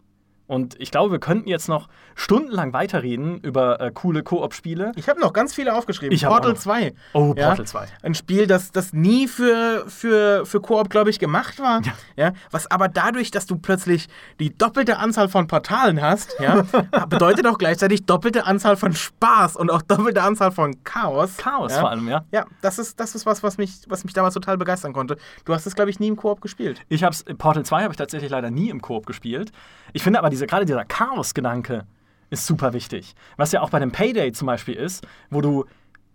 [0.52, 4.92] Und ich glaube, wir könnten jetzt noch stundenlang weiterreden über äh, coole Koop-Spiele.
[4.96, 6.14] Ich habe noch ganz viele aufgeschrieben.
[6.14, 6.60] Ich Portal auch noch.
[6.60, 6.94] 2.
[7.14, 7.48] Oh, Ja?
[7.48, 7.86] Portal 2.
[8.02, 11.80] Ein Spiel, das, das nie für, für, für Koop, glaube ich, gemacht war.
[12.16, 12.34] Ja.
[12.50, 14.08] Was aber dadurch, dass du plötzlich
[14.40, 16.64] die doppelte Anzahl von Portalen hast, ja,
[17.08, 21.38] bedeutet auch gleichzeitig doppelte Anzahl von Spaß und auch doppelte Anzahl von Chaos.
[21.38, 21.80] Chaos ja.
[21.80, 22.26] vor allem, ja.
[22.30, 25.16] Ja, das ist, das ist was, was mich, was mich damals total begeistern konnte.
[25.46, 26.82] Du hast es, glaube ich, nie im Koop gespielt.
[26.90, 29.50] Ich hab's, Portal 2 habe ich tatsächlich leider nie im Koop gespielt.
[29.94, 31.86] Ich finde aber diese, gerade dieser Chaos-Gedanke
[32.30, 33.14] ist super wichtig.
[33.36, 35.66] Was ja auch bei dem Payday zum Beispiel ist, wo du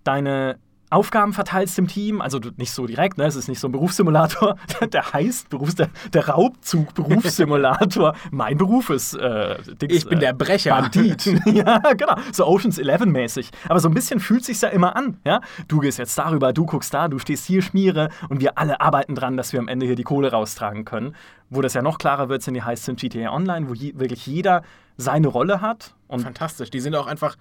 [0.04, 0.58] deine
[0.90, 3.26] Aufgaben verteilst im Team, also nicht so direkt, ne?
[3.26, 4.56] es ist nicht so ein Berufssimulator,
[4.92, 8.16] der heißt Berufs, der, der Raubzug-Berufssimulator.
[8.32, 10.70] mein Beruf ist äh, Dings, Ich bin äh, der Brecher.
[10.72, 11.26] Bandit.
[11.46, 12.16] ja, genau.
[12.32, 13.52] So Oceans 11 mäßig.
[13.68, 15.18] Aber so ein bisschen fühlt sich ja immer an.
[15.26, 15.42] Ja?
[15.68, 19.14] Du gehst jetzt darüber, du guckst da, du stehst hier, Schmiere und wir alle arbeiten
[19.14, 21.16] dran, dass wir am Ende hier die Kohle raustragen können.
[21.50, 24.26] Wo das ja noch klarer wird, sind die heißt sind GTA Online, wo je, wirklich
[24.26, 24.64] jeder
[24.96, 25.96] seine Rolle hat.
[26.08, 26.70] Und Fantastisch.
[26.70, 27.36] Die sind auch einfach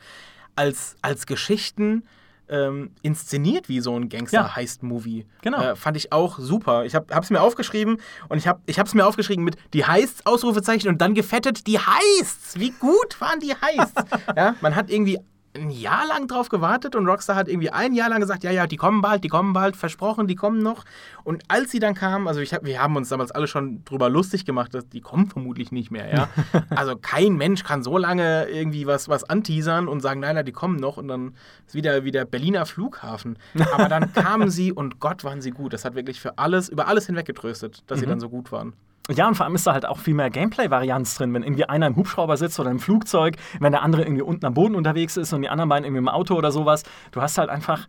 [0.56, 2.02] als, als Geschichten
[2.48, 5.27] ähm, inszeniert wie so ein Gangster-Heist-Movie.
[5.43, 5.60] Genau.
[5.60, 6.85] Äh, fand ich auch super.
[6.85, 7.98] Ich habe es mir aufgeschrieben
[8.28, 12.59] und ich habe es mir aufgeschrieben mit die Heists, Ausrufezeichen und dann gefettet die Heists.
[12.59, 14.02] Wie gut waren die Heists?
[14.36, 15.18] ja, man hat irgendwie
[15.56, 18.66] ein Jahr lang drauf gewartet und Rockstar hat irgendwie ein Jahr lang gesagt, ja, ja,
[18.66, 20.84] die kommen bald, die kommen bald, versprochen, die kommen noch.
[21.24, 24.44] Und als sie dann kamen, also hab, wir haben uns damals alle schon drüber lustig
[24.44, 26.28] gemacht, dass die kommen vermutlich nicht mehr, ja.
[26.70, 30.52] also kein Mensch kann so lange irgendwie was, was anteasern und sagen, nein, nein, die
[30.52, 31.34] kommen noch und dann
[31.66, 33.38] ist wieder wie der Berliner Flughafen.
[33.72, 35.72] Aber dann kamen sie und Gott waren sie gut.
[35.72, 38.74] Das hat wirklich für alles, über alles hinweg getröstet, dass sie dann so gut waren.
[39.10, 41.86] Ja, und vor allem ist da halt auch viel mehr Gameplay-Varianz drin, wenn irgendwie einer
[41.86, 45.32] im Hubschrauber sitzt oder im Flugzeug, wenn der andere irgendwie unten am Boden unterwegs ist
[45.32, 46.82] und die anderen beiden irgendwie im Auto oder sowas.
[47.12, 47.86] Du hast halt einfach,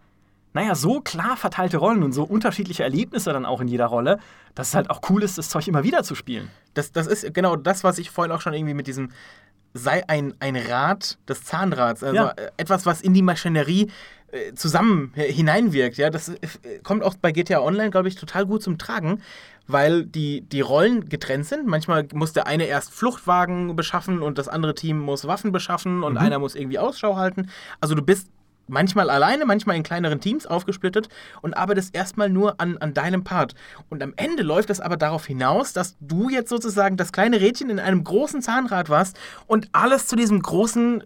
[0.53, 4.19] naja, so klar verteilte Rollen und so unterschiedliche Erlebnisse dann auch in jeder Rolle,
[4.53, 6.51] dass es halt auch cool ist, das Zeug immer wieder zu spielen.
[6.75, 9.09] Das, das ist genau das, was ich vorhin auch schon irgendwie mit diesem
[9.73, 12.29] sei ein, ein Rad des Zahnrads, also Ja.
[12.29, 13.91] äh, etwas, was in die Maschinerie
[14.31, 15.97] äh, zusammen äh, hineinwirkt.
[15.97, 16.31] Ja, das
[16.83, 19.21] kommt auch bei GTA Online, glaube ich, total gut zum Tragen,
[19.67, 21.67] weil die, die Rollen getrennt sind.
[21.67, 26.17] Manchmal muss der eine erst Fluchtwagen beschaffen und das andere Team muss Waffen beschaffen und
[26.17, 27.49] einer muss irgendwie Ausschau halten.
[27.81, 28.29] Also du bist
[28.67, 31.09] manchmal alleine, manchmal in kleineren Teams aufgesplittet
[31.41, 33.55] und arbeitest erstmal nur an, an deinem Part.
[33.89, 37.69] Und am Ende läuft das aber darauf hinaus, dass du jetzt sozusagen das kleine Rädchen
[37.69, 39.17] in einem großen Zahnrad warst
[39.47, 41.03] und alles zu diesem großen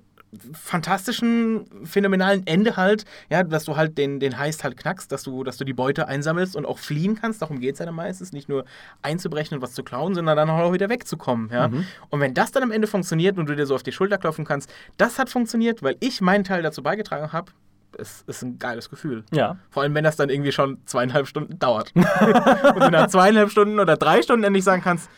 [0.54, 5.44] fantastischen, phänomenalen Ende halt, ja, dass du halt den, den Heist halt knackst, dass du,
[5.44, 7.42] dass du die Beute einsammelst und auch fliehen kannst.
[7.42, 8.32] Darum geht es ja dann meistens.
[8.32, 8.66] Nicht nur
[9.02, 11.50] einzubrechen und was zu klauen, sondern dann auch wieder wegzukommen.
[11.52, 11.70] Ja?
[12.10, 14.46] Und wenn das dann am Ende funktioniert und du dir so auf die Schulter klopfen
[14.46, 17.52] kannst, das hat funktioniert, weil ich meinen Teil dazu beigetragen habe.
[17.98, 19.26] Es ist ein geiles Gefühl.
[19.32, 19.58] Ja.
[19.70, 21.92] Vor allem, wenn das dann irgendwie schon zweieinhalb Stunden dauert.
[21.96, 25.10] und du nach zweieinhalb Stunden oder drei Stunden endlich sagen kannst,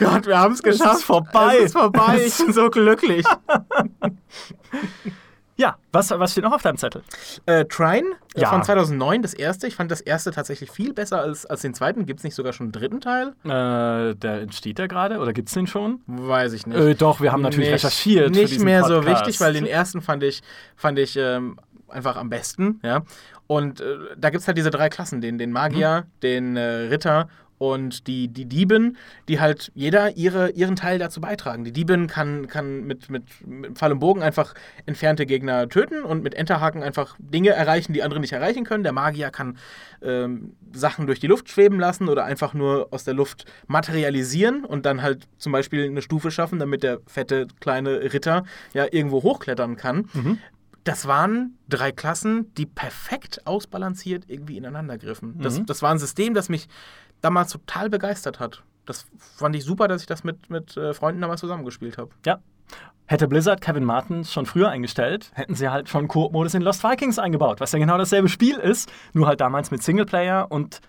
[0.00, 0.96] Gott, wir haben es geschafft.
[0.96, 1.56] ist vorbei.
[1.58, 2.22] Es ist vorbei.
[2.26, 3.24] Ich bin so glücklich.
[5.56, 7.02] Ja, was, was steht noch auf deinem Zettel?
[7.44, 8.48] Äh, Trine äh, Ja.
[8.48, 9.66] von 2009, das erste.
[9.66, 12.06] Ich fand das erste tatsächlich viel besser als, als den zweiten.
[12.06, 13.34] Gibt es nicht sogar schon einen dritten Teil?
[13.44, 16.00] Äh, der entsteht der gerade oder gibt's den schon?
[16.06, 16.78] Weiß ich nicht.
[16.78, 18.30] Äh, doch, wir haben natürlich nicht, recherchiert.
[18.30, 19.26] Nicht mehr so Podcast.
[19.26, 20.40] wichtig, weil den ersten fand ich,
[20.76, 21.58] fand ich ähm,
[21.88, 22.80] einfach am besten.
[22.82, 23.02] Ja?
[23.46, 26.20] Und äh, da gibt es halt diese drei Klassen: den, den Magier, Mhm.
[26.22, 27.28] den äh, Ritter
[27.60, 28.96] und die, die Dieben,
[29.28, 31.62] die halt jeder ihre, ihren Teil dazu beitragen.
[31.62, 34.54] Die Diebin kann, kann mit, mit, mit Pfeil und Bogen einfach
[34.86, 38.82] entfernte Gegner töten und mit Enterhaken einfach Dinge erreichen, die andere nicht erreichen können.
[38.82, 39.58] Der Magier kann
[40.00, 44.86] ähm, Sachen durch die Luft schweben lassen oder einfach nur aus der Luft materialisieren und
[44.86, 49.76] dann halt zum Beispiel eine Stufe schaffen, damit der fette kleine Ritter ja irgendwo hochklettern
[49.76, 50.08] kann.
[50.14, 50.38] Mhm.
[50.84, 55.38] Das waren drei Klassen, die perfekt ausbalanciert irgendwie ineinander griffen.
[55.42, 55.66] Das, Mhm.
[55.66, 56.68] das war ein System, das mich
[57.20, 58.62] damals total begeistert hat.
[58.86, 62.10] Das fand ich super, dass ich das mit, mit äh, Freunden damals zusammengespielt habe.
[62.26, 62.40] Ja.
[63.06, 67.18] Hätte Blizzard Kevin Martins schon früher eingestellt, hätten sie halt schon Koop-Modus in Lost Vikings
[67.18, 70.80] eingebaut, was ja genau dasselbe Spiel ist, nur halt damals mit Singleplayer und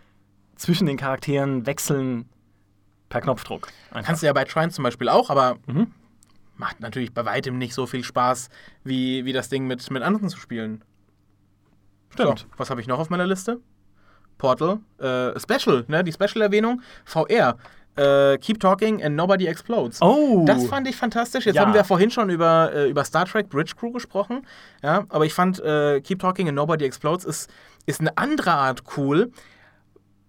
[0.55, 2.29] zwischen den Charakteren wechseln
[3.09, 3.69] per Knopfdruck.
[3.89, 4.05] Einfach.
[4.05, 5.91] Kannst du ja bei Trine zum Beispiel auch, aber Mhm.
[6.57, 8.49] macht natürlich bei weitem nicht so viel Spaß,
[8.83, 10.83] wie, wie das Ding mit, mit anderen zu spielen.
[12.11, 12.39] Stimmt.
[12.39, 13.59] So, was habe ich noch auf meiner Liste?
[14.41, 16.03] Portal, äh, Special, ne?
[16.03, 17.57] Die Special-Erwähnung, VR.
[17.95, 20.01] Äh, Keep Talking and Nobody Explodes.
[20.01, 20.43] Oh!
[20.47, 21.45] Das fand ich fantastisch.
[21.45, 21.61] Jetzt Ja.
[21.61, 24.47] haben wir vorhin schon über, äh, über Star Trek Bridge Crew gesprochen.
[24.81, 27.49] Ja, aber ich fand äh, Keep Talking and Nobody Explodes ist,
[27.85, 29.31] ist eine andere Art cool,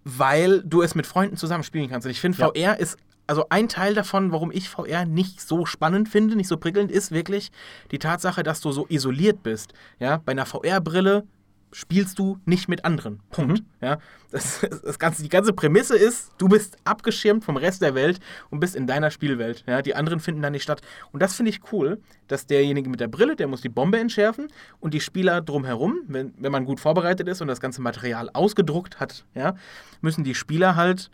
[0.04, 2.04] weil du es mit Freunden zusammen spielen kannst.
[2.06, 2.48] Und ich finde, Ja.
[2.48, 2.96] VR ist,
[3.28, 7.12] also ein Teil davon, warum ich VR nicht so spannend finde, nicht so prickelnd, ist
[7.12, 7.52] wirklich
[7.92, 9.72] die Tatsache, dass du so isoliert bist.
[10.00, 11.24] Ja, bei einer VR-Brille
[11.72, 13.20] spielst du nicht mit anderen.
[13.30, 13.62] Punkt.
[13.80, 13.98] Ja,
[14.30, 18.20] das, das ganze, die ganze Prämisse ist, du bist abgeschirmt vom Rest der Welt
[18.50, 19.64] und bist in deiner Spielwelt.
[19.66, 20.82] Ja, die anderen finden da nicht statt.
[21.12, 24.48] Und das finde ich cool, dass derjenige mit der Brille, der muss die Bombe entschärfen
[24.80, 29.00] und die Spieler drumherum, wenn, wenn man gut vorbereitet ist und das ganze Material ausgedruckt
[29.00, 29.54] hat, ja,
[30.00, 31.10] müssen die Spieler halt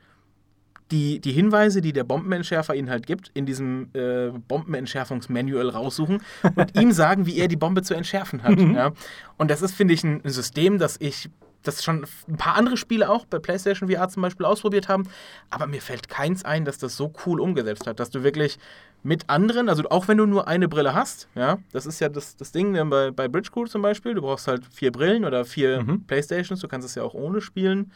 [0.90, 6.23] die, die Hinweise, die der Bombenentschärfer ihnen halt gibt, in diesem äh, Bombenentschärfungsmanual raussuchen
[6.55, 8.59] und ihm sagen, wie er die Bombe zu entschärfen hat.
[8.59, 8.93] Ja?
[9.36, 11.28] Und das ist, finde ich, ein, ein System, das ich,
[11.62, 15.05] das schon ein paar andere Spiele auch bei PlayStation VR zum Beispiel ausprobiert haben,
[15.51, 18.59] aber mir fällt keins ein, dass das so cool umgesetzt hat, dass du wirklich
[19.02, 22.36] mit anderen, also auch wenn du nur eine Brille hast, ja, das ist ja das,
[22.36, 25.44] das Ding ne, bei, bei Bridge Crew zum Beispiel, du brauchst halt vier Brillen oder
[25.44, 26.05] vier Mhm.
[26.06, 27.93] Playstations, du kannst es ja auch ohne spielen.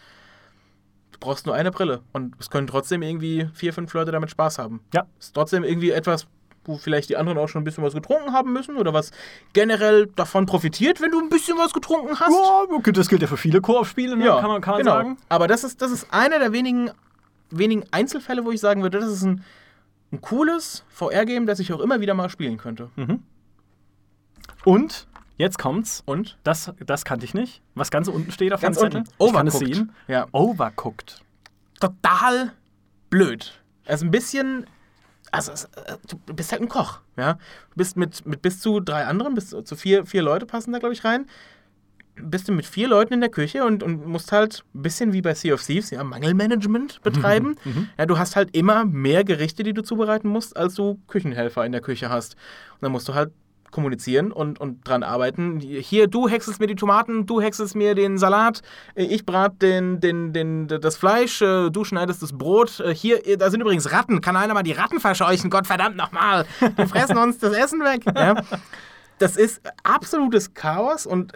[1.23, 4.59] Du brauchst nur eine Brille und es können trotzdem irgendwie vier, fünf Leute damit Spaß
[4.59, 4.81] haben.
[4.93, 5.07] Ja.
[5.21, 6.27] Ist trotzdem irgendwie etwas,
[6.65, 9.13] wo vielleicht die anderen auch schon ein bisschen was getrunken haben müssen oder was
[9.53, 12.33] generell davon profitiert, wenn du ein bisschen was getrunken hast.
[12.33, 14.25] Ja, okay, das gilt ja für viele Koop-Spiele, ne?
[14.25, 14.91] kann man, kann genau.
[14.91, 15.17] sagen.
[15.29, 16.91] Aber das ist, das ist einer der wenigen,
[17.51, 19.45] wenigen Einzelfälle, wo ich sagen würde, das ist ein,
[20.11, 22.91] ein cooles VR-Game, das ich auch immer wieder mal spielen könnte.
[24.65, 25.07] Und
[25.39, 26.03] jetzt kommt's.
[26.07, 26.39] Und?
[26.45, 27.63] Das, das kannte ich nicht.
[27.75, 28.99] Was ganz unten steht auf Ganz dem Zettel.
[29.01, 29.11] unten.
[29.27, 29.75] Ich kann es Overcooked.
[29.77, 29.93] sehen.
[30.09, 30.27] Ja.
[30.33, 31.23] Overcooked.
[31.81, 32.53] total
[33.11, 33.53] blöd.
[33.87, 34.67] Also ein bisschen.
[35.31, 37.35] Also, äh, du bist halt ein Koch, ja.
[37.35, 40.79] Du bist mit, mit bis zu drei anderen, bis zu vier, vier Leute passen da,
[40.79, 41.27] glaube ich, rein.
[42.17, 45.23] Bist du mit vier Leuten in der Küche und, und musst halt ein bisschen wie
[45.23, 47.57] bei Sea of Thieves, ja, Mangelmanagement betreiben.
[47.97, 51.73] Ja, du hast halt immer mehr Gerichte, die du zubereiten musst, als du Küchenhelfer in
[51.73, 52.35] der Küche hast.
[52.75, 53.33] Und dann musst du halt
[53.73, 55.59] kommunizieren und, und dran arbeiten.
[55.59, 58.63] Hier, du häckselst mir die Tomaten, du häckselst mir den Salat,
[58.95, 62.79] äh, ich brat den, den, den, das Fleisch, äh, du schneidest das Brot.
[62.79, 64.21] Äh, Hier, da sind übrigens Ratten.
[64.21, 65.51] Kann einer mal die Ratten verscheuchen?
[65.51, 66.47] Gott verdammt nochmal.
[66.79, 68.03] Die fressen uns das Essen weg.
[68.15, 68.37] Ja?
[69.19, 71.33] Das ist absolutes Chaos und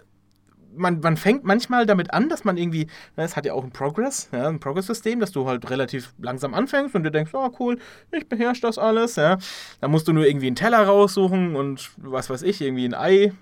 [0.76, 2.86] man, man fängt manchmal damit an, dass man irgendwie,
[3.16, 6.54] na, es hat ja auch ein Progress, ja, ein Progress-System, dass du halt relativ langsam
[6.54, 7.78] anfängst und du denkst, oh cool,
[8.12, 9.38] ich beherrsche das alles, ja.
[9.80, 13.32] Dann musst du nur irgendwie einen Teller raussuchen und was weiß ich, irgendwie ein Ei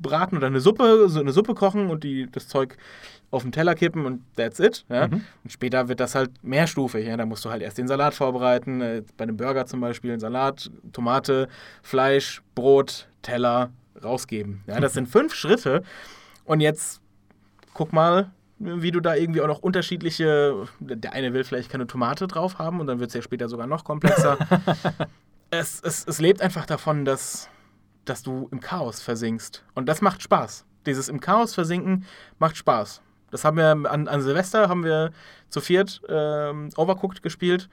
[0.00, 2.76] braten oder eine Suppe, so eine Suppe kochen und die, das Zeug
[3.30, 4.84] auf den Teller kippen und that's it.
[4.88, 5.04] Ja?
[5.04, 7.06] Und später wird das halt mehrstufig.
[7.06, 7.16] Ja?
[7.16, 10.20] Da musst du halt erst den Salat vorbereiten, äh, bei einem Burger zum Beispiel, einen
[10.20, 11.48] Salat, Tomate,
[11.82, 13.70] Fleisch, Brot, Teller
[14.02, 14.62] rausgeben.
[14.66, 14.80] Ja?
[14.80, 15.82] Das sind fünf Schritte.
[16.44, 17.00] Und jetzt
[17.74, 20.66] guck mal, wie du da irgendwie auch noch unterschiedliche.
[20.80, 23.66] Der eine will vielleicht keine Tomate drauf haben und dann wird es ja später sogar
[23.66, 24.38] noch komplexer.
[25.50, 27.48] es, es, es lebt einfach davon, dass,
[28.04, 29.64] dass du im Chaos versinkst.
[29.74, 30.64] Und das macht Spaß.
[30.86, 32.06] Dieses im Chaos versinken
[32.38, 33.02] macht Spaß.
[33.30, 35.10] Das haben wir an, an Silvester, haben wir
[35.48, 37.68] zu viert ähm, Overcooked gespielt.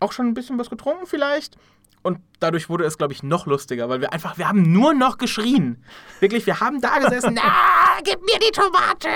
[0.00, 1.56] Auch schon ein bisschen was getrunken vielleicht.
[2.04, 5.16] Und dadurch wurde es, glaube ich, noch lustiger, weil wir einfach, wir haben nur noch
[5.16, 5.82] geschrien.
[6.20, 9.08] Wirklich, wir haben da gesessen, ah, gib mir die Tomate!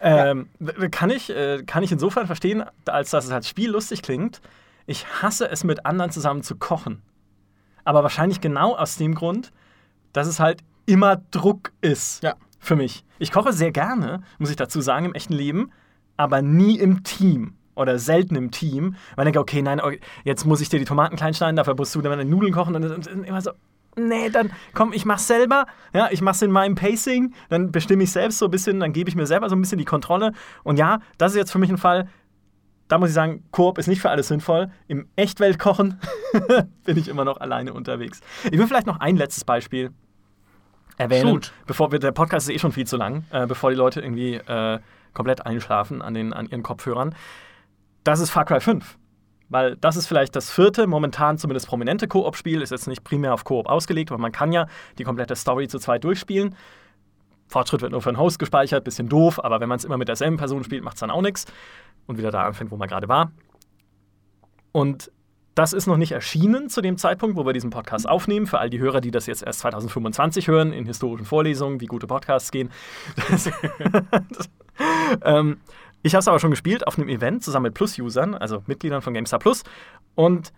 [0.00, 0.48] Ähm,
[0.92, 4.40] kann, ich, äh, kann ich insofern verstehen, als dass es als Spiel lustig klingt.
[4.86, 7.02] Ich hasse es, mit anderen zusammen zu kochen.
[7.84, 9.52] Aber wahrscheinlich genau aus dem Grund,
[10.14, 12.34] dass es halt immer Druck ist Ja.
[12.60, 13.04] für mich.
[13.18, 15.70] Ich koche sehr gerne, muss ich dazu sagen, im echten Leben,
[16.16, 19.80] aber nie im Team oder selten im Team, weil ich denke, okay, nein,
[20.24, 22.84] jetzt muss ich dir die Tomaten klein schneiden, dafür musst du dann Nudeln kochen und,
[22.84, 23.52] und, und immer so,
[23.96, 25.66] nee, dann komm, ich mach's selber.
[25.92, 29.08] Ja, ich mach's in meinem Pacing, dann bestimme ich selbst so ein bisschen, dann gebe
[29.08, 30.32] ich mir selber so ein bisschen die Kontrolle.
[30.62, 32.08] Und ja, das ist jetzt für mich ein Fall,
[32.88, 34.70] da muss ich sagen, Koop ist nicht für alles sinnvoll.
[34.86, 36.00] Im Echtweltkochen
[36.84, 38.20] bin ich immer noch alleine unterwegs.
[38.44, 39.90] Ich will vielleicht noch ein letztes Beispiel
[40.96, 41.52] erwähnen, Shoot.
[41.66, 44.34] bevor wir, der Podcast ist eh schon viel zu lang, äh, bevor die Leute irgendwie
[44.34, 44.78] äh,
[45.12, 47.14] komplett einschlafen an, den, an ihren Kopfhörern.
[48.08, 48.96] Das ist Far Cry 5.
[49.50, 53.44] Weil das ist vielleicht das vierte, momentan zumindest prominente Koop-Spiel, ist jetzt nicht primär auf
[53.44, 54.66] Koop ausgelegt, aber man kann ja
[54.96, 56.54] die komplette Story zu zweit durchspielen.
[57.48, 60.08] Fortschritt wird nur für einen Host gespeichert, bisschen doof, aber wenn man es immer mit
[60.08, 61.44] derselben Person spielt, macht es dann auch nichts
[62.06, 63.30] und wieder da anfängt, wo man gerade war.
[64.72, 65.12] Und
[65.54, 68.46] das ist noch nicht erschienen zu dem Zeitpunkt, wo wir diesen Podcast aufnehmen.
[68.46, 72.06] Für all die Hörer, die das jetzt erst 2025 hören, in historischen Vorlesungen, wie gute
[72.06, 72.70] Podcasts gehen.
[73.28, 73.50] Das,
[75.24, 75.58] ähm,
[76.08, 79.12] ich habe es aber schon gespielt auf einem Event zusammen mit Plus-Usern, also Mitgliedern von
[79.12, 79.62] GameStar Plus.
[80.14, 80.54] Und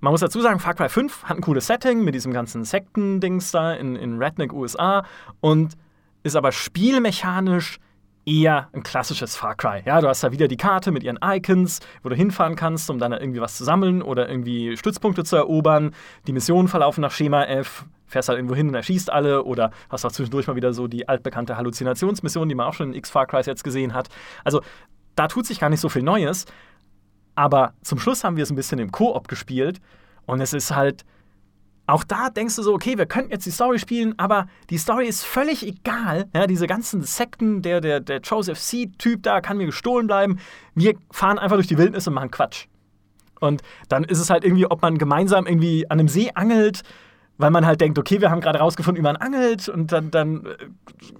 [0.00, 3.50] man muss dazu sagen, Far Cry 5 hat ein cooles Setting mit diesem ganzen Sekten-Dings
[3.50, 5.04] da in, in Redneck, USA.
[5.40, 5.76] Und
[6.22, 7.78] ist aber spielmechanisch
[8.24, 9.82] eher ein klassisches Far Cry.
[9.84, 12.98] Ja, du hast da wieder die Karte mit ihren Icons, wo du hinfahren kannst, um
[12.98, 15.94] dann irgendwie was zu sammeln oder irgendwie Stützpunkte zu erobern.
[16.26, 17.84] Die Missionen verlaufen nach Schema F.
[18.08, 21.08] Fährst halt irgendwo hin und erschießt alle oder hast auch zwischendurch mal wieder so die
[21.08, 24.08] altbekannte Halluzinationsmission, die man auch schon in X-Far Cry jetzt gesehen hat.
[24.44, 24.62] Also
[25.14, 26.46] da tut sich gar nicht so viel Neues.
[27.34, 29.78] Aber zum Schluss haben wir es ein bisschen im Koop gespielt
[30.26, 31.04] und es ist halt
[31.88, 35.06] auch da denkst du so, okay, wir könnten jetzt die Story spielen, aber die Story
[35.06, 36.26] ist völlig egal.
[36.34, 40.38] Ja, diese ganzen Sekten, der, der, der Joseph C-Typ da kann mir gestohlen bleiben.
[40.74, 42.66] Wir fahren einfach durch die Wildnis und machen Quatsch.
[43.40, 46.82] Und dann ist es halt irgendwie, ob man gemeinsam irgendwie an einem See angelt,
[47.38, 50.44] weil man halt denkt, okay, wir haben gerade rausgefunden, wie man angelt und dann, dann
[50.44, 50.56] äh,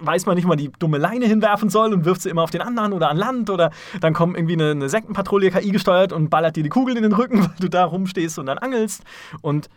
[0.00, 2.50] weiß man nicht, wo man die dumme Leine hinwerfen soll und wirft sie immer auf
[2.50, 3.70] den anderen oder an Land oder
[4.00, 7.12] dann kommt irgendwie eine, eine Sektenpatrouille KI gesteuert und ballert dir die Kugeln in den
[7.12, 9.04] Rücken, weil du da rumstehst und dann angelst
[9.40, 9.70] und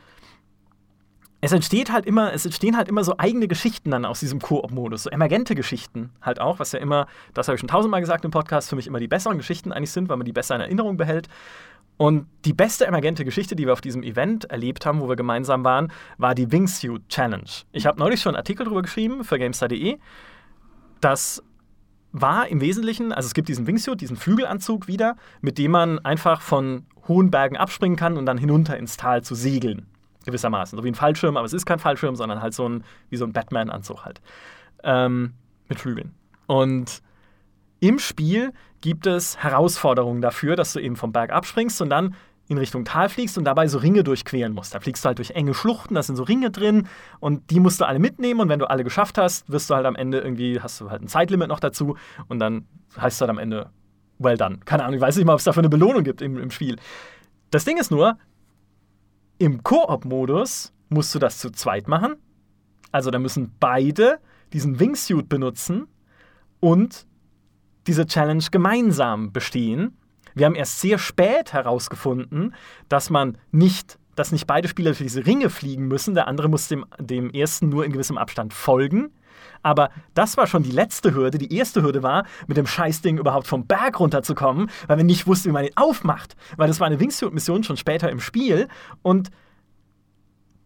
[1.44, 5.04] es entsteht halt immer, es entstehen halt immer so eigene Geschichten dann aus diesem Koop-Modus,
[5.04, 8.32] so emergente Geschichten halt auch, was ja immer, das habe ich schon tausendmal gesagt im
[8.32, 10.98] Podcast, für mich immer die besseren Geschichten eigentlich sind, weil man die besser in Erinnerung
[10.98, 11.28] behält.
[12.02, 15.64] Und die beste emergente Geschichte, die wir auf diesem Event erlebt haben, wo wir gemeinsam
[15.64, 17.46] waren, war die Wingsuit Challenge.
[17.74, 20.00] Ich habe neulich schon einen Artikel darüber geschrieben für GameStar.de.
[21.00, 21.44] Das
[22.12, 26.42] war im Wesentlichen, also es gibt diesen Wingsuit, diesen Flügelanzug wieder, mit dem man einfach
[26.42, 29.86] von hohen Bergen abspringen kann und dann hinunter ins Tal zu segeln
[30.26, 30.76] gewissermaßen.
[30.76, 33.26] So wie ein Fallschirm, aber es ist kein Fallschirm, sondern halt so ein, wie so
[33.26, 34.22] ein Batman-Anzug halt.
[34.84, 35.34] Ähm,
[35.70, 36.16] mit Flügeln.
[36.48, 37.04] Und
[37.82, 42.16] im Spiel gibt es Herausforderungen dafür, dass du eben vom Berg abspringst und dann
[42.48, 44.76] in Richtung Tal fliegst und dabei so Ringe durchqueren musst.
[44.76, 46.88] Da fliegst du halt durch enge Schluchten, da sind so Ringe drin
[47.20, 49.86] und die musst du alle mitnehmen und wenn du alle geschafft hast, wirst du halt
[49.86, 51.98] am Ende irgendwie, hast du halt ein Zeitlimit noch dazu
[52.28, 52.68] und dann
[52.98, 53.70] heißt es halt am Ende,
[54.20, 54.60] well done.
[54.66, 56.78] Keine Ahnung, ich weiß nicht mal, ob es dafür eine Belohnung gibt im, im Spiel.
[57.50, 58.18] Das Ding ist nur,
[59.38, 62.16] im Koop-Modus musst du das zu zweit machen.
[62.92, 64.20] Also da müssen beide
[64.54, 65.88] diesen Wingsuit benutzen
[66.60, 67.08] und
[67.88, 69.98] diese Challenge gemeinsam bestehen.
[70.34, 72.54] Wir haben erst sehr spät herausgefunden,
[72.90, 76.16] dass man nicht, dass nicht beide Spieler für diese Ringe fliegen müssen.
[76.16, 79.12] Der andere muss dem, dem ersten nur in gewissem Abstand folgen.
[79.64, 81.38] Aber das war schon die letzte Hürde.
[81.38, 85.50] Die erste Hürde war, mit dem Scheißding überhaupt vom Berg runterzukommen, weil wir nicht wussten,
[85.50, 86.36] wie man ihn aufmacht.
[86.58, 88.68] Weil das war eine Wingsuit-Mission schon später im Spiel
[89.02, 89.30] und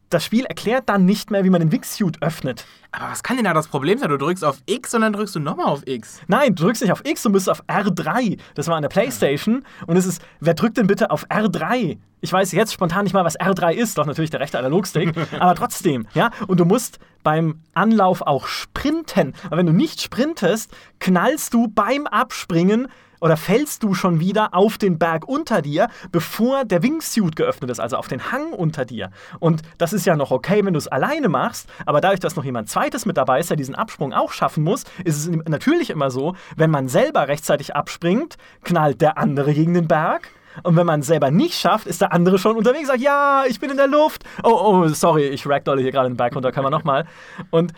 [0.10, 2.65] das Spiel erklärt dann nicht mehr, wie man den Wingsuit öffnet.
[2.91, 4.10] Aber was kann denn da das Problem sein?
[4.10, 6.22] Du drückst auf X und dann drückst du nochmal auf X.
[6.27, 8.40] Nein, du drückst nicht auf X, du bist auf R3.
[8.53, 9.65] Das war an der Playstation.
[9.88, 11.98] Und es ist, wer drückt denn bitte auf R3?
[12.22, 15.53] Ich weiß jetzt spontan nicht mal, was R3 ist, doch natürlich der rechte Analogstick, aber
[15.56, 16.32] trotzdem, ja.
[16.48, 19.34] Und du musst beim Anlauf auch sprinten.
[19.48, 22.88] Aber wenn du nicht sprintest, knallst du beim Abspringen
[23.26, 27.80] oder fällst du schon wieder auf den Berg unter dir, bevor der Wingsuit geöffnet ist,
[27.80, 29.10] also auf den Hang unter dir.
[29.39, 32.43] Und das ist ja noch okay, wenn du es alleine machst, aber dadurch, dass noch
[32.43, 36.11] jemand zweites mit dabei ist, der diesen Absprung auch schaffen muss, ist es natürlich immer
[36.11, 40.30] so, wenn man selber rechtzeitig abspringt, knallt der andere gegen den Berg.
[40.61, 43.43] Und wenn man es selber nicht schafft, ist der andere schon unterwegs und sagt, ja,
[43.47, 44.23] ich bin in der Luft.
[44.43, 47.07] Oh, oh, sorry, ich ragdolle hier gerade den Berg runter, kann man nochmal.
[47.49, 47.73] Und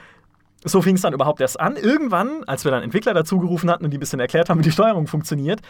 [0.64, 1.76] so fing es dann überhaupt erst an.
[1.76, 4.64] Irgendwann, als wir dann Entwickler dazu gerufen hatten und die ein bisschen erklärt haben, wie
[4.64, 5.62] die Steuerung funktioniert,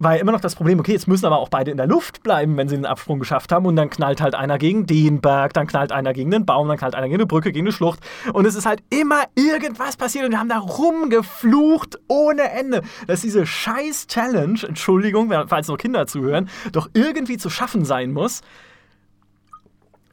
[0.00, 2.22] war ja immer noch das Problem, okay, jetzt müssen aber auch beide in der Luft
[2.22, 3.66] bleiben, wenn sie den Absprung geschafft haben.
[3.66, 6.78] Und dann knallt halt einer gegen den Berg, dann knallt einer gegen den Baum, dann
[6.78, 8.00] knallt einer gegen eine Brücke, gegen eine Schlucht.
[8.32, 12.80] Und es ist halt immer irgendwas passiert und wir haben da rumgeflucht ohne Ende.
[13.06, 18.40] Dass diese scheiß Challenge, Entschuldigung, falls noch Kinder zuhören, doch irgendwie zu schaffen sein muss.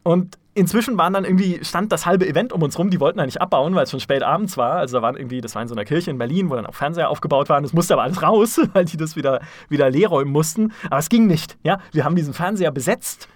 [0.03, 3.39] Und inzwischen waren dann irgendwie, stand das halbe Event um uns rum, die wollten eigentlich
[3.39, 4.73] abbauen, weil es schon spät abends war.
[4.73, 6.73] Also da waren irgendwie, das war in so einer Kirche in Berlin, wo dann auch
[6.73, 7.63] Fernseher aufgebaut waren.
[7.63, 10.73] Das musste aber alles raus, weil die das wieder, wieder leer räumen mussten.
[10.85, 11.57] Aber es ging nicht.
[11.63, 11.79] Ja?
[11.91, 13.29] Wir haben diesen Fernseher besetzt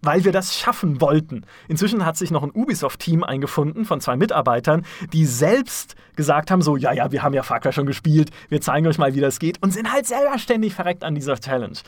[0.00, 1.44] weil wir das schaffen wollten.
[1.66, 6.76] Inzwischen hat sich noch ein Ubisoft-Team eingefunden von zwei Mitarbeitern, die selbst gesagt haben: so,
[6.76, 9.40] ja, ja, wir haben ja Far Cry schon gespielt, wir zeigen euch mal, wie das
[9.40, 11.78] geht und sind halt selber ständig verreckt an dieser Challenge.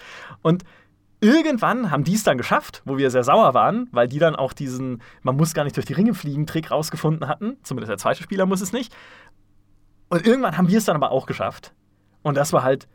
[0.42, 0.64] Und
[1.20, 4.54] Irgendwann haben die es dann geschafft, wo wir sehr sauer waren, weil die dann auch
[4.54, 7.58] diesen, man muss gar nicht durch die Ringe fliegen, Trick rausgefunden hatten.
[7.62, 8.94] Zumindest der zweite Spieler muss es nicht.
[10.08, 11.74] Und irgendwann haben wir es dann aber auch geschafft.
[12.22, 12.88] Und das war halt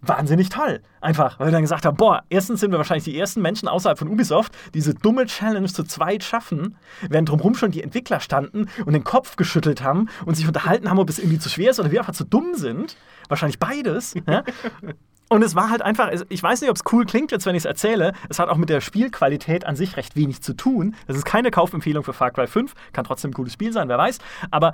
[0.00, 0.80] wahnsinnig toll.
[1.00, 3.98] Einfach, weil wir dann gesagt haben, boah, erstens sind wir wahrscheinlich die ersten Menschen außerhalb
[3.98, 6.76] von Ubisoft, die diese dumme Challenge zu zweit schaffen,
[7.08, 10.98] während drumherum schon die Entwickler standen und den Kopf geschüttelt haben und sich unterhalten haben,
[10.98, 12.96] ob es irgendwie zu schwer ist oder wir einfach zu dumm sind.
[13.28, 14.14] Wahrscheinlich beides.
[14.28, 14.44] Ja?
[15.28, 17.62] Und es war halt einfach, ich weiß nicht, ob es cool klingt jetzt, wenn ich
[17.62, 18.12] es erzähle.
[18.28, 20.94] Es hat auch mit der Spielqualität an sich recht wenig zu tun.
[21.06, 23.98] Das ist keine Kaufempfehlung für Far Cry 5, kann trotzdem ein cooles Spiel sein, wer
[23.98, 24.18] weiß.
[24.50, 24.72] Aber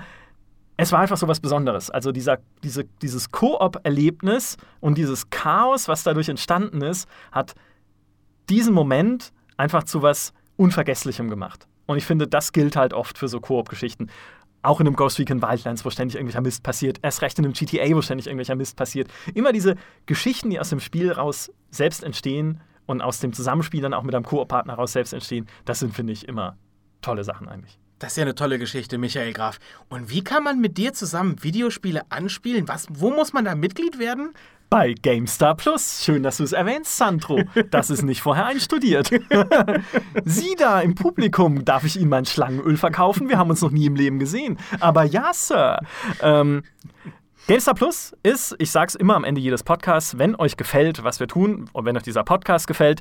[0.77, 1.91] es war einfach so was Besonderes.
[1.91, 7.55] Also dieser, diese, dieses Koop-Erlebnis und dieses Chaos, was dadurch entstanden ist, hat
[8.49, 11.67] diesen Moment einfach zu was Unvergesslichem gemacht.
[11.87, 14.09] Und ich finde, das gilt halt oft für so Koop-Geschichten.
[14.65, 16.99] Auch in einem Ghost Recon Wildlands, wo ständig irgendwelcher Mist passiert.
[17.03, 19.09] Erst recht in einem GTA, wo ständig irgendwelcher Mist passiert.
[19.35, 19.77] Immer diese
[20.07, 24.15] Geschichten, die aus dem Spiel raus selbst entstehen und aus dem Zusammenspiel dann auch mit
[24.15, 26.57] einem Koop-Partner raus selbst entstehen, das sind, finde ich, immer
[27.03, 27.79] tolle Sachen eigentlich.
[27.99, 29.59] Das ist ja eine tolle Geschichte, Michael Graf.
[29.89, 32.67] Und wie kann man mit dir zusammen Videospiele anspielen?
[32.67, 34.33] Was, wo muss man da Mitglied werden?
[34.71, 36.05] Bei GameStar Plus.
[36.05, 37.43] Schön, dass du es erwähnst, Sandro.
[37.71, 39.11] Das ist nicht vorher einstudiert.
[40.25, 43.29] Sie da im Publikum, darf ich Ihnen mein Schlangenöl verkaufen?
[43.29, 44.59] Wir haben uns noch nie im Leben gesehen.
[44.81, 45.79] Aber ja, Sir.
[46.21, 46.65] Ähm,
[47.47, 51.29] GameStar Plus ist, ich sag's immer am Ende jedes Podcasts, wenn euch gefällt, was wir
[51.29, 53.01] tun und wenn euch dieser Podcast gefällt,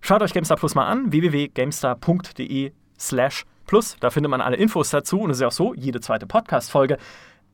[0.00, 3.96] schaut euch GameStar Plus mal an, www.gamestar.de slash plus.
[4.00, 6.96] Da findet man alle Infos dazu und es ist ja auch so, jede zweite Podcast-Folge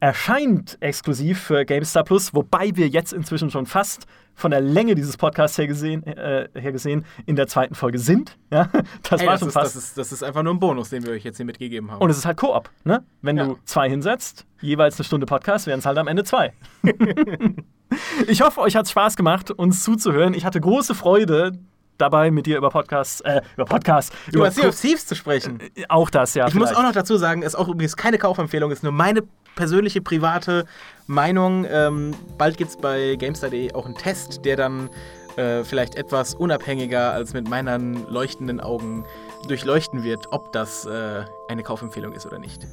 [0.01, 5.17] erscheint exklusiv für GameStar Plus, wobei wir jetzt inzwischen schon fast von der Länge dieses
[5.17, 8.37] Podcasts her gesehen, äh, her gesehen in der zweiten Folge sind.
[8.51, 8.71] Ja,
[9.03, 9.77] das Ey, war das schon ist, fast.
[9.77, 12.01] Das ist, das ist, einfach nur ein Bonus, den wir euch jetzt hier mitgegeben haben.
[12.01, 12.71] Und es ist halt Koop.
[12.85, 13.05] Ne?
[13.21, 13.45] Wenn ja.
[13.45, 16.55] du zwei hinsetzt, jeweils eine Stunde Podcast, wären es halt am Ende zwei.
[18.27, 20.33] ich hoffe, euch hat es Spaß gemacht, uns zuzuhören.
[20.33, 21.59] Ich hatte große Freude,
[21.99, 25.61] dabei, mit dir über Podcasts, äh, über Podcasts, über, über Sea of Thieves zu sprechen.
[25.75, 26.47] Äh, auch das, ja.
[26.47, 26.71] Ich vielleicht.
[26.71, 29.23] muss auch noch dazu sagen, ist auch übrigens keine Kaufempfehlung, ist nur meine
[29.57, 30.65] persönliche private
[31.07, 31.67] Meinung.
[31.69, 34.89] Ähm, bald gibt es bei GameStar.de auch einen Test, der dann
[35.37, 39.05] äh, vielleicht etwas unabhängiger als mit meinen leuchtenden Augen
[39.47, 42.67] durchleuchten wird, ob das äh, eine Kaufempfehlung ist oder nicht.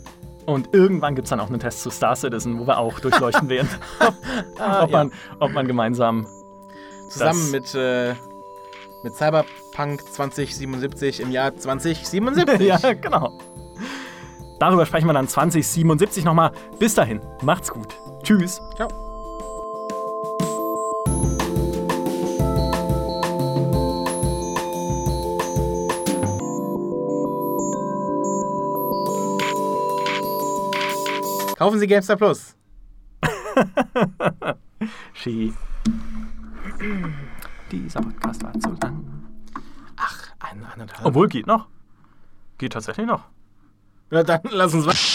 [0.46, 3.50] Und irgendwann gibt es dann auch einen Test zu Star Citizen, wo wir auch durchleuchten
[3.50, 3.70] werden,
[4.60, 6.28] ah, ob, man, ob man gemeinsam
[7.10, 8.14] zusammen mit äh,
[9.06, 12.60] mit Cyberpunk 2077 im Jahr 2077.
[12.68, 13.38] ja, genau.
[14.60, 16.52] Darüber sprechen wir dann 2077 nochmal.
[16.80, 17.96] Bis dahin, macht's gut.
[18.24, 18.60] Tschüss.
[18.76, 18.90] Ciao.
[31.58, 32.56] Kaufen Sie GameStar Plus.
[35.14, 35.54] Ski.
[37.84, 39.04] Dieser Podcast war zu lang.
[39.98, 41.06] Ach, ein, anderthalb.
[41.06, 41.68] Obwohl, geht noch.
[42.58, 43.24] Geht tatsächlich noch.
[44.12, 45.15] Ja, dann lass uns weiter.